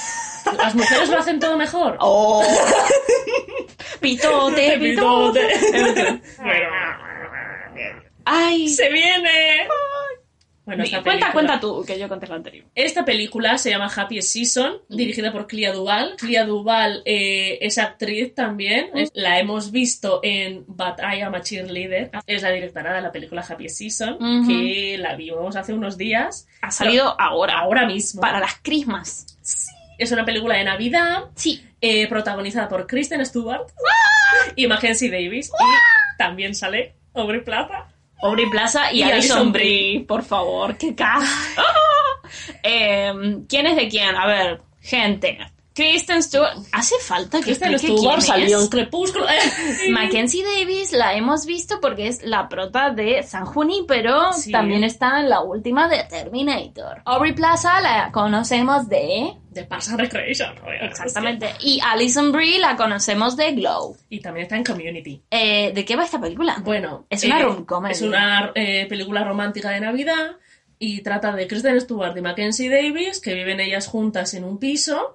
¿las 0.56 0.74
mujeres 0.74 1.08
lo 1.08 1.18
hacen 1.18 1.38
todo 1.38 1.56
mejor? 1.56 1.96
¡Oh! 2.00 2.44
pitote, 4.00 4.78
pitote. 4.78 6.20
¡Ay! 8.24 8.68
¡Se 8.68 8.88
viene! 8.90 9.68
Bueno, 10.64 10.84
esta 10.84 11.02
cuenta, 11.02 11.32
cuenta 11.32 11.58
tú, 11.58 11.84
que 11.84 11.98
yo 11.98 12.08
conté 12.08 12.28
la 12.28 12.36
anterior. 12.36 12.64
Esta 12.76 13.04
película 13.04 13.58
se 13.58 13.70
llama 13.70 13.90
Happy 13.94 14.22
Season, 14.22 14.76
dirigida 14.88 15.32
por 15.32 15.48
Clea 15.48 15.72
Duval. 15.72 16.14
Clea 16.18 16.44
Duval 16.44 17.02
eh, 17.04 17.58
es 17.62 17.78
actriz 17.78 18.32
también. 18.34 18.90
La 19.14 19.40
hemos 19.40 19.72
visto 19.72 20.20
en 20.22 20.64
But 20.68 21.00
I 21.00 21.22
Am 21.22 21.34
a 21.34 21.42
Cheerleader. 21.42 22.12
Es 22.28 22.42
la 22.42 22.50
directora 22.50 22.94
de 22.94 23.02
la 23.02 23.10
película 23.10 23.44
Happy 23.48 23.68
Season, 23.68 24.18
que 24.46 24.96
la 24.98 25.16
vimos 25.16 25.56
hace 25.56 25.72
unos 25.72 25.98
días. 25.98 26.46
Ha 26.60 26.70
salido 26.70 27.20
ahora. 27.20 27.58
Ahora 27.58 27.84
mismo. 27.86 28.20
Para 28.20 28.38
las 28.38 28.54
crismas. 28.62 29.26
Es 29.98 30.12
una 30.12 30.24
película 30.24 30.56
de 30.56 30.64
Navidad, 30.64 31.24
Sí. 31.34 31.64
eh, 31.80 32.06
protagonizada 32.08 32.68
por 32.68 32.86
Kristen 32.86 33.24
Stewart 33.26 33.66
y 34.56 34.66
Mackenzie 34.66 35.10
Davis. 35.10 35.48
Y 35.48 36.18
también 36.18 36.54
sale 36.54 36.94
Aubrey 37.14 37.42
Plaza. 37.42 37.88
Aubrey 38.22 38.48
Plaza 38.48 38.92
y, 38.92 39.00
Y 39.00 39.02
Alison 39.02 39.52
Brie, 39.52 40.04
por 40.06 40.22
favor, 40.22 40.76
qué 40.78 40.94
cast. 40.94 41.26
Em, 42.62 43.46
¿Quién 43.46 43.66
es 43.66 43.76
de 43.76 43.88
quién? 43.88 44.14
A 44.16 44.26
ver, 44.26 44.62
gente. 44.80 45.38
Kristen 45.74 46.22
Stewart. 46.22 46.56
¿Hace 46.72 46.94
falta 47.00 47.38
que 47.38 47.44
Kristen 47.44 47.78
Stewart 47.78 48.20
salió 48.20 48.60
en 48.60 48.68
Crepúsculo. 48.68 49.26
Mackenzie 49.90 50.44
Davis 50.44 50.92
la 50.92 51.14
hemos 51.14 51.46
visto 51.46 51.80
porque 51.80 52.08
es 52.08 52.22
la 52.22 52.48
prota 52.48 52.90
de 52.90 53.22
San 53.22 53.44
Junípero, 53.46 54.32
Sí. 54.32 54.52
también 54.52 54.84
está 54.84 55.20
en 55.20 55.28
la 55.28 55.40
última 55.40 55.88
de 55.88 56.04
Terminator. 56.04 57.02
Aubrey 57.04 57.32
Plaza 57.32 57.80
la 57.80 58.10
conocemos 58.12 58.88
de... 58.88 59.34
de 59.50 59.64
Parks 59.64 59.90
and 59.90 60.00
Recreation. 60.00 60.54
Exactamente. 60.82 61.50
Y 61.60 61.80
Alison 61.84 62.32
Brie 62.32 62.58
la 62.58 62.76
conocemos 62.76 63.36
de 63.36 63.52
Glow. 63.52 63.96
Y 64.08 64.20
también 64.20 64.44
está 64.44 64.56
en 64.56 64.64
Community. 64.64 65.22
Eh, 65.30 65.72
¿De 65.74 65.84
qué 65.84 65.96
va 65.96 66.04
esta 66.04 66.20
película? 66.20 66.56
Bueno, 66.64 67.06
Es 67.08 67.24
una 67.24 67.40
eh. 67.40 67.56
Es 67.90 68.02
una 68.02 68.52
eh, 68.54 68.86
película 68.88 69.24
romántica 69.24 69.70
de 69.70 69.80
Navidad 69.80 70.36
y 70.84 71.00
trata 71.02 71.32
de 71.36 71.46
Kristen 71.46 71.80
Stewart 71.80 72.16
y 72.16 72.20
Mackenzie 72.22 72.68
Davis, 72.68 73.20
que 73.20 73.34
viven 73.34 73.60
ellas 73.60 73.86
juntas 73.86 74.34
en 74.34 74.42
un 74.44 74.58
piso 74.58 75.12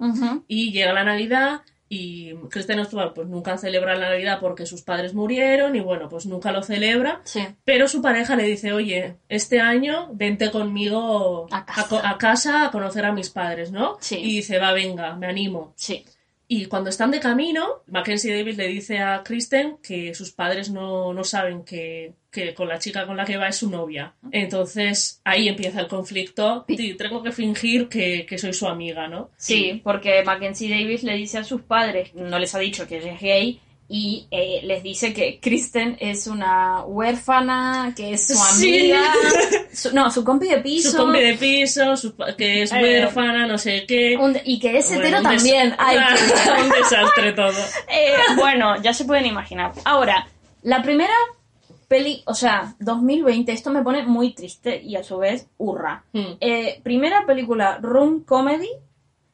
y 0.47 0.71
llega 0.71 0.93
la 0.93 1.03
Navidad 1.03 1.61
y 1.89 2.33
Kristen 2.49 2.83
Stewart 2.85 3.13
pues 3.13 3.27
nunca 3.27 3.57
celebra 3.57 3.95
la 3.95 4.09
Navidad 4.09 4.39
porque 4.41 4.65
sus 4.65 4.81
padres 4.81 5.13
murieron 5.13 5.75
y 5.75 5.79
bueno, 5.79 6.09
pues 6.09 6.25
nunca 6.25 6.51
lo 6.51 6.61
celebra. 6.63 7.21
Sí. 7.23 7.47
Pero 7.63 7.87
su 7.87 8.01
pareja 8.01 8.35
le 8.35 8.43
dice, 8.43 8.73
oye, 8.73 9.15
este 9.29 9.59
año 9.61 10.09
vente 10.13 10.51
conmigo 10.51 11.47
A 11.51 11.65
casa. 11.65 11.87
co- 11.89 12.01
a 12.03 12.17
casa 12.17 12.65
a 12.65 12.71
conocer 12.71 13.05
a 13.05 13.11
mis 13.11 13.29
padres, 13.29 13.71
¿no? 13.71 13.97
Sí. 14.01 14.17
Y 14.17 14.35
dice, 14.37 14.59
va, 14.59 14.73
venga, 14.73 15.15
me 15.15 15.27
animo. 15.27 15.73
Sí. 15.75 16.03
Y 16.49 16.67
cuando 16.67 16.89
están 16.89 17.11
de 17.11 17.19
camino, 17.19 17.83
Mackenzie 17.87 18.33
Davis 18.33 18.55
le 18.55 18.67
dice 18.67 18.99
a 18.99 19.21
Kristen 19.23 19.77
que 19.83 20.15
sus 20.15 20.31
padres 20.31 20.71
no, 20.71 21.13
no 21.13 21.23
saben 21.25 21.63
que, 21.63 22.13
que 22.31 22.53
con 22.53 22.69
la 22.69 22.79
chica 22.79 23.05
con 23.05 23.17
la 23.17 23.25
que 23.25 23.35
va 23.35 23.49
es 23.49 23.57
su 23.57 23.69
novia. 23.69 24.13
Entonces 24.31 25.19
ahí 25.25 25.49
empieza 25.49 25.81
el 25.81 25.87
conflicto. 25.87 26.63
Sí, 26.69 26.93
tengo 26.93 27.21
que 27.21 27.33
fingir 27.33 27.89
que, 27.89 28.25
que 28.25 28.37
soy 28.37 28.53
su 28.53 28.65
amiga, 28.67 29.09
¿no? 29.09 29.29
Sí, 29.35 29.81
porque 29.83 30.23
Mackenzie 30.23 30.69
Davis 30.69 31.03
le 31.03 31.15
dice 31.15 31.39
a 31.39 31.43
sus 31.43 31.63
padres, 31.63 32.13
no 32.13 32.39
les 32.39 32.55
ha 32.55 32.59
dicho 32.59 32.87
que 32.87 32.99
ella 32.99 33.13
es 33.15 33.21
gay, 33.21 33.61
y 33.89 34.27
eh, 34.31 34.59
les 34.63 34.83
dice 34.83 35.13
que 35.13 35.39
Kristen 35.39 35.95
es 36.01 36.27
una 36.27 36.83
huérfana, 36.83 37.93
que 37.95 38.13
es 38.13 38.27
su 38.27 38.33
Sí. 38.35 38.91
amiga, 38.91 39.01
su- 39.73 39.93
no, 39.93 40.11
su 40.11 40.23
compi 40.25 40.49
de 40.49 40.57
piso, 40.59 40.91
Su 40.91 40.97
compi 40.97 41.19
de 41.21 41.35
piso, 41.35 41.95
su 41.95 42.13
que 42.37 42.63
es 42.63 42.71
Eh, 42.73 42.79
huérfana, 42.81 43.47
no 43.47 43.57
sé 43.57 43.85
qué. 43.87 44.17
un- 44.17 44.37
y 44.43 44.59
que 44.59 44.77
es 44.77 44.91
hetero 44.91 45.21
también. 45.21 45.73
Ay, 45.77 45.97
un 46.63 46.69
desastre 46.69 47.31
todo. 47.33 47.51
Eh, 47.89 48.13
bueno, 48.35 48.81
ya 48.81 48.93
se 48.93 49.05
pueden 49.05 49.25
imaginar. 49.25 49.71
Ahora, 49.85 50.27
la 50.63 50.81
primera 50.83 51.13
peli, 51.87 52.21
o 52.25 52.33
sea, 52.33 52.75
2020, 52.79 53.53
esto 53.53 53.69
me 53.71 53.81
pone 53.83 54.03
muy 54.03 54.33
triste 54.33 54.81
y 54.83 54.97
a 54.97 55.03
su 55.03 55.17
vez 55.19 55.47
hurra. 55.57 56.03
Hmm. 56.11 56.33
Primera 56.83 57.25
película 57.25 57.77
room 57.81 58.25
comedy 58.25 58.69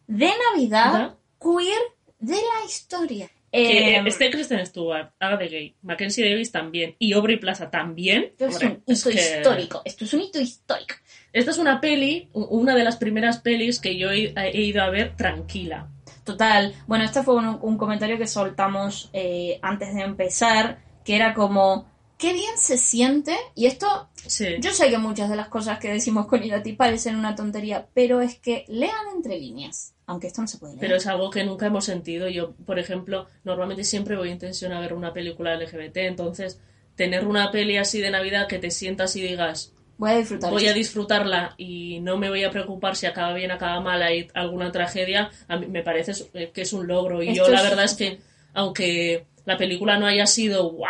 de 0.05 0.29
Navidad 0.51 1.15
queer 1.41 1.79
de 2.19 2.35
la 2.35 2.65
historia. 2.67 3.29
Que 3.53 3.95
Eh, 3.97 4.03
este 4.05 4.31
Kristen 4.31 4.65
Stewart 4.65 5.11
haga 5.19 5.37
de 5.37 5.47
gay, 5.47 5.75
Mackenzie 5.83 6.27
Davis 6.27 6.51
también 6.51 6.95
y 6.97 7.13
Aubrey 7.13 7.37
Plaza 7.37 7.69
también. 7.69 8.23
esto 8.31 8.47
es 8.47 8.53
Hombre, 8.55 8.67
un 8.69 8.73
hito 8.95 9.09
es 9.09 9.15
que- 9.15 9.37
histórico. 9.37 9.81
Esto 9.85 10.05
es 10.05 10.13
un 10.15 10.21
hito 10.21 10.41
histórico. 10.41 10.95
Esta 11.31 11.51
es 11.51 11.57
una 11.59 11.79
peli, 11.79 12.29
una 12.33 12.75
de 12.75 12.83
las 12.83 12.97
primeras 12.97 13.39
pelis 13.39 13.79
que 13.79 13.95
yo 13.97 14.11
he, 14.11 14.33
he 14.35 14.61
ido 14.61 14.81
a 14.83 14.89
ver 14.89 15.15
tranquila. 15.15 15.87
Total. 16.23 16.73
Bueno, 16.87 17.03
este 17.03 17.21
fue 17.21 17.35
un, 17.35 17.59
un 17.61 17.77
comentario 17.77 18.17
que 18.17 18.27
soltamos 18.27 19.09
eh, 19.13 19.59
antes 19.61 19.93
de 19.93 20.01
empezar, 20.01 20.79
que 21.05 21.15
era 21.15 21.33
como, 21.33 21.87
qué 22.23 22.33
bien 22.33 22.57
se 22.57 22.77
siente. 22.77 23.35
Y 23.55 23.65
esto 23.65 24.09
Sí. 24.25 24.55
Yo 24.61 24.71
sé 24.71 24.89
que 24.89 24.97
muchas 24.97 25.29
de 25.29 25.35
las 25.35 25.49
cosas 25.49 25.79
que 25.79 25.91
decimos 25.91 26.27
con 26.27 26.41
Irati 26.43 26.73
parecen 26.73 27.17
una 27.17 27.35
tontería, 27.35 27.87
pero 27.93 28.21
es 28.21 28.39
que 28.39 28.63
lean 28.69 28.95
entre 29.13 29.37
líneas, 29.37 29.93
aunque 30.05 30.27
esto 30.27 30.41
no 30.41 30.47
se 30.47 30.57
puede 30.57 30.73
leer. 30.75 30.81
Pero 30.81 30.95
es 30.95 31.05
algo 31.07 31.29
que 31.29 31.43
nunca 31.43 31.65
hemos 31.65 31.83
sentido. 31.83 32.29
Yo, 32.29 32.53
por 32.65 32.79
ejemplo, 32.79 33.27
normalmente 33.43 33.83
siempre 33.83 34.15
voy 34.15 34.29
intención 34.29 34.71
a 34.71 34.79
ver 34.79 34.93
una 34.93 35.11
película 35.11 35.53
LGBT, 35.55 35.97
entonces 36.07 36.59
tener 36.95 37.25
una 37.27 37.51
peli 37.51 37.75
así 37.77 37.99
de 37.99 38.11
Navidad 38.11 38.47
que 38.47 38.59
te 38.59 38.71
sientas 38.71 39.15
y 39.17 39.21
digas, 39.21 39.73
Voy 39.97 40.11
a 40.11 40.17
disfrutar. 40.17 40.51
voy 40.51 40.67
a 40.67 40.73
disfrutarla 40.73 41.53
y 41.57 41.99
no 41.99 42.17
me 42.17 42.29
voy 42.29 42.43
a 42.45 42.49
preocupar 42.51 42.95
si 42.95 43.05
acaba 43.05 43.33
bien, 43.33 43.51
acaba 43.51 43.79
mal, 43.81 44.01
hay 44.01 44.29
alguna 44.33 44.71
tragedia, 44.71 45.29
a 45.49 45.57
mí 45.57 45.67
me 45.67 45.83
parece 45.83 46.13
eh, 46.33 46.51
que 46.53 46.61
es 46.61 46.71
un 46.73 46.87
logro. 46.87 47.21
Y 47.21 47.29
Esto 47.29 47.45
yo 47.47 47.51
la 47.51 47.57
es- 47.61 47.63
verdad 47.69 47.85
es 47.85 47.93
que, 47.95 48.19
aunque 48.53 49.25
la 49.45 49.57
película 49.57 49.97
no 49.99 50.05
haya 50.07 50.25
sido 50.25 50.71
¡guau! 50.71 50.89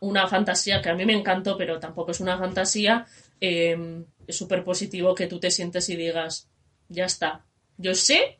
Una 0.00 0.26
fantasía 0.26 0.80
que 0.80 0.88
a 0.88 0.94
mí 0.94 1.04
me 1.04 1.12
encantó, 1.12 1.56
pero 1.56 1.78
tampoco 1.78 2.12
es 2.12 2.20
una 2.20 2.38
fantasía, 2.38 3.06
eh, 3.40 4.04
es 4.26 4.36
súper 4.36 4.64
positivo 4.64 5.14
que 5.14 5.26
tú 5.26 5.38
te 5.38 5.50
sientes 5.50 5.88
y 5.90 5.96
digas, 5.96 6.48
ya 6.88 7.04
está. 7.04 7.44
Yo 7.76 7.94
sé, 7.94 8.38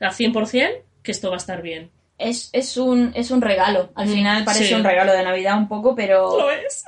a 0.00 0.10
100%, 0.10 0.84
que 1.02 1.12
esto 1.12 1.28
va 1.28 1.36
a 1.36 1.38
estar 1.38 1.60
bien. 1.62 1.90
Es, 2.18 2.50
es, 2.52 2.76
un, 2.76 3.12
es 3.14 3.30
un 3.30 3.40
regalo. 3.40 3.90
Al 3.94 4.08
Mm, 4.08 4.12
final 4.12 4.44
parece 4.44 4.64
sí. 4.66 4.74
un 4.74 4.82
regalo 4.84 5.12
de 5.12 5.22
Navidad 5.22 5.56
un 5.56 5.68
poco, 5.68 5.94
pero... 5.94 6.50
es? 6.50 6.84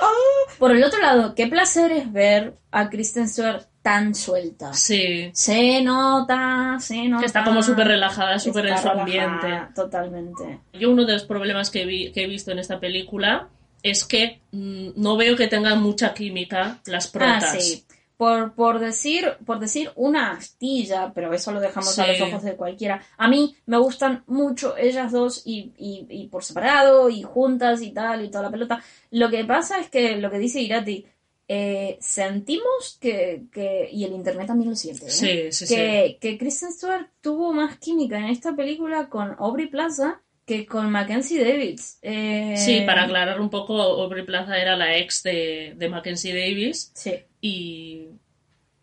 Por 0.59 0.73
el 0.73 0.83
otro 0.83 1.01
lado, 1.01 1.35
qué 1.37 1.47
placer 1.47 1.93
es 1.93 2.13
ver 2.13 2.55
a 2.73 2.91
Kristen 2.91 3.29
Stewart 3.29 3.63
tan 3.83 4.15
suelta. 4.15 4.75
Sí. 4.75 5.31
Se 5.33 5.81
nota, 5.83 6.77
se 6.81 7.05
nota. 7.09 7.25
Está 7.25 7.45
como 7.45 7.63
súper 7.63 7.87
relajada, 7.89 8.39
súper 8.39 8.67
en 8.67 8.79
su 8.79 8.89
ambiente. 8.89 9.49
Totalmente. 9.75 10.59
Yo 10.75 10.91
uno 10.91 11.05
de 11.05 11.13
los 11.15 11.25
problemas 11.25 11.71
que, 11.71 11.87
vi- 11.87 12.13
que 12.13 12.25
he 12.25 12.27
visto 12.27 12.51
en 12.51 12.59
esta 12.59 12.79
película 12.81 13.49
es 13.83 14.05
que 14.05 14.41
mm, 14.53 14.91
no 14.97 15.17
veo 15.17 15.37
que 15.37 15.47
tengan 15.47 15.81
mucha 15.81 16.13
química 16.13 16.79
las 16.87 17.07
protas. 17.09 17.45
Ah, 17.55 17.61
sí. 17.61 17.85
Por, 18.21 18.53
por, 18.53 18.81
decir, 18.81 19.33
por 19.47 19.61
decir 19.61 19.93
una 19.97 20.33
astilla, 20.33 21.11
pero 21.15 21.33
eso 21.33 21.53
lo 21.53 21.59
dejamos 21.59 21.99
a 21.99 22.07
los 22.07 22.21
ojos 22.21 22.43
de 22.43 22.55
cualquiera. 22.55 23.01
A 23.17 23.29
mí 23.29 23.57
me 23.65 23.79
gustan 23.79 24.25
mucho 24.27 24.77
ellas 24.77 25.11
dos 25.11 25.41
y, 25.47 25.73
y, 25.79 26.07
y 26.11 26.27
por 26.27 26.45
separado 26.45 27.09
y 27.09 27.23
juntas 27.23 27.81
y 27.81 27.93
tal 27.93 28.23
y 28.23 28.31
toda 28.31 28.43
la 28.45 28.51
pelota. 28.51 28.85
Lo 29.11 29.31
que 29.31 29.47
pasa 29.47 29.81
es 29.81 29.89
que 29.89 30.19
lo 30.19 30.31
que 30.31 30.39
dice 30.39 30.61
Irati, 30.61 31.07
eh, 31.49 31.97
sentimos 32.03 32.99
que, 33.01 33.45
que, 33.51 33.89
y 33.91 34.05
el 34.05 34.13
internet 34.13 34.49
también 34.49 34.69
lo 34.69 34.77
siente, 34.77 35.07
¿eh? 35.07 35.11
Sí, 35.11 35.51
sí, 35.51 35.67
sí. 35.67 35.75
que, 35.75 36.19
que 36.21 36.37
Kristen 36.37 36.75
Stewart 36.75 37.09
tuvo 37.23 37.55
más 37.55 37.79
química 37.79 38.19
en 38.19 38.27
esta 38.27 38.55
película 38.55 39.09
con 39.09 39.35
Aubrey 39.39 39.69
Plaza 39.69 40.21
que 40.51 40.67
con 40.67 40.91
Mackenzie 40.91 41.45
Davis. 41.45 41.99
Eh, 42.03 42.55
Sí, 42.57 42.83
para 42.85 43.05
aclarar 43.05 43.41
un 43.41 43.51
poco, 43.51 43.81
Aubrey 43.81 44.25
Plaza 44.25 44.59
era 44.59 44.77
la 44.77 44.97
ex 44.97 45.23
de, 45.23 45.75
de 45.77 45.89
Mackenzie 45.89 46.33
Davis 46.35 46.91
Sí. 46.95 47.15
y, 47.41 48.09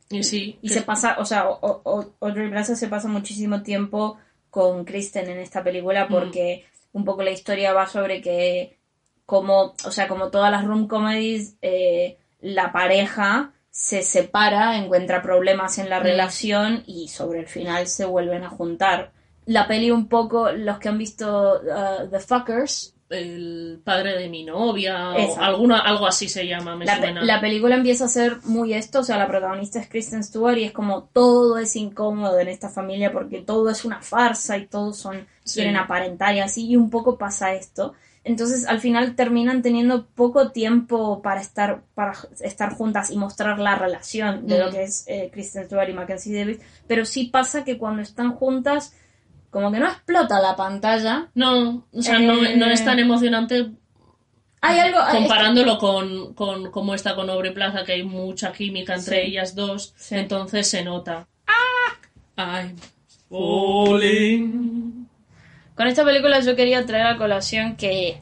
y 0.10 0.24
sí. 0.24 0.58
Y 0.62 0.70
se 0.70 0.82
pasa, 0.84 1.18
o 1.20 1.26
sea, 1.26 1.42
Audrey 2.22 2.50
Plaza 2.50 2.76
se 2.76 2.88
pasa 2.88 3.08
muchísimo 3.10 3.64
tiempo 3.64 4.18
con 4.50 4.86
Kristen 4.86 5.30
en 5.30 5.40
esta 5.40 5.60
Mm. 5.60 5.64
película 5.66 6.08
porque 6.08 6.66
un 6.94 7.04
poco 7.04 7.22
la 7.24 7.32
historia 7.32 7.74
va 7.74 7.86
sobre 7.88 8.22
que 8.22 8.78
como, 9.26 9.76
o 9.86 9.92
sea, 9.92 10.08
como 10.08 10.30
todas 10.32 10.50
las 10.52 10.64
room 10.64 10.88
comedies, 10.88 11.58
eh, 11.62 12.18
la 12.40 12.72
pareja 12.72 13.52
se 13.70 14.02
separa, 14.04 14.78
encuentra 14.78 15.22
problemas 15.22 15.78
en 15.80 15.90
la 15.90 16.00
Mm. 16.00 16.04
relación 16.04 16.84
y 16.88 17.10
sobre 17.10 17.42
el 17.42 17.48
final 17.48 17.88
se 17.88 18.06
vuelven 18.06 18.44
a 18.46 18.50
juntar. 18.50 19.12
La 19.48 19.68
peli 19.68 19.92
un 19.92 20.08
poco, 20.08 20.52
los 20.52 20.78
que 20.80 20.90
han 20.90 20.98
visto 20.98 21.60
uh, 21.62 22.08
The 22.10 22.20
Fuckers, 22.20 22.94
el 23.10 23.80
padre 23.86 24.18
de 24.18 24.28
mi 24.28 24.44
novia 24.44 25.12
o 25.12 25.40
alguna, 25.40 25.80
algo 25.80 26.06
así 26.06 26.28
se 26.28 26.46
llama, 26.46 26.76
me 26.76 26.84
La, 26.86 26.98
suena. 26.98 27.24
la 27.24 27.40
película 27.40 27.76
empieza 27.76 28.04
a 28.06 28.10
ser 28.10 28.38
muy 28.44 28.74
esto, 28.74 29.00
o 29.00 29.04
sea, 29.04 29.18
la 29.18 29.28
protagonista 29.30 29.80
es 29.80 29.88
Kristen 29.88 30.24
Stewart 30.26 30.58
y 30.58 30.66
es 30.66 30.74
como 30.74 31.04
todo 31.14 31.58
es 31.58 31.78
incómodo 31.78 32.38
en 32.40 32.50
esta 32.50 32.68
familia 32.70 33.14
porque 33.14 33.42
todo 33.42 33.70
es 33.70 33.86
una 33.86 34.02
farsa 34.02 34.58
y 34.58 34.68
todos 34.68 34.98
son 34.98 35.26
Sí. 35.46 35.56
quieren 35.62 35.78
aparentar 35.78 36.36
y 36.36 36.42
así 36.42 36.68
y 36.68 36.76
un 36.76 36.90
poco 36.90 37.18
pasa 37.18 37.54
esto. 37.54 37.94
Entonces 38.26 38.66
al 38.68 38.82
final 38.82 39.16
terminan 39.16 39.62
teniendo 39.62 40.06
poco 40.08 40.52
tiempo 40.52 41.22
para 41.22 41.40
estar 41.40 41.84
para 41.96 42.12
estar 42.42 42.74
juntas 42.74 43.10
y 43.12 43.16
mostrar 43.16 43.58
la 43.60 43.76
relación 43.76 44.46
de 44.48 44.60
lo 44.60 44.68
Mm. 44.68 44.72
que 44.74 44.84
es 44.84 45.06
eh, 45.08 45.30
Kristen 45.32 45.64
Stewart 45.64 45.88
y 45.88 45.94
Mackenzie 45.94 46.38
Davis, 46.38 46.60
pero 46.88 47.06
sí 47.06 47.28
pasa 47.32 47.64
que 47.64 47.78
cuando 47.78 48.02
están 48.02 48.34
juntas 48.34 48.94
como 49.50 49.72
que 49.72 49.80
no 49.80 49.88
explota 49.88 50.40
la 50.40 50.56
pantalla. 50.56 51.30
No, 51.36 51.88
o 51.94 52.02
sea, 52.02 52.20
no, 52.20 52.44
Eh, 52.46 52.56
no 52.58 52.66
es 52.68 52.84
tan 52.84 53.00
emocionante 53.00 53.72
Hay 54.62 54.80
algo 54.80 55.00
hay- 55.00 55.18
comparándolo 55.20 55.78
con, 55.78 56.34
con 56.34 56.72
cómo 56.72 56.94
está 56.96 57.16
con 57.16 57.30
Aubrey 57.30 57.54
Plaza, 57.54 57.84
que 57.84 57.94
hay 57.94 58.04
mucha 58.04 58.52
química 58.52 58.96
entre 58.96 59.22
Sí. 59.24 59.28
ellas 59.32 59.56
dos, 59.56 59.94
Sí. 59.98 60.16
entonces 60.16 60.70
se 60.70 60.84
nota. 60.84 61.28
I'm 62.38 62.76
falling. 63.30 65.08
Con 65.76 65.88
esta 65.88 66.04
película 66.04 66.40
yo 66.40 66.56
quería 66.56 66.86
traer 66.86 67.08
a 67.08 67.18
colación 67.18 67.76
que 67.76 68.22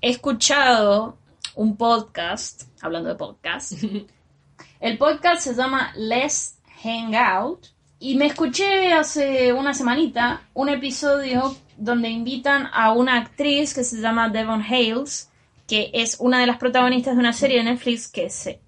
he 0.00 0.10
escuchado 0.10 1.18
un 1.54 1.76
podcast, 1.76 2.62
hablando 2.82 3.10
de 3.10 3.14
podcast. 3.14 3.72
El 4.80 4.98
podcast 4.98 5.42
se 5.42 5.54
llama 5.54 5.92
Let's 5.96 6.58
Hang 6.82 7.14
Out 7.14 7.66
y 7.98 8.16
me 8.16 8.26
escuché 8.26 8.92
hace 8.92 9.52
una 9.52 9.74
semanita 9.74 10.42
un 10.52 10.68
episodio 10.68 11.56
donde 11.76 12.08
invitan 12.08 12.68
a 12.72 12.92
una 12.92 13.16
actriz 13.16 13.74
que 13.74 13.84
se 13.84 14.00
llama 14.00 14.28
Devon 14.28 14.62
Hales, 14.62 15.30
que 15.66 15.90
es 15.92 16.16
una 16.20 16.40
de 16.40 16.46
las 16.46 16.58
protagonistas 16.58 17.14
de 17.14 17.20
una 17.20 17.32
serie 17.32 17.58
de 17.58 17.64
Netflix 17.64 18.08
que 18.08 18.30
se 18.30 18.60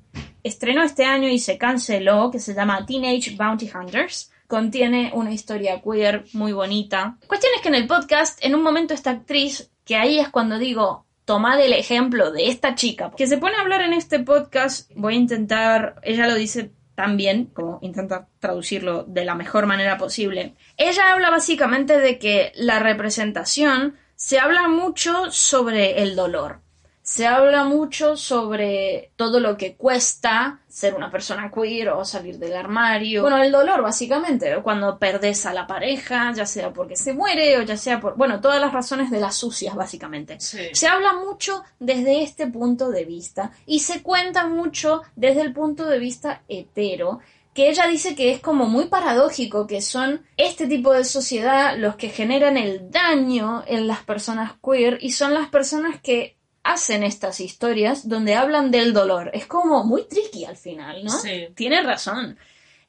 estrenó 0.42 0.82
este 0.82 1.04
año 1.04 1.28
y 1.28 1.38
se 1.38 1.58
canceló, 1.58 2.30
que 2.30 2.38
se 2.38 2.54
llama 2.54 2.86
Teenage 2.86 3.36
Bounty 3.36 3.70
Hunters. 3.74 4.32
Contiene 4.46 5.10
una 5.12 5.32
historia 5.32 5.82
queer 5.82 6.24
muy 6.32 6.52
bonita. 6.52 7.18
Cuestión 7.26 7.52
es 7.56 7.62
que 7.62 7.68
en 7.68 7.74
el 7.74 7.86
podcast, 7.86 8.38
en 8.44 8.54
un 8.54 8.62
momento 8.62 8.94
esta 8.94 9.10
actriz, 9.10 9.70
que 9.84 9.96
ahí 9.96 10.18
es 10.18 10.28
cuando 10.28 10.58
digo, 10.58 11.04
tomad 11.24 11.60
el 11.60 11.72
ejemplo 11.72 12.30
de 12.30 12.48
esta 12.48 12.76
chica, 12.76 13.10
que 13.16 13.26
se 13.26 13.38
pone 13.38 13.56
a 13.56 13.60
hablar 13.60 13.82
en 13.82 13.92
este 13.92 14.20
podcast, 14.20 14.90
voy 14.94 15.14
a 15.14 15.18
intentar, 15.18 15.96
ella 16.04 16.28
lo 16.28 16.36
dice 16.36 16.70
también, 16.96 17.44
como 17.46 17.78
intentar 17.82 18.26
traducirlo 18.40 19.04
de 19.04 19.24
la 19.24 19.36
mejor 19.36 19.66
manera 19.66 19.98
posible. 19.98 20.56
Ella 20.76 21.12
habla 21.12 21.30
básicamente 21.30 21.98
de 21.98 22.18
que 22.18 22.52
la 22.56 22.80
representación 22.80 23.96
se 24.16 24.40
habla 24.40 24.66
mucho 24.66 25.30
sobre 25.30 26.02
el 26.02 26.16
dolor. 26.16 26.62
Se 27.06 27.24
habla 27.24 27.62
mucho 27.62 28.16
sobre 28.16 29.12
todo 29.14 29.38
lo 29.38 29.56
que 29.56 29.76
cuesta 29.76 30.58
ser 30.66 30.96
una 30.96 31.08
persona 31.08 31.52
queer 31.52 31.90
o 31.90 32.04
salir 32.04 32.36
del 32.36 32.56
armario. 32.56 33.22
Bueno, 33.22 33.40
el 33.40 33.52
dolor, 33.52 33.80
básicamente, 33.80 34.52
cuando 34.64 34.98
perdes 34.98 35.46
a 35.46 35.54
la 35.54 35.68
pareja, 35.68 36.32
ya 36.34 36.44
sea 36.44 36.72
porque 36.72 36.96
se 36.96 37.14
muere 37.14 37.58
o 37.58 37.62
ya 37.62 37.76
sea 37.76 38.00
por. 38.00 38.16
Bueno, 38.16 38.40
todas 38.40 38.60
las 38.60 38.72
razones 38.72 39.12
de 39.12 39.20
las 39.20 39.36
sucias, 39.36 39.76
básicamente. 39.76 40.40
Sí. 40.40 40.58
Se 40.72 40.88
habla 40.88 41.12
mucho 41.12 41.62
desde 41.78 42.24
este 42.24 42.48
punto 42.48 42.90
de 42.90 43.04
vista 43.04 43.52
y 43.66 43.78
se 43.78 44.02
cuenta 44.02 44.48
mucho 44.48 45.02
desde 45.14 45.42
el 45.42 45.52
punto 45.52 45.86
de 45.86 46.00
vista 46.00 46.42
hetero, 46.48 47.20
que 47.54 47.70
ella 47.70 47.86
dice 47.86 48.16
que 48.16 48.32
es 48.32 48.40
como 48.40 48.66
muy 48.66 48.86
paradójico 48.86 49.68
que 49.68 49.80
son 49.80 50.26
este 50.36 50.66
tipo 50.66 50.92
de 50.92 51.04
sociedad 51.04 51.78
los 51.78 51.94
que 51.94 52.08
generan 52.08 52.56
el 52.56 52.90
daño 52.90 53.62
en 53.66 53.86
las 53.86 54.02
personas 54.02 54.54
queer 54.60 54.98
y 55.00 55.12
son 55.12 55.34
las 55.34 55.48
personas 55.48 56.00
que 56.02 56.35
hacen 56.66 57.02
estas 57.02 57.40
historias 57.40 58.08
donde 58.08 58.34
hablan 58.34 58.70
del 58.70 58.92
dolor. 58.92 59.30
Es 59.32 59.46
como 59.46 59.84
muy 59.84 60.04
tricky 60.04 60.44
al 60.44 60.56
final, 60.56 61.04
¿no? 61.04 61.10
Sí. 61.10 61.48
Tiene 61.54 61.82
razón. 61.82 62.38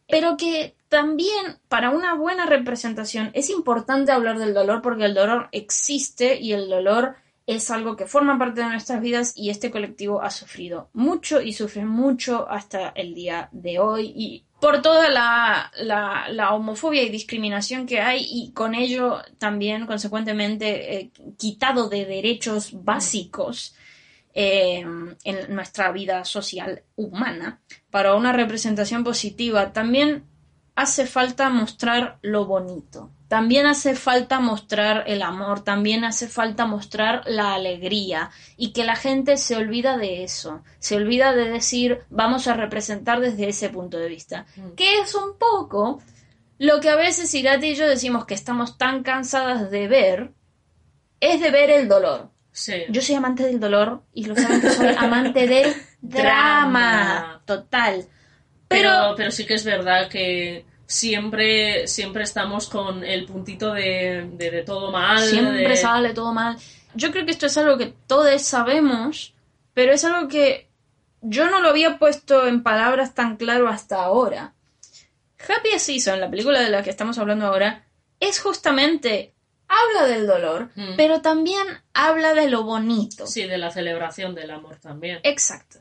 Pero 0.07 0.35
que 0.37 0.75
también 0.89 1.59
para 1.67 1.91
una 1.91 2.15
buena 2.15 2.45
representación 2.45 3.29
es 3.33 3.49
importante 3.49 4.11
hablar 4.11 4.39
del 4.39 4.53
dolor 4.53 4.81
porque 4.81 5.05
el 5.05 5.13
dolor 5.13 5.49
existe 5.51 6.39
y 6.39 6.53
el 6.53 6.69
dolor 6.69 7.15
es 7.45 7.69
algo 7.71 7.95
que 7.95 8.07
forma 8.07 8.37
parte 8.37 8.61
de 8.61 8.69
nuestras 8.69 8.99
vidas 8.99 9.33
y 9.35 9.49
este 9.49 9.71
colectivo 9.71 10.21
ha 10.21 10.31
sufrido 10.31 10.89
mucho 10.93 11.41
y 11.41 11.53
sufre 11.53 11.85
mucho 11.85 12.49
hasta 12.49 12.89
el 12.89 13.13
día 13.13 13.49
de 13.51 13.79
hoy 13.79 14.11
y 14.15 14.43
por 14.59 14.81
toda 14.81 15.09
la, 15.09 15.71
la, 15.77 16.27
la 16.29 16.53
homofobia 16.53 17.03
y 17.03 17.09
discriminación 17.09 17.85
que 17.85 18.01
hay 18.01 18.25
y 18.27 18.51
con 18.53 18.73
ello 18.73 19.21
también 19.37 19.85
consecuentemente 19.85 20.97
eh, 20.97 21.11
quitado 21.37 21.89
de 21.89 22.05
derechos 22.05 22.71
básicos 22.83 23.75
eh, 24.33 24.85
en 25.23 25.55
nuestra 25.55 25.91
vida 25.91 26.25
social 26.25 26.83
humana 26.95 27.59
para 27.91 28.15
una 28.15 28.33
representación 28.33 29.03
positiva 29.03 29.73
también 29.73 30.25
hace 30.75 31.07
falta 31.07 31.49
mostrar 31.49 32.19
lo 32.21 32.45
bonito. 32.45 33.11
También 33.27 33.65
hace 33.65 33.93
falta 33.93 34.39
mostrar 34.39 35.03
el 35.07 35.21
amor, 35.21 35.61
también 35.63 36.05
hace 36.05 36.27
falta 36.27 36.65
mostrar 36.65 37.23
la 37.25 37.53
alegría 37.55 38.29
y 38.55 38.71
que 38.71 38.85
la 38.85 38.95
gente 38.95 39.35
se 39.37 39.57
olvida 39.57 39.97
de 39.97 40.23
eso, 40.23 40.63
se 40.79 40.95
olvida 40.95 41.33
de 41.33 41.49
decir 41.49 41.99
vamos 42.09 42.47
a 42.47 42.53
representar 42.53 43.19
desde 43.19 43.49
ese 43.49 43.69
punto 43.69 43.97
de 43.97 44.07
vista, 44.07 44.45
que 44.77 44.99
es 44.99 45.13
un 45.13 45.37
poco 45.37 46.01
lo 46.57 46.79
que 46.79 46.89
a 46.89 46.95
veces 46.95 47.33
Irati 47.33 47.67
y 47.67 47.75
yo 47.75 47.87
decimos 47.87 48.25
que 48.25 48.33
estamos 48.33 48.77
tan 48.77 49.03
cansadas 49.03 49.69
de 49.71 49.87
ver, 49.89 50.31
es 51.19 51.41
de 51.41 51.51
ver 51.51 51.69
el 51.69 51.87
dolor. 51.87 52.29
Sí. 52.51 52.85
Yo 52.89 53.01
soy 53.01 53.15
amante 53.15 53.43
del 53.43 53.59
dolor 53.59 54.03
y 54.13 54.25
lo 54.25 54.35
saben 54.35 54.61
que 54.61 54.69
soy 54.71 54.87
amante 54.97 55.45
del 55.47 55.75
drama, 56.01 56.21
Drama. 57.19 57.41
total. 57.45 58.05
Pero, 58.67 58.89
Pero, 58.89 59.13
pero 59.15 59.31
sí 59.31 59.45
que 59.45 59.53
es 59.53 59.63
verdad 59.65 60.09
que 60.09 60.65
siempre, 60.87 61.87
siempre 61.87 62.23
estamos 62.23 62.67
con 62.69 63.03
el 63.03 63.25
puntito 63.25 63.73
de, 63.73 64.27
de, 64.33 64.49
de 64.51 64.63
todo 64.63 64.91
mal. 64.91 65.19
siempre 65.21 65.67
de- 65.69 65.75
sale 65.77 66.13
todo 66.13 66.33
mal. 66.33 66.57
Yo 66.95 67.11
creo 67.11 67.25
que 67.25 67.31
esto 67.31 67.45
es 67.45 67.57
algo 67.57 67.77
que 67.77 67.93
todos 68.07 68.41
sabemos, 68.41 69.33
pero 69.73 69.93
es 69.93 70.03
algo 70.05 70.27
que 70.27 70.67
yo 71.21 71.49
no 71.49 71.59
lo 71.61 71.69
había 71.69 71.99
puesto 71.99 72.47
en 72.47 72.63
palabras 72.63 73.13
tan 73.13 73.37
claro 73.37 73.67
hasta 73.67 74.01
ahora. 74.03 74.53
Happy 75.47 75.77
Season, 75.77 76.19
la 76.19 76.29
película 76.29 76.59
de 76.61 76.69
la 76.69 76.81
que 76.81 76.89
estamos 76.89 77.17
hablando 77.19 77.45
ahora, 77.45 77.85
es 78.19 78.39
justamente 78.39 79.33
habla 79.67 80.07
del 80.07 80.25
dolor, 80.25 80.69
Mm. 80.75 80.95
pero 80.95 81.21
también 81.21 81.67
habla 81.93 82.33
de 82.33 82.49
lo 82.49 82.63
bonito. 82.63 83.27
Sí, 83.27 83.43
de 83.43 83.57
la 83.57 83.69
celebración 83.69 84.33
del 84.33 84.49
amor 84.51 84.77
también. 84.77 85.19
Exacto. 85.23 85.79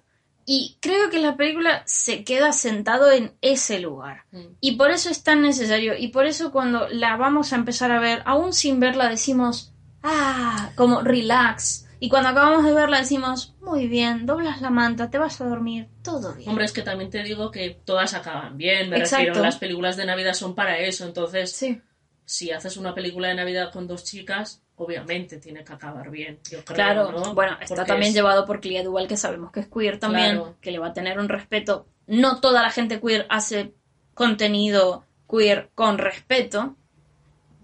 Y 0.49 0.79
creo 0.81 1.11
que 1.11 1.19
la 1.19 1.37
película 1.37 1.83
se 1.87 2.23
queda 2.23 2.53
sentado 2.53 3.11
en 3.11 3.33
ese 3.41 3.81
lugar. 3.81 4.23
Mm. 4.31 4.45
Y 4.61 4.77
por 4.77 4.93
eso 4.93 5.11
es 5.11 5.25
tan 5.25 5.43
necesario. 5.43 5.95
Y 5.99 6.09
por 6.09 6.25
eso 6.25 6.53
cuando 6.53 6.89
la 6.89 7.17
vamos 7.17 7.53
a 7.53 7.57
empezar 7.57 7.91
a 7.91 7.99
ver, 7.99 8.23
aún 8.25 8.53
sin 8.53 8.79
verla 8.79 9.09
decimos, 9.09 9.73
ah, 10.05 10.71
como 10.77 11.03
relax. 11.03 11.89
Y 11.99 12.09
cuando 12.09 12.29
acabamos 12.29 12.65
de 12.65 12.75
verla 12.75 12.99
decimos, 12.99 13.55
muy 13.61 13.89
bien, 13.89 14.25
doblas 14.25 14.61
la 14.61 14.71
manta, 14.71 15.11
te 15.11 15.19
vas 15.19 15.41
a 15.41 15.47
dormir, 15.49 15.89
todo 16.03 16.35
bien. 16.35 16.49
Hombre, 16.49 16.67
es 16.67 16.73
que 16.73 16.83
también 16.83 17.11
te 17.11 17.23
digo 17.23 17.51
que 17.51 17.81
todas 17.85 18.15
acaban 18.15 18.57
bien. 18.57 18.91
Me 18.91 18.99
Exacto. 18.99 19.25
refiero, 19.25 19.43
las 19.43 19.57
películas 19.57 19.97
de 19.97 20.07
Navidad 20.07 20.35
son 20.35 20.55
para 20.55 20.79
eso. 20.79 21.05
Entonces, 21.07 21.51
Sí, 21.53 21.81
si 22.25 22.53
haces 22.53 22.77
una 22.77 22.95
película 22.95 23.29
de 23.29 23.35
Navidad 23.35 23.73
con 23.73 23.89
dos 23.89 24.05
chicas, 24.05 24.63
obviamente 24.77 25.39
tiene 25.39 25.65
que 25.65 25.73
acabar 25.73 26.11
bien. 26.11 26.39
Yo 26.51 26.65
creo, 26.65 26.75
claro. 26.75 27.13
¿no? 27.13 27.35
Bueno, 27.35 27.57
está 27.61 27.75
Porque 27.77 27.89
también 27.89 28.11
es- 28.11 28.15
llevado 28.15 28.45
por 28.47 28.61
Clea 28.61 28.83
Duval, 28.83 29.09
que 29.09 29.17
sabemos 29.17 29.51
que 29.53 29.61
es 29.61 29.69
queer 29.69 29.99
también, 29.99 30.37
Claro. 30.37 30.57
que 30.61 30.71
le 30.71 30.79
va 30.79 30.89
a 30.89 30.93
tener 30.93 31.19
un 31.19 31.29
respeto. 31.29 31.87
No 32.07 32.41
toda 32.41 32.63
la 32.63 32.71
gente 32.71 33.01
queer 33.01 33.27
hace 33.31 33.75
contenido 34.15 35.05
queer 35.29 35.71
con 35.75 35.99
respeto. 35.99 36.77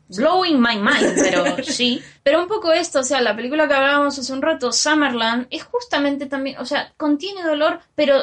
Blowing 0.08 0.60
my 0.60 0.76
mind, 0.76 1.14
pero 1.22 1.44
sí. 1.64 2.02
Pero 2.22 2.42
un 2.42 2.48
poco 2.48 2.70
esto, 2.72 3.00
o 3.00 3.02
sea, 3.02 3.20
la 3.22 3.34
película 3.34 3.66
que 3.66 3.74
hablábamos 3.74 4.18
hace 4.18 4.32
un 4.32 4.42
rato, 4.42 4.70
Summerland, 4.72 5.46
es 5.50 5.64
justamente 5.64 6.26
también, 6.26 6.58
o 6.58 6.66
sea, 6.66 6.92
contiene 6.98 7.42
dolor, 7.42 7.80
pero 7.94 8.16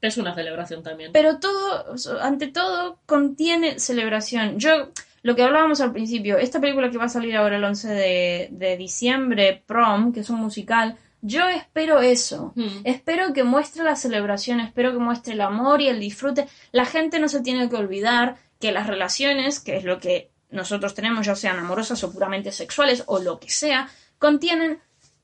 Es 0.00 0.16
una 0.16 0.34
celebración 0.34 0.82
también. 0.82 1.12
pero 1.12 1.38
todo, 1.38 1.94
ante 2.20 2.48
todo, 2.48 2.98
contiene 3.06 3.78
celebración. 3.78 4.58
Yo, 4.58 4.88
lo 5.28 5.36
que 5.36 5.42
hablábamos 5.42 5.82
al 5.82 5.92
principio, 5.92 6.38
esta 6.38 6.58
película 6.58 6.90
que 6.90 6.96
va 6.96 7.04
a 7.04 7.10
salir 7.10 7.36
ahora 7.36 7.58
el 7.58 7.64
11 7.64 7.88
de, 7.90 8.48
de 8.50 8.78
diciembre, 8.78 9.62
Prom, 9.66 10.10
que 10.10 10.20
es 10.20 10.30
un 10.30 10.40
musical, 10.40 10.96
yo 11.20 11.46
espero 11.50 12.00
eso. 12.00 12.54
Mm. 12.56 12.80
Espero 12.84 13.34
que 13.34 13.44
muestre 13.44 13.84
la 13.84 13.94
celebración, 13.94 14.58
espero 14.60 14.90
que 14.90 14.98
muestre 14.98 15.34
el 15.34 15.42
amor 15.42 15.82
y 15.82 15.88
el 15.88 16.00
disfrute. 16.00 16.48
La 16.72 16.86
gente 16.86 17.20
no 17.20 17.28
se 17.28 17.42
tiene 17.42 17.68
que 17.68 17.76
olvidar 17.76 18.38
que 18.58 18.72
las 18.72 18.86
relaciones, 18.86 19.60
que 19.60 19.76
es 19.76 19.84
lo 19.84 19.98
que 19.98 20.30
nosotros 20.48 20.94
tenemos, 20.94 21.26
ya 21.26 21.36
sean 21.36 21.58
amorosas 21.58 22.02
o 22.04 22.10
puramente 22.10 22.50
sexuales 22.50 23.02
o 23.04 23.18
lo 23.18 23.38
que 23.38 23.50
sea, 23.50 23.90
contienen 24.18 24.80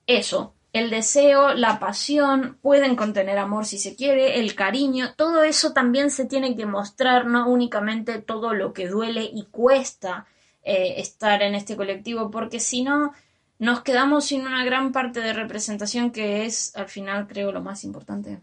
eso. 0.07 0.53
El 0.75 0.91
deseo, 0.91 1.55
la 1.55 1.79
pasión, 1.79 2.59
pueden 2.61 2.97
contener 2.97 3.39
amor 3.39 3.64
si 3.64 3.79
se 3.79 3.95
quiere, 3.95 4.41
el 4.41 4.57
cariño, 4.57 5.14
todo 5.14 5.45
eso 5.45 5.72
también 5.72 6.11
se 6.11 6.25
tiene 6.25 6.57
que 6.57 6.66
mostrar, 6.66 7.27
no 7.27 7.49
únicamente 7.49 8.20
todo 8.20 8.55
lo 8.55 8.72
que 8.72 8.89
duele 8.89 9.22
y 9.22 9.45
cuesta 9.45 10.27
eh, 10.64 10.95
estar 10.97 11.43
en 11.43 11.55
este 11.55 11.77
colectivo, 11.77 12.29
porque 12.29 12.59
si 12.59 12.83
no, 12.83 13.12
nos 13.61 13.83
quedamos 13.83 14.25
sin 14.25 14.49
una 14.49 14.64
gran 14.64 14.91
parte 14.91 15.20
de 15.20 15.33
representación 15.33 16.11
que 16.11 16.45
es, 16.45 16.75
al 16.75 16.89
final, 16.89 17.29
creo, 17.29 17.53
lo 17.53 17.62
más 17.62 17.85
importante. 17.85 18.41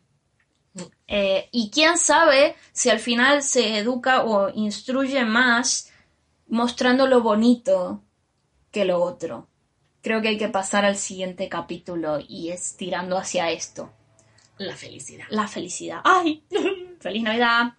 Eh, 1.07 1.49
y 1.51 1.69
quién 1.69 1.97
sabe 1.97 2.55
si 2.71 2.89
al 2.89 2.99
final 2.99 3.43
se 3.43 3.77
educa 3.77 4.23
o 4.23 4.49
instruye 4.55 5.25
más 5.25 5.91
mostrando 6.47 7.07
lo 7.07 7.19
bonito 7.19 8.01
que 8.71 8.85
lo 8.85 9.03
otro. 9.03 9.49
Creo 10.01 10.21
que 10.21 10.29
hay 10.29 10.37
que 10.37 10.47
pasar 10.49 10.83
al 10.85 10.97
siguiente 10.97 11.47
capítulo 11.47 12.19
y 12.27 12.49
es 12.49 12.75
tirando 12.75 13.17
hacia 13.17 13.51
esto. 13.51 13.91
La 14.57 14.75
felicidad. 14.75 15.25
La 15.29 15.47
felicidad. 15.47 16.01
¡Ay! 16.03 16.43
¡Feliz 16.99 17.23
Navidad! 17.23 17.73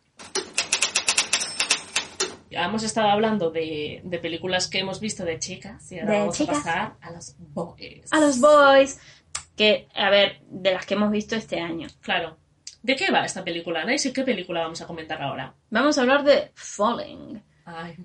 Ya 2.51 2.65
hemos 2.67 2.83
estado 2.83 3.09
hablando 3.09 3.51
de, 3.51 4.03
de 4.05 4.19
películas 4.19 4.69
que 4.69 4.79
hemos 4.81 5.01
visto 5.01 5.25
de 5.25 5.39
chicas 5.39 5.91
y 5.91 5.99
ahora 5.99 6.13
De 6.13 6.19
vamos 6.19 6.37
chicas. 6.37 6.59
a 6.59 6.63
pasar 6.63 6.93
a 7.01 7.11
los 7.11 7.35
boys. 7.39 8.13
A 8.13 8.21
los 8.21 8.41
boys. 8.41 9.01
Que, 9.57 9.89
a 9.95 10.11
ver, 10.11 10.41
de 10.49 10.73
las 10.73 10.85
que 10.87 10.95
hemos 10.95 11.11
visto 11.11 11.35
este 11.35 11.61
año. 11.61 11.89
Claro. 12.03 12.37
¿De 12.83 12.95
qué 12.97 13.11
va 13.11 13.25
esta 13.25 13.43
película, 13.43 13.85
Nice? 13.85 14.09
¿Y 14.09 14.13
qué 14.13 14.23
película 14.23 14.61
vamos 14.61 14.81
a 14.83 14.87
comentar 14.87 15.23
ahora? 15.23 15.55
Vamos 15.71 15.97
a 15.97 16.03
hablar 16.03 16.25
de 16.25 16.51
Falling. 16.55 17.43
Ay, 17.65 17.97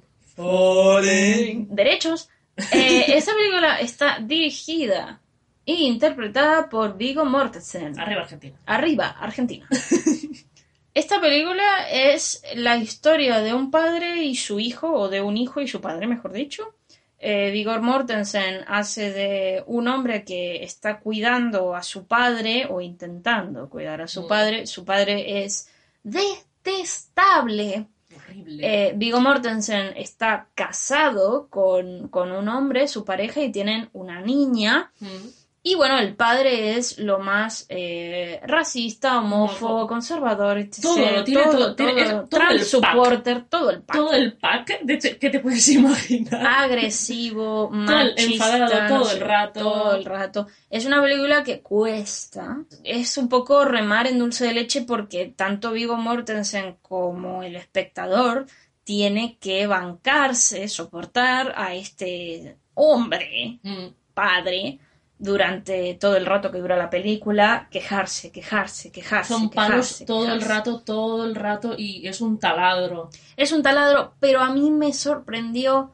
Derechos. 1.70 2.30
Eh, 2.71 3.05
esta 3.15 3.33
película 3.35 3.79
está 3.79 4.19
dirigida 4.19 5.21
e 5.65 5.73
interpretada 5.73 6.69
por 6.69 6.97
Vigo 6.97 7.23
Mortensen. 7.25 7.99
arriba 7.99 8.21
Argentina. 8.21 8.57
Arriba, 8.65 9.07
Argentina. 9.19 9.67
Esta 10.93 11.21
película 11.21 11.87
es 11.91 12.41
la 12.55 12.77
historia 12.77 13.39
de 13.41 13.53
un 13.53 13.69
padre 13.69 14.23
y 14.23 14.35
su 14.35 14.59
hijo, 14.59 14.91
o 14.91 15.09
de 15.09 15.21
un 15.21 15.37
hijo 15.37 15.61
y 15.61 15.67
su 15.67 15.79
padre, 15.79 16.07
mejor 16.07 16.31
dicho. 16.31 16.73
Eh, 17.19 17.51
Vigor 17.51 17.81
Mortensen 17.81 18.63
hace 18.67 19.11
de 19.11 19.63
un 19.67 19.87
hombre 19.87 20.23
que 20.23 20.63
está 20.63 20.99
cuidando 20.99 21.75
a 21.75 21.83
su 21.83 22.07
padre, 22.07 22.65
o 22.69 22.81
intentando 22.81 23.69
cuidar 23.69 24.01
a 24.01 24.07
su 24.07 24.23
Mm. 24.23 24.27
padre. 24.27 24.65
Su 24.67 24.85
padre 24.85 25.43
es 25.43 25.69
detestable. 26.03 27.85
Horrible. 28.28 28.89
Eh, 28.89 28.93
Viggo 28.95 29.19
Mortensen 29.19 29.93
está 29.95 30.47
casado 30.55 31.47
con, 31.49 32.07
con 32.09 32.32
un 32.32 32.49
hombre, 32.49 32.88
su 32.88 33.05
pareja, 33.05 33.41
y 33.41 33.51
tienen 33.51 33.89
una 33.93 34.21
niña. 34.21 34.91
Mm. 34.99 35.46
Y 35.70 35.76
bueno, 35.76 35.97
el 35.99 36.15
padre 36.15 36.78
es 36.78 36.97
lo 36.97 37.20
más 37.20 37.65
eh, 37.68 38.39
racista, 38.47 39.18
homófobo, 39.20 39.86
conservador, 39.86 40.57
etc. 40.59 40.82
Todo, 40.82 41.11
lo 41.11 41.24
tiene 41.26 41.43
todo, 41.43 41.76
tiene- 41.76 42.01
es 42.03 42.07
todo 42.09 42.28
Trump 42.30 42.51
el 42.51 42.57
pack. 42.59 42.65
supporter, 42.68 43.43
todo 43.49 43.70
el 43.72 43.82
pack. 43.82 43.97
Todo 43.97 44.13
el 44.13 44.34
pack 44.38 44.80
de 44.84 44.97
que 45.20 45.30
te 45.30 45.39
puedes 45.41 45.68
imaginar. 45.80 46.45
Agresivo, 46.47 47.70
machista, 47.70 48.24
enfadado 48.24 48.82
no 48.84 48.88
todo 49.01 49.05
sé, 49.09 49.13
el 49.15 49.20
rato. 49.22 49.59
Todo 49.59 49.95
el 49.95 50.05
rato. 50.05 50.47
Es 50.70 50.86
una 50.86 51.01
película 51.01 51.43
que 51.43 51.59
cuesta. 51.61 52.59
Es 52.86 53.18
un 53.18 53.28
poco 53.28 53.65
remar 53.65 54.07
en 54.07 54.20
dulce 54.20 54.45
de 54.45 54.53
leche 54.53 54.84
porque 54.84 55.34
tanto 55.36 55.72
Vigo 55.72 55.97
Mortensen 55.97 56.78
como 56.82 57.43
el 57.43 57.57
espectador 57.57 58.45
tiene 58.86 59.38
que 59.38 59.68
bancarse, 59.68 60.70
soportar 60.70 61.53
a 61.57 61.76
este 61.76 62.55
hombre 62.74 63.59
Mm. 63.63 63.88
padre 64.13 64.80
durante 65.20 65.95
todo 65.95 66.15
el 66.15 66.26
rato 66.26 66.51
que 66.51 66.59
dura 66.59 66.78
la 66.78 66.89
película, 66.89 67.68
quejarse, 67.72 68.32
quejarse, 68.32 68.91
quejarse. 68.91 69.34
Son 69.34 69.49
palos 69.49 69.88
quejarse, 69.88 70.05
todo 70.05 70.32
el 70.32 70.41
rato, 70.41 70.82
todo 70.82 71.26
el 71.26 71.36
rato 71.36 71.74
y 71.78 72.07
es 72.07 72.22
un 72.22 72.39
taladro. 72.39 73.09
Es 73.36 73.51
un 73.51 73.63
taladro, 73.63 74.13
pero 74.20 74.41
a 74.41 74.51
mí 74.51 74.70
me 74.70 74.93
sorprendió. 74.93 75.91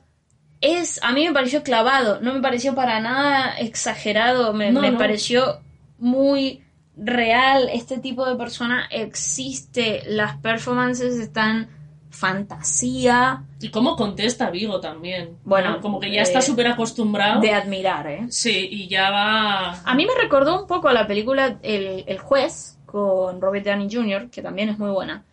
Es, 0.60 1.02
a 1.04 1.12
mí 1.12 1.26
me 1.28 1.34
pareció 1.34 1.62
clavado, 1.64 2.22
no 2.22 2.34
me 2.34 2.42
pareció 2.42 2.74
para 2.76 3.00
nada 3.00 3.58
exagerado, 3.58 4.54
me, 4.54 4.72
No, 4.72 4.82
me 4.82 4.92
no. 4.92 4.98
pareció 4.98 5.62
muy 5.98 6.64
real. 6.96 7.70
Este 7.74 7.98
tipo 8.00 8.26
de 8.26 8.36
persona 8.36 8.88
existe, 8.90 10.04
las 10.06 10.38
performances 10.38 11.18
están 11.20 11.70
fantasía 12.14 13.44
Y 13.60 13.70
cómo 13.70 13.96
contesta 13.96 14.50
Vigo 14.50 14.80
también. 14.80 15.38
Bueno, 15.44 15.72
¿no? 15.72 15.82
como 15.82 16.00
que 16.00 16.12
ya 16.12 16.20
eh, 16.20 16.24
está 16.24 16.42
súper 16.42 16.68
acostumbrado. 16.68 17.42
de 17.42 17.52
admirar, 17.52 18.08
¿eh? 18.08 18.26
Sí, 18.30 18.68
y 18.72 18.88
ya 18.88 19.10
va. 19.10 19.82
A 19.84 19.96
mí 19.96 20.06
me 20.06 20.14
recordó 20.22 20.62
un 20.62 20.68
poco 20.68 20.88
a 20.90 20.94
la 20.94 21.08
película 21.08 21.58
El, 21.62 22.04
El 22.08 22.20
juez 22.20 22.78
con 22.86 23.42
Robert 23.42 23.66
Downey 23.66 23.90
Jr., 23.92 24.30
que 24.30 24.42
también 24.42 24.70
es 24.70 24.78
muy 24.78 24.92
buena. 24.92 25.24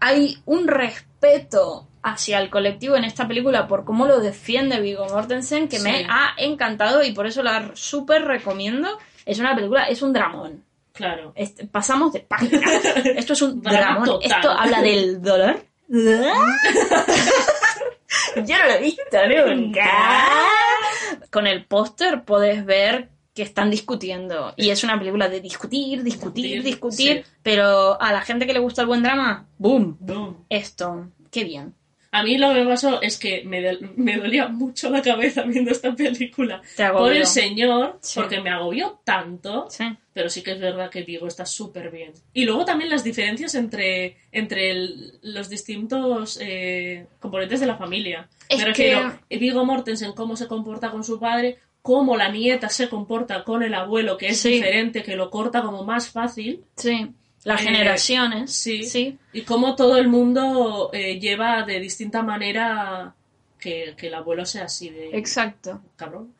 Hay 0.00 0.38
un 0.46 0.68
respeto 0.68 1.88
hacia 2.02 2.38
el 2.38 2.48
colectivo 2.50 2.94
en 2.96 3.04
esta 3.04 3.26
película 3.26 3.66
por 3.66 3.84
cómo 3.84 4.06
lo 4.06 4.20
defiende 4.20 4.80
Viggo 4.80 5.06
Mortensen 5.08 5.68
que 5.68 5.80
me 5.80 6.06
ha 6.08 6.34
encantado 6.38 7.02
y 7.02 7.12
por 7.12 7.26
eso 7.26 7.42
la 7.42 7.72
súper 7.74 8.24
recomiendo. 8.24 8.88
Es 9.26 9.40
una 9.40 9.54
película, 9.56 9.84
es 9.88 10.00
un 10.02 10.12
dramón. 10.12 10.62
Claro. 10.92 11.32
Este, 11.34 11.66
pasamos 11.66 12.12
de 12.12 12.20
página. 12.20 12.60
Esto 13.16 13.32
es 13.32 13.42
un 13.42 13.60
Drama 13.60 13.78
dramón. 13.78 14.04
total. 14.06 14.30
Esto 14.30 14.50
habla 14.50 14.82
del 14.82 15.20
dolor. 15.22 15.67
Yo 18.36 18.58
no 18.58 18.66
lo 18.66 18.72
he 18.72 18.80
visto 18.80 19.02
nunca. 19.46 20.38
Con 21.30 21.46
el 21.46 21.64
póster 21.64 22.24
podés 22.24 22.64
ver 22.64 23.10
que 23.34 23.42
están 23.42 23.70
discutiendo. 23.70 24.52
Y 24.56 24.70
es 24.70 24.84
una 24.84 24.98
película 24.98 25.28
de 25.28 25.40
discutir, 25.40 26.02
discutir, 26.02 26.62
Discutir, 26.62 27.24
sí. 27.24 27.32
Pero 27.42 28.00
a 28.00 28.12
la 28.12 28.20
gente 28.20 28.46
que 28.46 28.52
le 28.52 28.58
gusta 28.58 28.82
el 28.82 28.88
buen 28.88 29.02
drama, 29.02 29.46
¡boom! 29.58 29.96
Boom. 30.00 30.44
Esto. 30.48 31.08
Qué 31.30 31.44
bien. 31.44 31.74
A 32.10 32.22
mí 32.22 32.38
lo 32.38 32.48
que 32.54 32.60
me 32.60 32.66
pasó 32.66 33.02
es 33.02 33.18
que 33.18 33.42
me, 33.44 33.76
me 33.96 34.16
dolía 34.16 34.48
mucho 34.48 34.88
la 34.88 35.02
cabeza 35.02 35.42
viendo 35.42 35.70
esta 35.70 35.94
película. 35.94 36.62
Por 36.92 37.12
el 37.12 37.26
señor, 37.26 37.98
Sí. 38.00 38.18
porque 38.18 38.40
me 38.40 38.48
agobió 38.50 39.00
tanto. 39.04 39.66
Sí. 39.68 39.84
Pero 40.14 40.30
sí 40.30 40.42
que 40.42 40.52
es 40.52 40.60
verdad 40.60 40.88
que 40.90 41.02
Vigo 41.02 41.26
está 41.28 41.44
súper 41.44 41.90
bien. 41.90 42.12
Y 42.32 42.44
luego 42.44 42.64
también 42.64 42.88
las 42.90 43.04
diferencias 43.04 43.54
entre, 43.54 44.16
entre 44.32 44.70
el- 44.70 45.18
los 45.22 45.48
distintos 45.50 46.38
eh, 46.40 47.06
componentes 47.20 47.60
de 47.60 47.66
la 47.66 47.76
familia. 47.76 48.28
Es 48.48 48.64
Me 48.64 48.72
que- 48.72 49.10
Vigo 49.38 49.64
Mortensen, 49.66 50.12
cómo 50.12 50.34
se 50.36 50.48
comporta 50.48 50.90
con 50.90 51.04
su 51.04 51.20
padre, 51.20 51.58
cómo 51.82 52.16
la 52.16 52.30
nieta 52.30 52.68
se 52.70 52.88
comporta 52.88 53.44
con 53.44 53.62
el 53.62 53.74
abuelo, 53.74 54.16
que 54.16 54.28
es 54.28 54.40
Sí. 54.40 54.52
diferente, 54.52 55.02
que 55.02 55.14
lo 55.14 55.30
corta 55.30 55.62
como 55.62 55.84
más 55.84 56.08
fácil. 56.08 56.64
Sí. 56.76 57.10
Las 57.44 57.60
Eh, 57.62 57.64
generaciones. 57.64 58.52
Sí. 58.52 58.82
Sí. 58.84 59.18
Y 59.32 59.42
cómo 59.42 59.74
todo 59.76 59.96
el 59.96 60.08
mundo 60.08 60.90
eh, 60.92 61.18
lleva 61.20 61.62
de 61.62 61.78
distinta 61.80 62.22
manera 62.22 63.14
que, 63.58 63.94
que 63.96 64.08
el 64.08 64.14
abuelo 64.14 64.44
sea 64.44 64.64
así 64.64 64.90
de 64.90 65.16
Exacto. 65.16 65.80
cabrón. 65.96 66.34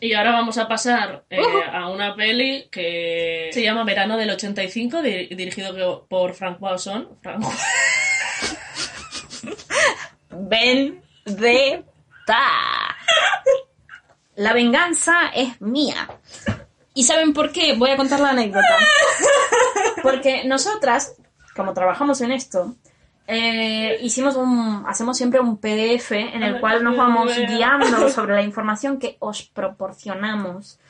Y 0.00 0.14
ahora 0.14 0.32
vamos 0.32 0.56
a 0.58 0.66
pasar 0.66 1.24
eh, 1.28 1.38
a 1.72 1.88
una 1.90 2.14
peli 2.14 2.66
que 2.70 3.50
se 3.52 3.62
llama 3.62 3.84
Verano 3.84 4.16
del 4.16 4.30
85, 4.30 5.02
di- 5.02 5.26
dirigido 5.28 6.06
por 6.08 6.34
Francois 6.34 6.74
Ozon. 6.86 7.08
Fran- 7.22 7.40
Ven 10.30 11.02
de 11.24 11.84
ta. 12.26 12.96
La 14.36 14.52
venganza 14.52 15.28
es 15.34 15.60
mía. 15.60 16.08
¿Y 16.98 17.04
saben 17.04 17.32
por 17.32 17.52
qué? 17.52 17.74
Voy 17.74 17.90
a 17.90 17.96
contar 17.96 18.18
la 18.18 18.30
anécdota. 18.30 18.76
Porque 20.02 20.42
nosotras, 20.46 21.14
como 21.54 21.72
trabajamos 21.72 22.20
en 22.22 22.32
esto, 22.32 22.74
eh, 23.28 23.98
hicimos 24.02 24.34
un, 24.34 24.82
hacemos 24.84 25.16
siempre 25.16 25.38
un 25.38 25.58
PDF 25.58 26.10
en 26.10 26.42
el 26.42 26.58
cual 26.58 26.82
nos 26.82 26.96
vamos 26.96 27.30
guiando 27.36 28.08
sobre 28.10 28.34
la 28.34 28.42
información 28.42 28.98
que 28.98 29.16
os 29.20 29.42
proporcionamos. 29.44 30.80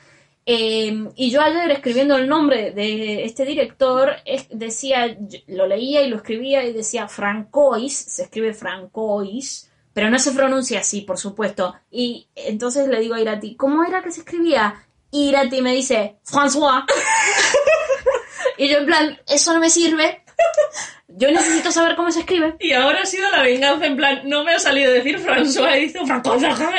Eh, 0.46 1.10
y 1.14 1.30
yo 1.30 1.42
ayer 1.42 1.70
escribiendo 1.72 2.16
el 2.16 2.26
nombre 2.26 2.70
de 2.70 3.24
este 3.26 3.44
director, 3.44 4.12
es- 4.24 4.48
decía, 4.50 5.14
lo 5.46 5.66
leía 5.66 6.00
y 6.00 6.08
lo 6.08 6.16
escribía 6.16 6.64
y 6.64 6.72
decía 6.72 7.06
Francois, 7.06 7.92
se 7.94 8.22
escribe 8.22 8.54
Francois, 8.54 9.70
pero 9.92 10.08
no 10.08 10.18
se 10.18 10.32
pronuncia 10.32 10.80
así, 10.80 11.02
por 11.02 11.18
supuesto. 11.18 11.74
Y 11.90 12.28
entonces 12.34 12.88
le 12.88 12.98
digo 12.98 13.14
a 13.14 13.20
Irati, 13.20 13.56
¿cómo 13.56 13.84
era 13.84 14.02
que 14.02 14.10
se 14.10 14.20
escribía? 14.20 14.86
Y 15.10 15.28
Irati 15.30 15.62
me 15.62 15.72
dice, 15.74 16.16
François. 16.24 16.84
y 18.58 18.68
yo 18.68 18.78
en 18.78 18.86
plan, 18.86 19.18
eso 19.26 19.52
no 19.54 19.60
me 19.60 19.70
sirve. 19.70 20.22
Yo 21.08 21.30
necesito 21.30 21.72
saber 21.72 21.96
cómo 21.96 22.10
se 22.12 22.20
escribe. 22.20 22.54
Y 22.60 22.72
ahora 22.72 23.00
ha 23.02 23.06
sido 23.06 23.28
la 23.30 23.42
venganza, 23.42 23.86
en 23.86 23.96
plan, 23.96 24.20
no 24.24 24.44
me 24.44 24.52
ha 24.52 24.58
salido 24.58 24.92
decir 24.92 25.18
François, 25.18 25.74
he 25.74 25.80
dicho 25.80 26.06
Francois 26.06 26.44
Ozon. 26.44 26.72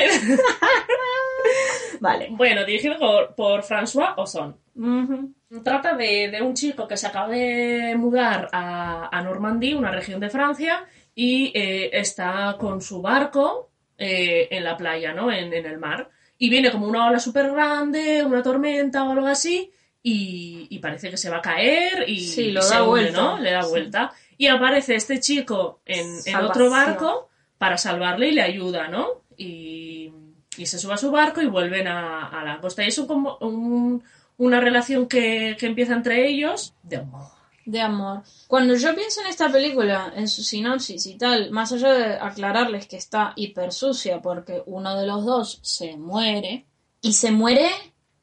Vale. 1.99 2.27
Bueno, 2.31 2.63
dirigido 2.65 2.97
por, 2.97 3.35
por 3.35 3.63
François 3.63 4.13
Ozon. 4.17 4.57
Ujú. 4.75 5.33
Trata 5.63 5.95
de, 5.95 6.29
de 6.29 6.41
un 6.41 6.53
chico 6.53 6.87
que 6.87 6.95
se 6.95 7.07
acaba 7.07 7.27
de 7.29 7.95
mudar 7.97 8.47
a, 8.51 9.09
a 9.11 9.21
Normandía, 9.23 9.75
una 9.77 9.91
región 9.91 10.19
de 10.19 10.29
Francia, 10.29 10.85
y 11.15 11.51
eh, 11.55 11.89
está 11.93 12.55
con 12.59 12.81
su 12.81 13.01
barco 13.01 13.71
eh, 13.97 14.47
en 14.51 14.63
la 14.63 14.77
playa, 14.77 15.11
¿no? 15.13 15.31
En, 15.31 15.51
en 15.53 15.65
el 15.65 15.79
mar. 15.79 16.09
Y 16.39 16.49
viene 16.49 16.71
como 16.71 16.87
una 16.87 17.05
ola 17.07 17.19
súper 17.19 17.51
grande, 17.51 18.23
una 18.23 18.41
tormenta 18.41 19.03
o 19.03 19.11
algo 19.11 19.27
así, 19.27 19.71
y, 20.01 20.65
y 20.71 20.79
parece 20.79 21.09
que 21.11 21.17
se 21.17 21.29
va 21.29 21.37
a 21.37 21.41
caer 21.41 22.09
y, 22.09 22.19
Sí, 22.27 22.45
lo 22.51 22.61
y 22.61 22.63
da 22.63 22.69
se 22.69 22.81
vuelta. 22.81 23.21
¿no? 23.21 23.37
Le 23.39 23.51
da 23.51 23.61
Sí. 23.63 23.69
vuelta. 23.69 24.11
Y 24.37 24.47
aparece 24.47 24.95
este 24.95 25.19
chico 25.19 25.81
en, 25.85 26.07
en 26.25 26.35
otro 26.37 26.69
barco 26.69 27.29
para 27.57 27.77
salvarle 27.77 28.29
y 28.29 28.31
le 28.31 28.41
ayuda, 28.41 28.87
¿no? 28.87 29.23
Y, 29.35 30.11
y 30.57 30.65
se 30.65 30.79
sube 30.79 30.93
a 30.93 30.97
su 30.97 31.11
barco 31.11 31.41
y 31.41 31.47
vuelven 31.47 31.87
a, 31.89 32.27
a 32.29 32.43
la 32.45 32.59
costa. 32.61 32.83
Y 32.83 32.87
es 32.87 32.97
un, 32.97 33.07
como 33.07 33.37
un- 33.41 34.01
una 34.37 34.61
relación 34.61 35.07
que, 35.09 35.57
que 35.59 35.65
empieza 35.65 35.91
entre 35.93 36.25
ellos 36.29 36.73
de 36.83 36.95
amor. 36.97 37.27
De 37.71 37.81
amor. 37.81 38.23
Cuando 38.47 38.75
yo 38.75 38.95
pienso 38.95 39.21
en 39.21 39.27
esta 39.27 39.51
película, 39.51 40.11
en 40.15 40.27
su 40.27 40.43
sinopsis 40.43 41.05
y 41.05 41.17
tal, 41.17 41.51
más 41.51 41.71
allá 41.71 41.93
de 41.93 42.13
aclararles 42.15 42.87
que 42.87 42.97
está 42.97 43.33
hiper 43.35 43.71
sucia 43.71 44.21
porque 44.21 44.63
uno 44.65 44.95
de 44.97 45.05
los 45.05 45.25
dos 45.25 45.59
se 45.61 45.97
muere 45.97 46.65
y 47.01 47.13
se 47.13 47.31
muere 47.31 47.69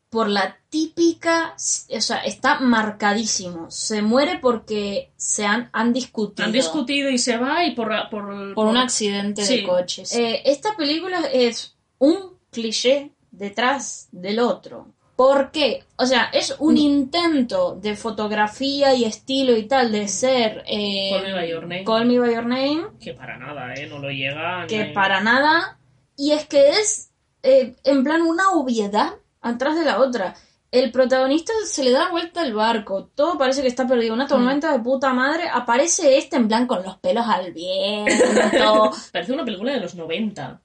por 0.08 0.28
la 0.28 0.56
típica, 0.68 1.54
o 1.54 2.00
sea, 2.00 2.18
está 2.18 2.60
marcadísimo. 2.60 3.70
Se 3.70 4.02
muere 4.02 4.38
porque 4.40 5.12
se 5.16 5.44
han, 5.44 5.68
han 5.72 5.92
discutido. 5.92 6.46
Han 6.46 6.52
discutido 6.52 7.10
y 7.10 7.18
se 7.18 7.36
va 7.36 7.64
y 7.64 7.74
por... 7.74 7.88
Por, 8.10 8.54
por 8.54 8.66
un 8.66 8.76
accidente 8.76 9.44
Sí. 9.44 9.58
de 9.58 9.62
coches. 9.66 10.12
Eh, 10.14 10.42
esta 10.44 10.76
película 10.76 11.20
es 11.32 11.76
un 11.98 12.38
cliché 12.50 13.12
detrás 13.30 14.08
del 14.12 14.38
otro. 14.38 14.94
¿Por 15.16 15.50
qué? 15.50 15.82
O 15.96 16.04
sea, 16.04 16.24
es 16.32 16.54
un 16.58 16.74
Mm. 16.74 16.78
intento 16.78 17.74
de 17.80 17.96
fotografía 17.96 18.94
y 18.94 19.04
estilo 19.04 19.56
y 19.56 19.62
tal 19.66 19.90
de 19.90 20.08
ser 20.08 20.62
eh, 20.66 21.08
Call 21.10 21.22
Me 21.24 21.32
By 21.32 21.48
Your 21.50 21.62
Name. 21.62 21.84
Call 21.84 22.04
Me 22.06 22.18
By 22.18 22.34
Your 22.34 22.46
Name, 22.46 22.82
Que 23.00 23.14
para 23.14 23.38
nada, 23.38 23.72
¿eh? 23.74 23.86
No 23.86 23.98
lo 23.98 24.10
llega. 24.10 24.66
que 24.68 24.84
para 24.86 25.20
nada, 25.22 25.78
y 26.16 26.32
es 26.32 26.46
que 26.46 26.68
es 26.70 27.10
eh, 27.42 27.76
en 27.84 28.04
plan 28.04 28.22
una 28.22 28.50
obviedad 28.50 29.14
atrás 29.40 29.78
de 29.78 29.84
la 29.84 30.00
otra. 30.00 30.34
El 30.72 30.90
protagonista 30.90 31.52
se 31.64 31.84
le 31.84 31.92
da 31.92 32.10
vuelta 32.10 32.42
al 32.42 32.52
barco, 32.52 33.08
todo 33.14 33.38
parece 33.38 33.62
que 33.62 33.68
está 33.68 33.86
perdido, 33.86 34.12
una 34.12 34.26
tormenta 34.26 34.72
de 34.72 34.80
puta 34.80 35.14
madre, 35.14 35.44
aparece 35.50 36.18
este 36.18 36.36
en 36.36 36.48
plan 36.48 36.66
con 36.66 36.82
los 36.82 36.98
pelos 36.98 37.24
al 37.26 37.52
viento, 37.52 38.12
Parece 39.12 39.32
una 39.32 39.44
película 39.44 39.72
de 39.72 39.80
los 39.80 39.94
90. 39.94 40.60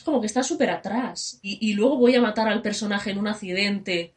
Es 0.00 0.04
como 0.04 0.18
que 0.18 0.28
está 0.28 0.42
súper 0.42 0.70
atrás. 0.70 1.38
Y, 1.42 1.58
y 1.70 1.74
luego 1.74 1.98
voy 1.98 2.14
a 2.14 2.22
matar 2.22 2.48
al 2.48 2.62
personaje 2.62 3.10
en 3.10 3.18
un 3.18 3.28
accidente. 3.28 4.14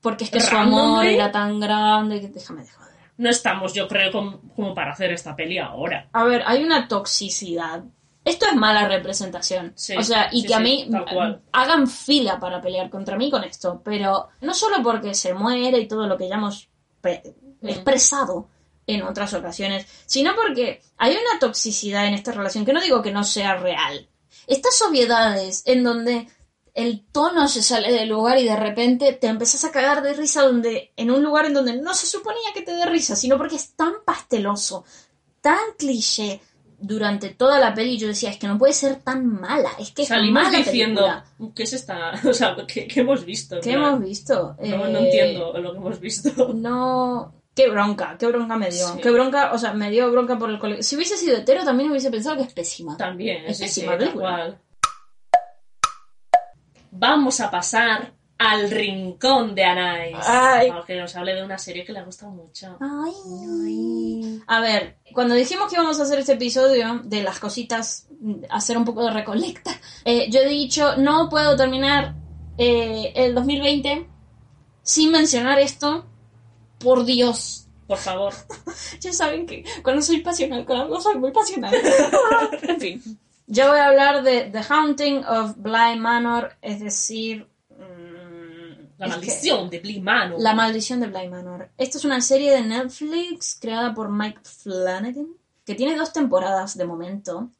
Porque 0.00 0.22
es 0.24 0.30
que 0.30 0.38
su 0.38 0.54
amor 0.56 1.04
era 1.06 1.32
tan 1.32 1.58
grande 1.58 2.20
que 2.20 2.28
déjame 2.28 2.62
de 2.62 2.68
joder. 2.70 2.94
No 3.16 3.28
estamos, 3.30 3.74
yo 3.74 3.88
creo, 3.88 4.12
com- 4.12 4.38
como 4.54 4.74
para 4.74 4.92
hacer 4.92 5.10
esta 5.10 5.34
peli 5.34 5.58
ahora. 5.58 6.08
A 6.12 6.22
ver, 6.22 6.44
hay 6.46 6.62
una 6.62 6.86
toxicidad. 6.86 7.82
Esto 8.24 8.46
es 8.46 8.54
mala 8.54 8.86
representación. 8.86 9.72
Sí, 9.74 9.96
o 9.96 10.04
sea, 10.04 10.28
y 10.30 10.42
sí, 10.42 10.46
que 10.46 10.54
a 10.54 10.60
mí 10.60 10.88
hagan 11.50 11.88
fila 11.88 12.38
para 12.38 12.60
pelear 12.60 12.88
contra 12.90 13.16
mí 13.16 13.28
con 13.28 13.42
esto. 13.42 13.82
Pero 13.84 14.28
no 14.40 14.54
solo 14.54 14.76
porque 14.84 15.14
se 15.14 15.34
muere 15.34 15.78
y 15.80 15.88
todo 15.88 16.06
lo 16.06 16.16
que 16.16 16.28
ya 16.28 16.36
hemos 16.36 16.68
Mm. 17.02 17.68
expresado 17.68 18.48
en 18.86 19.02
otras 19.02 19.34
ocasiones, 19.34 19.86
sino 20.06 20.34
porque 20.36 20.80
hay 20.98 21.12
una 21.12 21.38
toxicidad 21.40 22.06
en 22.06 22.14
esta 22.14 22.32
relación 22.32 22.64
que 22.64 22.72
no 22.72 22.80
digo 22.80 23.02
que 23.02 23.10
no 23.12 23.24
sea 23.24 23.56
real. 23.56 24.06
Estas 24.46 24.80
obviedades 24.82 25.62
en 25.66 25.82
donde 25.84 26.28
el 26.74 27.04
tono 27.12 27.46
se 27.48 27.62
sale 27.62 27.92
del 27.92 28.08
lugar 28.08 28.38
y 28.38 28.44
de 28.44 28.56
repente 28.56 29.12
te 29.12 29.28
empezás 29.28 29.64
a 29.64 29.70
cagar 29.70 30.02
de 30.02 30.12
risa 30.14 30.42
donde 30.42 30.92
en 30.96 31.10
un 31.10 31.22
lugar 31.22 31.46
en 31.46 31.54
donde 31.54 31.76
no 31.80 31.94
se 31.94 32.06
suponía 32.06 32.52
que 32.52 32.62
te 32.62 32.72
dé 32.72 32.84
risa, 32.86 33.14
sino 33.14 33.38
porque 33.38 33.56
es 33.56 33.74
tan 33.74 33.92
pasteloso, 34.04 34.84
tan 35.40 35.58
cliché, 35.78 36.40
durante 36.76 37.30
toda 37.30 37.58
la 37.58 37.72
peli 37.72 37.96
yo 37.96 38.08
decía, 38.08 38.30
es 38.30 38.36
que 38.36 38.46
no 38.48 38.58
puede 38.58 38.72
ser 38.72 38.96
tan 38.96 39.26
mala, 39.26 39.70
es 39.78 39.92
que 39.92 40.02
es 40.02 40.08
Salimos 40.08 40.42
mala 40.42 40.58
diciendo, 40.58 41.02
película. 41.02 41.52
¿qué 41.54 41.62
es 41.62 41.72
esta? 41.72 42.12
O 42.28 42.32
sea, 42.32 42.56
¿qué, 42.66 42.86
qué 42.86 43.00
hemos 43.00 43.24
visto? 43.24 43.60
¿Qué 43.62 43.72
hemos 43.72 44.00
visto? 44.00 44.56
No, 44.60 44.88
no 44.88 44.98
Eh, 44.98 45.04
entiendo 45.06 45.58
lo 45.58 45.72
que 45.72 45.78
hemos 45.78 46.00
visto. 46.00 46.52
No. 46.54 47.32
Qué 47.54 47.68
bronca, 47.70 48.16
qué 48.18 48.26
bronca 48.26 48.56
me 48.56 48.70
dio. 48.70 48.88
Sí. 48.88 49.00
Qué 49.00 49.10
bronca, 49.10 49.52
o 49.52 49.58
sea, 49.58 49.72
me 49.72 49.90
dio 49.90 50.10
bronca 50.10 50.36
por 50.38 50.50
el 50.50 50.58
colegio. 50.58 50.82
Si 50.82 50.96
hubiese 50.96 51.16
sido 51.16 51.36
hetero 51.36 51.64
también 51.64 51.90
hubiese 51.90 52.10
pensado 52.10 52.36
que 52.36 52.42
es 52.42 52.52
pésima. 52.52 52.96
También, 52.96 53.44
Es 53.46 53.58
sí, 53.58 53.68
sí, 53.68 53.80
pésima 53.82 53.96
película. 53.96 54.28
cual. 54.36 54.60
Vamos 56.90 57.40
a 57.40 57.50
pasar 57.50 58.12
al 58.38 58.70
rincón 58.70 59.54
de 59.54 59.64
Anais. 59.64 60.16
Ay. 60.26 60.72
Que 60.86 60.96
nos 60.96 61.14
hable 61.16 61.34
de 61.34 61.44
una 61.44 61.58
serie 61.58 61.84
que 61.84 61.92
le 61.92 62.00
ha 62.00 62.04
gustado 62.04 62.32
mucho. 62.32 62.76
Ay. 62.80 64.42
A 64.46 64.60
ver, 64.60 64.98
cuando 65.12 65.34
dijimos 65.34 65.68
que 65.68 65.76
íbamos 65.76 65.98
a 66.00 66.02
hacer 66.02 66.18
este 66.18 66.32
episodio 66.32 67.00
de 67.04 67.22
las 67.22 67.38
cositas, 67.38 68.08
hacer 68.50 68.76
un 68.76 68.84
poco 68.84 69.04
de 69.04 69.12
recolecta, 69.12 69.70
eh, 70.04 70.28
yo 70.30 70.40
he 70.40 70.48
dicho, 70.48 70.96
no 70.96 71.28
puedo 71.28 71.56
terminar 71.56 72.14
eh, 72.58 73.12
el 73.14 73.34
2020 73.34 74.08
sin 74.82 75.12
mencionar 75.12 75.58
esto. 75.58 76.06
Por 76.84 77.04
Dios. 77.04 77.66
Por 77.86 77.98
favor. 77.98 78.32
Ya 79.00 79.12
saben 79.12 79.46
que 79.46 79.64
cuando 79.82 80.00
soy 80.02 80.20
pasional 80.20 80.64
con 80.64 80.78
algo 80.78 81.00
soy 81.00 81.16
muy 81.16 81.32
pasional. 81.32 81.74
en 82.62 82.80
fin. 82.80 83.18
Yo 83.46 83.68
voy 83.68 83.78
a 83.78 83.88
hablar 83.88 84.22
de 84.22 84.42
The 84.50 84.60
Haunting 84.68 85.24
of 85.24 85.56
Bly 85.56 85.98
Manor, 85.98 86.56
es 86.62 86.80
decir... 86.80 87.46
mm, 87.70 88.98
La 88.98 89.08
maldición 89.08 89.68
de 89.68 89.80
Bly 89.80 90.00
Manor. 90.00 90.40
La 90.40 90.54
maldición 90.54 91.00
de 91.00 91.08
Bly 91.08 91.28
Manor. 91.28 91.70
Esta 91.76 91.98
es 91.98 92.04
una 92.04 92.20
serie 92.20 92.52
de 92.52 92.62
Netflix 92.62 93.58
creada 93.60 93.92
por 93.92 94.10
Mike 94.10 94.40
Flanagan, 94.44 95.28
que 95.66 95.74
tiene 95.74 95.96
dos 95.96 96.12
temporadas 96.12 96.76
de 96.78 96.86
momento, 96.86 97.50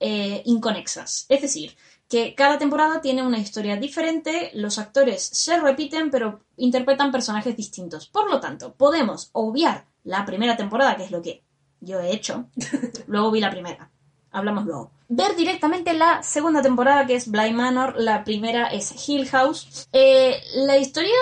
eh, 0.00 0.42
inconexas. 0.44 1.24
Es 1.28 1.40
decir, 1.40 1.76
que 2.12 2.34
cada 2.34 2.58
temporada 2.58 3.00
tiene 3.00 3.22
una 3.22 3.38
historia 3.38 3.78
diferente, 3.78 4.50
los 4.52 4.78
actores 4.78 5.22
se 5.22 5.58
repiten, 5.58 6.10
pero 6.10 6.40
interpretan 6.58 7.10
personajes 7.10 7.56
distintos. 7.56 8.06
Por 8.06 8.30
lo 8.30 8.38
tanto, 8.38 8.74
podemos 8.74 9.30
obviar 9.32 9.86
la 10.04 10.26
primera 10.26 10.54
temporada, 10.54 10.94
que 10.94 11.04
es 11.04 11.10
lo 11.10 11.22
que 11.22 11.42
yo 11.80 12.00
he 12.00 12.12
hecho. 12.12 12.50
Luego 13.06 13.30
vi 13.30 13.40
la 13.40 13.50
primera. 13.50 13.90
Hablamos 14.30 14.66
luego. 14.66 14.90
Ver 15.08 15.34
directamente 15.36 15.94
la 15.94 16.22
segunda 16.22 16.60
temporada, 16.60 17.06
que 17.06 17.14
es 17.14 17.30
Bly 17.30 17.54
Manor. 17.54 17.94
La 17.96 18.24
primera 18.24 18.66
es 18.66 19.08
Hill 19.08 19.26
House. 19.28 19.88
Eh, 19.92 20.36
la 20.54 20.76
historia 20.76 21.16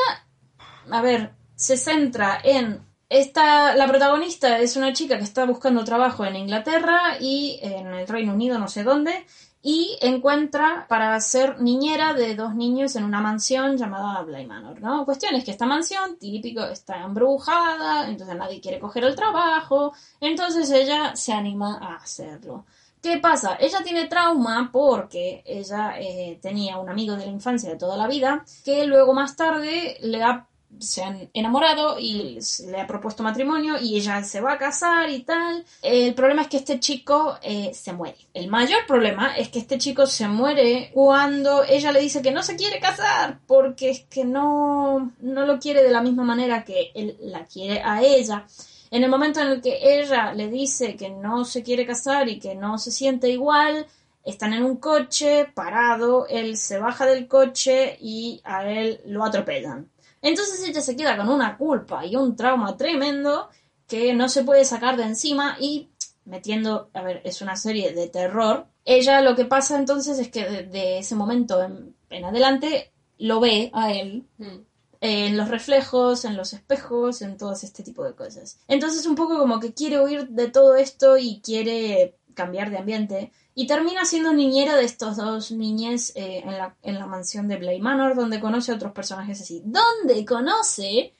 a 0.90 1.02
ver, 1.02 1.30
se 1.54 1.76
centra 1.76 2.40
en 2.42 2.84
esta, 3.08 3.74
la 3.74 3.86
protagonista 3.86 4.58
es 4.58 4.76
una 4.76 4.92
chica 4.92 5.18
que 5.18 5.24
está 5.24 5.44
buscando 5.44 5.84
trabajo 5.84 6.24
en 6.24 6.36
Inglaterra 6.36 7.16
y 7.20 7.58
en 7.62 7.88
el 7.88 8.06
Reino 8.06 8.34
Unido, 8.34 8.58
no 8.58 8.68
sé 8.68 8.84
dónde, 8.84 9.26
y 9.62 9.98
encuentra 10.00 10.86
para 10.88 11.20
ser 11.20 11.60
niñera 11.60 12.14
de 12.14 12.34
dos 12.34 12.54
niños 12.54 12.96
en 12.96 13.04
una 13.04 13.20
mansión 13.20 13.76
llamada 13.76 14.22
Bly 14.22 14.46
Manor, 14.46 14.80
¿no? 14.80 15.04
Cuestión 15.04 15.34
es 15.34 15.44
que 15.44 15.50
esta 15.50 15.66
mansión, 15.66 16.16
típico, 16.18 16.62
está 16.64 17.02
embrujada, 17.02 18.08
entonces 18.08 18.36
nadie 18.36 18.60
quiere 18.60 18.80
coger 18.80 19.04
el 19.04 19.14
trabajo, 19.14 19.92
entonces 20.20 20.70
ella 20.70 21.14
se 21.14 21.32
anima 21.32 21.78
a 21.78 21.96
hacerlo. 21.96 22.64
¿Qué 23.02 23.18
pasa? 23.18 23.56
Ella 23.58 23.82
tiene 23.82 24.08
trauma 24.08 24.68
porque 24.70 25.42
ella 25.46 25.98
eh, 25.98 26.38
tenía 26.42 26.76
un 26.76 26.90
amigo 26.90 27.16
de 27.16 27.24
la 27.24 27.32
infancia 27.32 27.70
de 27.70 27.76
toda 27.76 27.96
la 27.96 28.06
vida 28.06 28.44
que 28.62 28.84
luego 28.84 29.14
más 29.14 29.36
tarde 29.36 29.96
le 30.02 30.22
ha, 30.22 30.46
se 30.80 31.02
han 31.02 31.30
enamorado 31.34 31.98
y 31.98 32.38
le 32.66 32.80
ha 32.80 32.86
propuesto 32.86 33.22
matrimonio 33.22 33.78
y 33.80 33.96
ella 33.96 34.22
se 34.24 34.40
va 34.40 34.54
a 34.54 34.58
casar 34.58 35.10
y 35.10 35.22
tal. 35.22 35.64
El 35.82 36.14
problema 36.14 36.42
es 36.42 36.48
que 36.48 36.56
este 36.56 36.80
chico 36.80 37.38
eh, 37.42 37.72
se 37.74 37.92
muere. 37.92 38.16
El 38.34 38.48
mayor 38.48 38.86
problema 38.86 39.36
es 39.36 39.48
que 39.48 39.58
este 39.58 39.78
chico 39.78 40.06
se 40.06 40.28
muere 40.28 40.90
cuando 40.92 41.64
ella 41.64 41.92
le 41.92 42.00
dice 42.00 42.22
que 42.22 42.32
no 42.32 42.42
se 42.42 42.56
quiere 42.56 42.80
casar 42.80 43.38
porque 43.46 43.90
es 43.90 44.00
que 44.00 44.24
no, 44.24 45.12
no 45.20 45.46
lo 45.46 45.58
quiere 45.58 45.82
de 45.82 45.90
la 45.90 46.02
misma 46.02 46.24
manera 46.24 46.64
que 46.64 46.90
él 46.94 47.16
la 47.20 47.44
quiere 47.44 47.82
a 47.84 48.02
ella. 48.02 48.46
En 48.90 49.04
el 49.04 49.10
momento 49.10 49.40
en 49.40 49.48
el 49.48 49.60
que 49.60 50.00
ella 50.00 50.34
le 50.34 50.48
dice 50.48 50.96
que 50.96 51.10
no 51.10 51.44
se 51.44 51.62
quiere 51.62 51.86
casar 51.86 52.28
y 52.28 52.40
que 52.40 52.56
no 52.56 52.76
se 52.76 52.90
siente 52.90 53.28
igual, 53.28 53.86
están 54.24 54.52
en 54.52 54.64
un 54.64 54.76
coche 54.76 55.46
parado, 55.54 56.26
él 56.28 56.56
se 56.56 56.78
baja 56.78 57.06
del 57.06 57.28
coche 57.28 57.96
y 58.00 58.40
a 58.44 58.68
él 58.68 59.00
lo 59.06 59.24
atropellan. 59.24 59.88
Entonces 60.22 60.62
ella 60.68 60.80
se 60.80 60.96
queda 60.96 61.16
con 61.16 61.28
una 61.28 61.56
culpa 61.56 62.04
y 62.04 62.16
un 62.16 62.36
trauma 62.36 62.76
tremendo 62.76 63.48
que 63.86 64.14
no 64.14 64.28
se 64.28 64.44
puede 64.44 64.64
sacar 64.64 64.96
de 64.96 65.04
encima 65.04 65.56
y 65.60 65.88
metiendo, 66.24 66.90
a 66.94 67.02
ver, 67.02 67.20
es 67.24 67.42
una 67.42 67.56
serie 67.56 67.92
de 67.92 68.08
terror. 68.08 68.66
Ella 68.84 69.20
lo 69.22 69.34
que 69.34 69.44
pasa 69.46 69.78
entonces 69.78 70.18
es 70.18 70.28
que 70.28 70.44
de, 70.48 70.62
de 70.64 70.98
ese 70.98 71.14
momento 71.14 71.62
en, 71.62 71.94
en 72.10 72.24
adelante 72.24 72.92
lo 73.18 73.40
ve 73.40 73.70
a 73.72 73.92
él 73.92 74.26
Mm. 74.38 74.58
en 75.02 75.36
los 75.36 75.48
reflejos, 75.48 76.24
en 76.26 76.36
los 76.36 76.52
espejos, 76.52 77.22
en 77.22 77.36
todo 77.38 77.52
este 77.54 77.82
tipo 77.82 78.04
de 78.04 78.14
cosas. 78.14 78.58
Entonces 78.68 79.06
un 79.06 79.14
poco 79.14 79.38
como 79.38 79.58
que 79.58 79.72
quiere 79.74 79.98
huir 80.00 80.28
de 80.28 80.48
todo 80.50 80.74
esto 80.76 81.16
y 81.16 81.40
quiere 81.40 82.16
cambiar 82.34 82.70
de 82.70 82.78
ambiente 82.78 83.32
y 83.60 83.66
termina 83.66 84.06
siendo 84.06 84.32
niñera 84.32 84.74
de 84.74 84.86
estos 84.86 85.18
dos 85.18 85.52
niñes 85.52 86.12
eh, 86.16 86.40
en, 86.42 86.56
la, 86.56 86.74
en 86.80 86.98
la 86.98 87.04
mansión 87.04 87.46
de 87.46 87.58
Bly 87.58 87.78
Manor 87.78 88.14
donde 88.16 88.40
conoce 88.40 88.72
a 88.72 88.76
otros 88.76 88.92
personajes 88.92 89.38
así. 89.38 89.60
Donde 89.66 90.24
conoce 90.24 91.12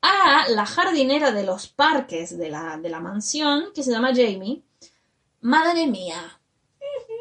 a 0.00 0.48
la 0.48 0.64
jardinera 0.64 1.32
de 1.32 1.42
los 1.42 1.66
parques 1.66 2.38
de 2.38 2.50
la, 2.50 2.76
de 2.76 2.88
la 2.88 3.00
mansión 3.00 3.72
que 3.74 3.82
se 3.82 3.90
llama 3.90 4.14
Jamie. 4.14 4.62
Madre 5.40 5.88
mía. 5.88 6.38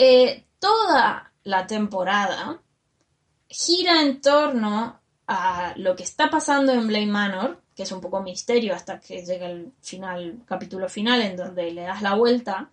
Eh, 0.00 0.44
toda 0.60 1.32
la 1.42 1.66
temporada 1.66 2.62
gira 3.48 4.00
en 4.00 4.20
torno 4.20 5.00
a 5.26 5.72
lo 5.74 5.96
que 5.96 6.04
está 6.04 6.30
pasando 6.30 6.70
en 6.70 6.86
Blame 6.86 7.06
Manor, 7.06 7.60
que 7.74 7.82
es 7.82 7.90
un 7.90 8.00
poco 8.00 8.22
misterio 8.22 8.76
hasta 8.76 9.00
que 9.00 9.26
llega 9.26 9.50
el 9.50 9.72
final, 9.80 10.38
capítulo 10.46 10.88
final, 10.88 11.20
en 11.22 11.36
donde 11.36 11.72
le 11.72 11.82
das 11.82 12.00
la 12.00 12.14
vuelta. 12.14 12.70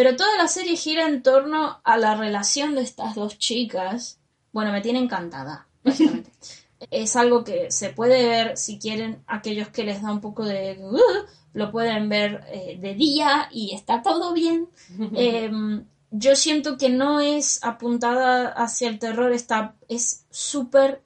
Pero 0.00 0.16
toda 0.16 0.34
la 0.38 0.48
serie 0.48 0.76
gira 0.76 1.06
en 1.06 1.22
torno 1.22 1.78
a 1.84 1.98
la 1.98 2.14
relación 2.14 2.74
de 2.74 2.80
estas 2.80 3.14
dos 3.14 3.36
chicas. 3.36 4.18
Bueno, 4.50 4.72
me 4.72 4.80
tiene 4.80 4.98
encantada, 4.98 5.66
básicamente. 5.84 6.32
es 6.90 7.16
algo 7.16 7.44
que 7.44 7.70
se 7.70 7.90
puede 7.90 8.26
ver, 8.26 8.56
si 8.56 8.78
quieren, 8.78 9.22
aquellos 9.26 9.68
que 9.68 9.84
les 9.84 10.00
da 10.00 10.10
un 10.10 10.22
poco 10.22 10.46
de... 10.46 10.78
"Uh", 10.80 11.26
lo 11.52 11.70
pueden 11.70 12.08
ver 12.08 12.46
eh, 12.50 12.78
de 12.80 12.94
día 12.94 13.50
y 13.52 13.74
está 13.74 14.00
todo 14.00 14.32
bien. 14.32 14.70
Em, 15.14 15.84
yo 16.10 16.34
siento 16.34 16.78
que 16.78 16.88
no 16.88 17.20
es 17.20 17.62
apuntada 17.62 18.48
hacia 18.48 18.88
el 18.88 18.98
terror, 18.98 19.32
está, 19.32 19.74
es 19.86 20.24
súper 20.30 21.02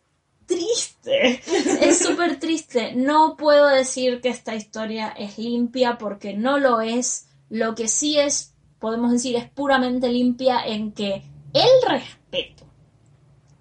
triste. 0.47 1.43
Es 1.81 1.99
súper 1.99 2.39
triste. 2.39 2.93
No 2.95 3.37
puedo 3.37 3.67
decir 3.67 4.21
que 4.21 4.29
esta 4.29 4.55
historia 4.55 5.09
es 5.09 5.37
limpia 5.37 5.99
porque 5.99 6.35
no 6.35 6.59
lo 6.59 6.81
es. 6.81 7.27
Lo 7.51 7.75
que 7.75 7.89
sí 7.89 8.21
es, 8.21 8.54
podemos 8.85 9.13
decir, 9.13 9.35
es 9.35 9.49
puramente 9.49 10.09
limpia 10.11 10.63
en 10.67 10.93
que 10.93 11.23
el 11.55 11.89
respeto 11.89 12.67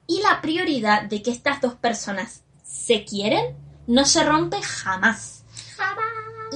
y 0.05 0.21
la 0.21 0.41
prioridad 0.41 1.03
de 1.03 1.21
que 1.21 1.31
estas 1.31 1.61
dos 1.61 1.75
personas 1.75 2.43
se 2.61 3.05
quieren 3.05 3.55
no 3.87 4.03
se 4.03 4.21
rompe 4.25 4.61
jamás. 4.61 5.45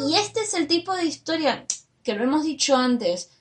Y 0.05 0.15
este 0.15 0.41
es 0.41 0.53
el 0.53 0.67
tipo 0.67 0.93
de 0.93 1.05
historia 1.05 1.65
que 2.03 2.13
lo 2.15 2.25
hemos 2.25 2.43
dicho 2.43 2.75
antes. 2.75 3.31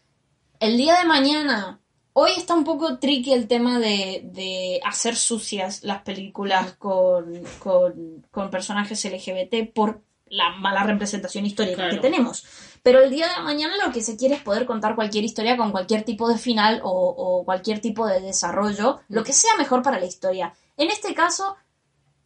El 0.60 0.76
día 0.76 0.96
de 1.00 1.04
mañana, 1.06 1.80
hoy 2.12 2.30
está 2.36 2.54
un 2.54 2.62
poco 2.62 2.98
tricky 3.00 3.32
el 3.32 3.48
tema 3.48 3.80
de, 3.80 4.22
de 4.32 4.80
hacer 4.84 5.16
sucias 5.16 5.82
las 5.82 6.02
películas 6.02 6.74
con, 6.74 7.42
con, 7.58 8.24
con 8.30 8.48
personajes 8.48 9.04
LGBT 9.04 9.72
por 9.74 10.02
la 10.28 10.50
mala 10.50 10.84
representación 10.84 11.46
histórica 11.46 11.76
Claro. 11.78 11.94
que 11.96 12.00
tenemos. 12.00 12.44
Pero 12.86 13.02
el 13.02 13.10
día 13.10 13.26
de 13.34 13.42
mañana 13.42 13.74
lo 13.84 13.92
que 13.92 14.00
se 14.00 14.16
quiere 14.16 14.36
es 14.36 14.42
poder 14.42 14.64
contar 14.64 14.94
cualquier 14.94 15.24
historia 15.24 15.56
con 15.56 15.72
cualquier 15.72 16.04
tipo 16.04 16.28
de 16.28 16.38
final 16.38 16.80
o, 16.84 16.90
o 16.92 17.44
cualquier 17.44 17.80
tipo 17.80 18.06
de 18.06 18.20
desarrollo, 18.20 19.00
lo 19.08 19.24
que 19.24 19.32
sea 19.32 19.56
mejor 19.58 19.82
para 19.82 19.98
la 19.98 20.06
historia. 20.06 20.54
En 20.76 20.88
este 20.90 21.12
caso, 21.12 21.56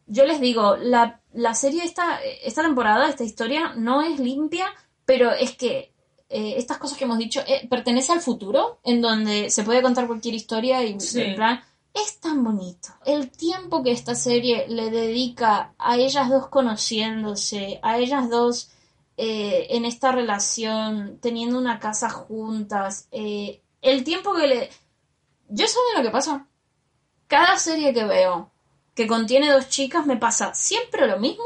yo 0.05 0.23
les 0.23 0.39
digo, 0.39 0.77
la, 0.77 1.19
la 1.33 1.55
serie 1.55 1.83
esta, 1.83 2.19
esta 2.43 2.61
temporada, 2.61 3.09
esta 3.09 3.23
historia, 3.23 3.73
no 3.75 4.03
es 4.03 4.19
limpia, 4.19 4.67
pero 5.03 5.31
es 5.31 5.57
que 5.57 5.93
eh, 6.29 6.53
estas 6.57 6.77
cosas 6.77 6.95
que 6.95 7.05
hemos 7.05 7.17
dicho 7.17 7.41
eh, 7.47 7.67
pertenece 7.67 8.11
al 8.11 8.21
futuro, 8.21 8.77
en 8.83 9.01
donde 9.01 9.49
se 9.49 9.63
puede 9.63 9.81
contar 9.81 10.05
cualquier 10.05 10.35
historia 10.35 10.83
y 10.83 10.99
Sí. 10.99 11.21
en 11.21 11.35
plan, 11.37 11.59
es 11.91 12.19
tan 12.19 12.43
bonito. 12.43 12.89
El 13.03 13.31
tiempo 13.31 13.81
que 13.81 13.93
esta 13.93 14.13
serie 14.13 14.67
le 14.67 14.91
dedica 14.91 15.73
a 15.79 15.97
ellas 15.97 16.29
dos 16.29 16.49
conociéndose, 16.49 17.79
a 17.81 17.97
ellas 17.97 18.29
dos 18.29 18.69
eh, 19.17 19.67
en 19.71 19.85
esta 19.85 20.11
relación, 20.11 21.19
teniendo 21.21 21.57
una 21.57 21.79
casa 21.79 22.09
juntas, 22.09 23.07
eh, 23.11 23.61
el 23.81 24.03
tiempo 24.03 24.33
que 24.33 24.47
le... 24.47 24.69
Yo 25.49 25.67
saben 25.67 25.97
lo 25.97 26.03
que 26.03 26.11
pasa. 26.11 26.47
Cada 27.27 27.57
serie 27.57 27.93
que 27.93 28.05
veo 28.05 28.51
que 28.95 29.07
contiene 29.07 29.51
dos 29.51 29.69
chicas 29.69 30.05
me 30.05 30.17
pasa 30.17 30.53
siempre 30.53 31.07
lo 31.07 31.17
mismo, 31.17 31.43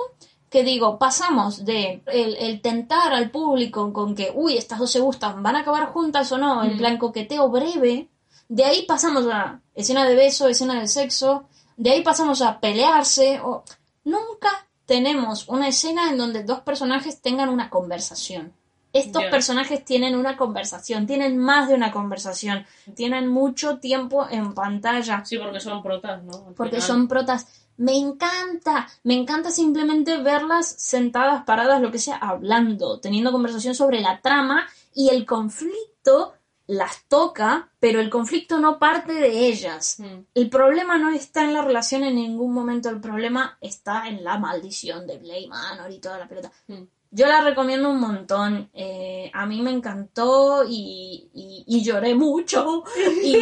que 0.49 0.63
digo, 0.63 0.97
pasamos 0.97 1.66
de 1.66 2.01
el, 2.07 2.36
el 2.38 2.61
tentar 2.61 3.13
al 3.13 3.30
público 3.30 3.91
con 3.93 4.16
que, 4.16 4.32
uy, 4.34 4.57
estas 4.57 4.80
dos 4.80 4.91
se 4.91 4.99
gustan, 4.99 5.43
van 5.43 5.55
a 5.55 5.59
acabar 5.59 5.88
juntas 5.88 6.32
o 6.32 6.38
no, 6.38 6.63
en 6.63 6.76
Mm. 6.76 6.78
plan 6.78 6.97
coqueteo 6.97 7.49
breve, 7.49 8.09
de 8.47 8.63
ahí 8.63 8.86
pasamos 8.86 9.26
a 9.28 9.59
escena 9.74 10.05
de 10.07 10.16
beso, 10.16 10.47
escena 10.47 10.80
de 10.80 10.88
sexo, 10.88 11.45
de 11.78 11.91
ahí 11.91 12.01
pasamos 12.03 12.41
a 12.41 12.59
pelearse, 12.59 13.39
o 13.41 13.63
nunca 14.05 14.64
tenemos 14.86 15.47
una 15.47 15.67
escena 15.67 16.09
en 16.09 16.17
donde 16.17 16.43
dos 16.43 16.59
personajes 16.61 17.21
tengan 17.21 17.49
una 17.49 17.69
conversación. 17.69 18.53
Estos 18.93 19.25
personajes 19.25 19.83
tienen 19.83 20.15
una 20.15 20.38
conversación, 20.38 21.05
tienen 21.05 21.38
más 21.38 21.67
de 21.67 21.75
una 21.75 21.91
conversación, 21.91 22.65
tienen 22.93 23.27
mucho 23.27 23.79
tiempo 23.79 24.25
en 24.29 24.53
pantalla 24.53 25.25
Sí, 25.25 25.38
porque 25.38 25.59
son 25.59 25.83
protas, 25.83 26.23
¿no? 26.23 26.45
Al 26.47 26.53
porque 26.53 26.77
final. 26.77 26.88
son 26.88 27.07
protas. 27.09 27.45
Me 27.75 27.97
encanta, 27.97 28.88
me 29.03 29.15
encanta 29.15 29.51
simplemente 29.51 30.17
verlas 30.19 30.67
sentadas, 30.77 31.43
paradas, 31.43 31.81
lo 31.81 31.91
que 31.91 31.99
sea, 31.99 32.15
hablando, 32.15 33.01
teniendo 33.01 33.33
conversación 33.33 33.75
sobre 33.75 33.99
la 33.99 34.21
trama 34.21 34.65
y 34.93 35.09
el 35.09 35.25
conflicto 35.25 36.34
las 36.68 37.03
toca, 37.07 37.70
pero 37.80 37.99
el 37.99 38.09
conflicto 38.09 38.59
no 38.59 38.80
parte 38.80 39.13
de 39.13 39.47
ellas. 39.47 39.99
Mm. 39.99 40.20
El 40.34 40.49
problema 40.49 40.97
no 40.97 41.11
está 41.11 41.43
en 41.43 41.53
la 41.53 41.61
relación 41.61 42.03
en 42.03 42.16
ningún 42.16 42.53
momento, 42.53 42.89
el 42.89 42.99
problema 42.99 43.57
está 43.61 44.07
en 44.07 44.24
la 44.24 44.38
maldición 44.39 45.05
de 45.05 45.18
Blade 45.20 45.47
Manor 45.47 45.91
y 45.91 45.99
toda 45.99 46.18
la 46.20 46.28
pelota. 46.28 46.51
Mm. 46.68 46.84
Yo 47.11 47.28
la 47.28 47.41
recomiendo 47.41 47.89
un 47.89 47.99
montón. 47.99 48.70
eh, 48.74 49.30
a 49.34 49.45
mí 49.45 49.61
me 49.61 49.72
encantó 49.72 50.66
y, 50.68 51.30
y- 51.34 51.63
y 51.68 51.84
lloré 51.84 52.13
mucho. 52.16 52.84
Y, 53.24 53.38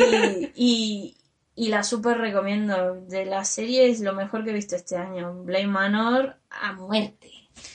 y- 0.56 1.18
y 1.56 1.68
la 1.70 1.84
súper 1.84 2.18
recomiendo. 2.20 2.96
De 3.08 3.26
la 3.26 3.44
serie 3.46 3.90
es 3.90 4.00
lo 4.02 4.14
mejor 4.14 4.44
que 4.44 4.52
he 4.52 4.54
visto 4.54 4.76
este 4.76 4.98
año. 4.98 5.34
Blade 5.44 5.68
Manor 5.68 6.36
a 6.52 6.74
muerte. 6.74 7.32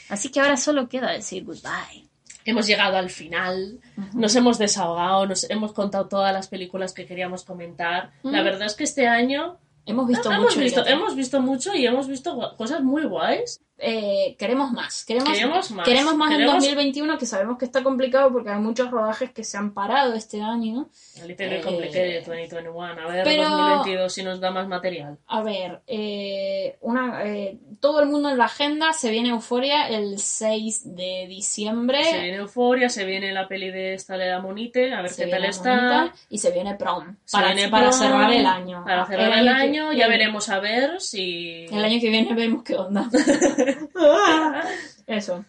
Así 0.09 0.31
que 0.31 0.41
ahora 0.41 0.57
solo 0.57 0.89
queda 0.89 1.11
decir 1.11 1.45
goodbye. 1.45 2.08
Hemos 2.49 2.67
llegado 2.67 2.97
al 2.97 3.11
final, 3.11 3.81
nos 4.15 4.35
hemos 4.37 4.59
desahogado, 4.59 5.27
nos 5.27 5.49
hemos 5.51 5.73
contado 5.73 6.09
todas 6.09 6.33
las 6.33 6.49
películas 6.49 6.95
que 6.95 7.07
queríamos 7.07 7.45
comentar. 7.45 8.13
La 8.23 8.43
verdad 8.43 8.67
es 8.67 8.75
que 8.75 8.85
este 8.85 9.07
año 9.07 9.59
Hemos 9.89 10.07
visto 10.07 10.31
mucho. 10.31 10.61
visto, 10.61 10.87
hemos 10.87 11.17
visto 11.17 11.41
mucho 11.41 11.75
y 11.75 11.87
hemos 11.87 12.09
visto 12.09 12.55
cosas 12.59 12.83
muy 12.83 13.05
guays. 13.05 13.63
Eh, 13.81 14.35
queremos 14.39 14.72
más. 14.72 15.05
Queremos, 15.05 15.31
Queremos 15.33 15.70
más. 15.70 15.87
Queremos 15.87 16.16
más 16.16 16.31
en 16.33 16.37
Queremos- 16.39 16.55
2021, 16.57 17.16
que 17.18 17.26
sabemos 17.26 17.59
que 17.59 17.64
está 17.64 17.83
complicado 17.85 18.33
porque 18.33 18.51
hay 18.51 18.59
muchos 18.59 18.91
rodajes 18.91 19.31
que 19.31 19.45
se 19.45 19.57
han 19.57 19.72
parado 19.72 20.14
este 20.14 20.41
año. 20.43 20.89
A 21.22 21.26
little 21.26 21.59
Eh, 21.59 21.61
complicated 21.62 22.24
2021. 22.26 23.01
A 23.03 23.07
ver, 23.07 23.24
pero- 23.24 23.49
2022 23.49 24.12
si 24.12 24.22
nos 24.24 24.41
da 24.41 24.51
más 24.51 24.66
material. 24.66 25.18
A 25.29 25.43
ver, 25.43 25.81
eh, 25.87 26.76
una, 26.81 27.22
eh, 27.24 27.57
todo 27.81 28.01
el 28.01 28.09
mundo 28.09 28.31
en 28.31 28.39
la 28.39 28.47
agenda 28.47 28.93
se 28.93 29.11
viene 29.11 29.29
Euforia 29.29 29.89
el 29.89 30.18
6 30.18 30.83
de 30.97 31.26
diciembre. 31.29 32.03
Se 32.03 32.18
viene 32.20 32.37
Euforia, 32.39 32.89
se 32.89 33.05
viene 33.05 33.33
la 33.33 33.47
peli 33.47 33.70
de 33.70 33.95
esta 33.95 34.16
la 34.16 34.41
Monite, 34.41 34.93
a 34.93 35.03
ver 35.03 35.11
Se 35.11 35.24
qué 35.26 35.31
tal 35.31 35.45
está. 35.45 35.74
Bonita 35.76 36.14
y 36.31 36.39
se 36.39 36.51
viene 36.51 36.74
Prom. 36.74 37.16
Se 37.24 37.37
Para, 37.37 37.53
viene 37.55 37.68
para 37.70 37.91
Prom, 37.91 38.01
cerrar 38.01 38.33
el 38.33 38.47
año. 38.47 38.83
Para 38.85 39.07
cerrar 39.07 39.39
el, 39.39 39.45
que- 39.45 39.51
año, 39.51 39.93
ya 39.93 40.07
el- 40.07 40.11
veremos 40.11 40.49
a 40.49 40.59
ver 40.59 41.01
si. 41.01 41.66
El 41.70 41.85
año 41.85 42.01
que 42.01 42.11
viene 42.11 42.35
vemos 42.35 42.62
qué 42.64 42.74
onda. 42.74 43.09
Eso. 45.07 45.45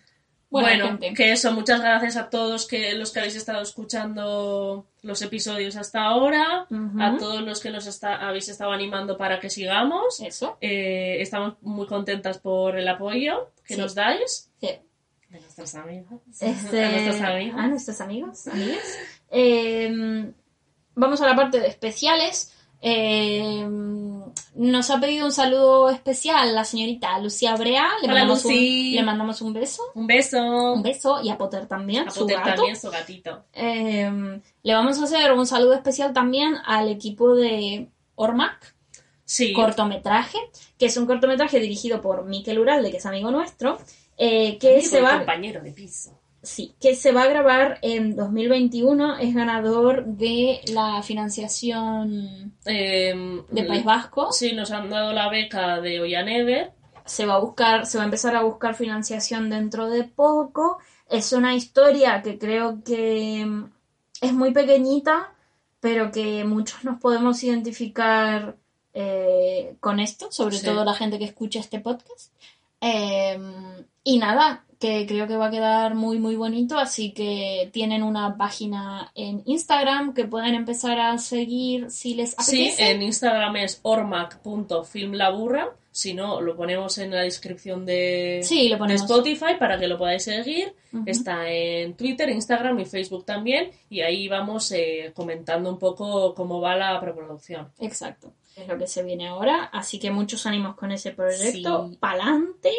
Bueno, 0.52 0.68
Bueno, 0.68 0.86
gente. 1.00 1.14
que 1.14 1.32
eso, 1.32 1.52
muchas 1.52 1.80
gracias 1.80 2.18
a 2.18 2.32
todos 2.32 2.66
que 2.68 2.94
los 2.96 3.12
que 3.12 3.20
habéis 3.20 3.36
estado 3.36 3.62
escuchando 3.62 4.88
los 5.04 5.22
episodios 5.22 5.76
hasta 5.76 6.02
ahora, 6.02 6.66
a 7.00 7.18
todos 7.20 7.44
los 7.44 7.60
que 7.60 7.70
nos 7.70 7.86
está- 7.86 8.16
habéis 8.28 8.50
estado 8.50 8.72
animando 8.72 9.16
para 9.16 9.40
que 9.40 9.52
sigamos. 9.52 10.20
Eso. 10.22 10.58
Eh, 10.60 11.18
estamos 11.22 11.54
muy 11.62 11.86
contentas 11.86 12.40
por 12.40 12.80
el 12.80 12.88
apoyo 12.88 13.52
que 13.64 13.76
Sí. 13.76 13.80
nos 13.80 13.94
dais 13.94 14.50
Sí. 14.60 14.70
de 15.30 15.40
nuestras 15.40 15.76
amigas. 15.76 16.20
Este, 16.42 16.84
A 16.84 16.90
nuestros 16.94 17.22
a 17.22 17.28
amigos. 17.28 17.62
nuestros 17.68 18.02
amigos, 18.02 18.48
amigas. 18.48 18.98
Eh, 19.30 20.32
vamos 20.96 21.22
a 21.22 21.28
la 21.28 21.36
parte 21.36 21.60
de 21.60 21.68
especiales. 21.68 22.56
Eh, 22.82 23.64
nos 24.62 24.90
ha 24.90 25.00
pedido 25.00 25.26
un 25.26 25.32
saludo 25.32 25.90
especial 25.90 26.54
la 26.54 26.66
señorita 26.66 27.18
Lucía 27.20 27.56
Brea. 27.56 27.88
Le, 28.02 28.10
Hola, 28.10 28.14
mandamos, 28.20 28.44
un, 28.46 28.52
Lucy. 28.52 28.92
le 28.94 29.04
mandamos 29.04 29.42
un 29.42 29.54
beso. 29.54 29.84
Un 29.96 30.06
beso. 30.06 30.74
Un 30.74 30.84
beso 30.84 31.22
y 31.24 31.30
a 31.30 31.38
Potter 31.38 31.66
también, 31.66 32.08
A 32.08 32.12
su 32.12 32.20
Potter 32.22 32.38
gato. 32.40 32.50
también, 32.56 32.76
su 32.76 32.90
gatito. 32.92 33.46
Eh, 33.54 34.42
le 34.64 34.74
vamos 34.74 35.00
a 35.00 35.04
hacer 35.06 35.32
un 35.32 35.48
saludo 35.48 35.74
especial 35.74 36.12
también 36.14 36.56
al 36.66 36.90
equipo 36.90 37.36
de 37.36 37.88
Ormac, 38.16 38.76
Sí. 39.24 39.54
cortometraje, 39.54 40.38
que 40.78 40.88
es 40.88 40.98
un 40.98 41.06
cortometraje 41.06 41.60
dirigido 41.62 42.02
por 42.02 42.26
Miquel 42.26 42.60
Uralde, 42.60 42.92
que 42.92 42.98
es 42.98 43.06
amigo 43.06 43.32
nuestro, 43.32 43.78
eh, 44.18 44.58
que 44.58 44.74
Amigo 44.74 44.90
se 44.90 45.02
va... 45.02 45.18
compañero 45.18 45.62
de 45.62 45.72
piso. 45.72 46.19
Sí, 46.42 46.74
que 46.80 46.96
se 46.96 47.12
va 47.12 47.24
a 47.24 47.28
grabar 47.28 47.80
en 47.82 48.16
2021. 48.16 49.18
Es 49.18 49.36
ganador 49.36 50.06
de 50.06 50.62
la 50.74 51.04
financiación 51.04 52.54
Eh, 52.66 53.44
de 53.50 53.64
País 53.64 53.84
Vasco. 53.84 54.32
Sí, 54.32 54.54
nos 54.54 54.72
han 54.72 54.90
dado 54.90 55.12
la 55.14 55.30
beca 55.30 55.82
de 55.82 56.00
Ollanever. 56.00 56.72
Se 57.06 57.26
va 57.26 57.36
a 57.36 57.40
buscar, 57.40 57.86
se 57.86 57.98
va 57.98 58.04
a 58.04 58.06
empezar 58.06 58.36
a 58.36 58.44
buscar 58.44 58.76
financiación 58.76 59.50
dentro 59.50 59.90
de 59.90 60.04
poco. 60.06 60.78
Es 61.10 61.34
una 61.34 61.56
historia 61.56 62.22
que 62.22 62.38
creo 62.38 62.84
que 62.86 63.46
mm, 63.46 63.72
es 64.22 64.34
muy 64.34 64.52
pequeñita, 64.52 65.34
pero 65.80 66.12
que 66.12 66.44
muchos 66.46 66.84
nos 66.84 67.00
podemos 67.00 67.44
identificar 67.44 68.56
eh, 68.94 69.76
con 69.80 70.00
esto, 70.00 70.32
sobre 70.32 70.58
Sí. 70.58 70.66
todo 70.66 70.84
la 70.86 70.94
gente 70.94 71.20
que 71.20 71.26
escucha 71.26 71.60
este 71.60 71.80
podcast. 71.80 72.32
Eh, 72.82 73.40
y 74.04 74.18
nada, 74.20 74.64
que 74.80 75.06
creo 75.06 75.28
que 75.28 75.36
va 75.36 75.48
a 75.48 75.52
quedar 75.52 75.94
muy 75.96 76.20
muy 76.20 76.36
bonito, 76.38 76.78
así 76.80 77.12
que 77.12 77.70
tienen 77.74 78.02
una 78.02 78.38
página 78.38 79.12
en 79.14 79.42
Instagram 79.46 80.14
que 80.14 80.26
pueden 80.26 80.56
empezar 80.56 81.00
a 81.00 81.18
seguir 81.18 81.92
si 81.92 82.16
les 82.16 82.32
Sí, 82.40 82.70
apetece. 82.70 82.92
en 82.92 83.02
Instagram 83.02 83.56
es 83.58 83.80
ormac.filmlaburra. 83.84 85.70
Si 85.92 86.14
no, 86.14 86.40
lo 86.40 86.56
ponemos 86.56 86.98
en 87.00 87.12
la 87.12 87.22
descripción 87.24 87.86
de, 87.86 88.40
Sí, 88.44 88.70
lo 88.70 88.78
de. 88.78 88.94
Spotify 88.94 89.56
para 89.60 89.78
que 89.78 89.88
lo 89.88 89.98
podáis 89.98 90.24
seguir. 90.24 90.74
Está 91.06 91.50
en 91.50 91.96
Twitter, 91.96 92.30
Instagram 92.30 92.80
y 92.80 92.86
Facebook 92.86 93.26
también. 93.26 93.72
Y 93.90 94.02
ahí 94.02 94.28
vamos 94.28 94.72
eh, 94.72 95.12
comentando 95.16 95.70
un 95.70 95.80
poco 95.80 96.34
cómo 96.36 96.62
va 96.62 96.76
la 96.78 97.02
preproducción. 97.02 97.70
Exacto. 97.80 98.32
Es 98.56 98.68
lo 98.68 98.78
que 98.78 98.88
se 98.88 99.04
viene 99.04 99.28
ahora. 99.28 99.66
Así 99.74 100.00
que 100.00 100.12
muchos 100.12 100.46
ánimos 100.46 100.76
con 100.76 100.92
ese 100.92 101.12
proyecto. 101.12 101.88
Sí. 101.90 101.98
Pa'lante. 102.00 102.72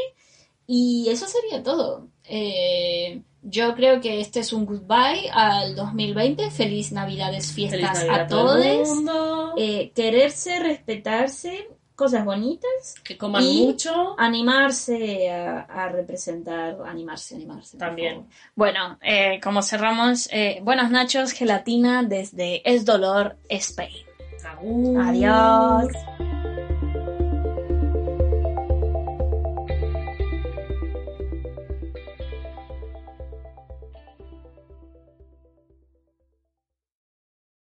Y 0.73 1.09
eso 1.09 1.27
sería 1.27 1.64
todo. 1.64 2.07
Eh, 2.23 3.23
yo 3.43 3.75
creo 3.75 4.01
que 4.01 4.21
este 4.21 4.39
es 4.39 4.53
un 4.53 4.66
goodbye 4.66 5.29
al 5.33 5.75
2020. 5.75 6.49
Feliz 6.53 6.93
Navidades, 6.93 7.51
Feliz 7.53 7.71
fiestas 7.73 8.05
Navidad 8.05 8.21
a 8.21 8.27
todos. 8.29 8.89
Eh, 9.59 9.91
quererse, 9.97 10.61
respetarse, 10.61 11.68
cosas 11.97 12.25
bonitas. 12.25 12.95
que 13.03 13.18
coman 13.18 13.43
y- 13.43 13.66
mucho. 13.66 14.14
Animarse 14.16 15.29
a, 15.29 15.62
a 15.62 15.89
representar, 15.89 16.77
animarse, 16.87 17.35
animarse. 17.35 17.77
También. 17.77 18.29
Bueno, 18.55 18.97
eh, 19.03 19.41
como 19.43 19.62
cerramos, 19.62 20.29
buenos 20.62 20.89
nachos, 20.93 21.33
gelatina 21.33 22.05
desde 22.05 22.62
Es 22.71 22.85
Dolor, 22.85 23.39
Spain. 23.49 24.07
Adiós. 25.01 25.89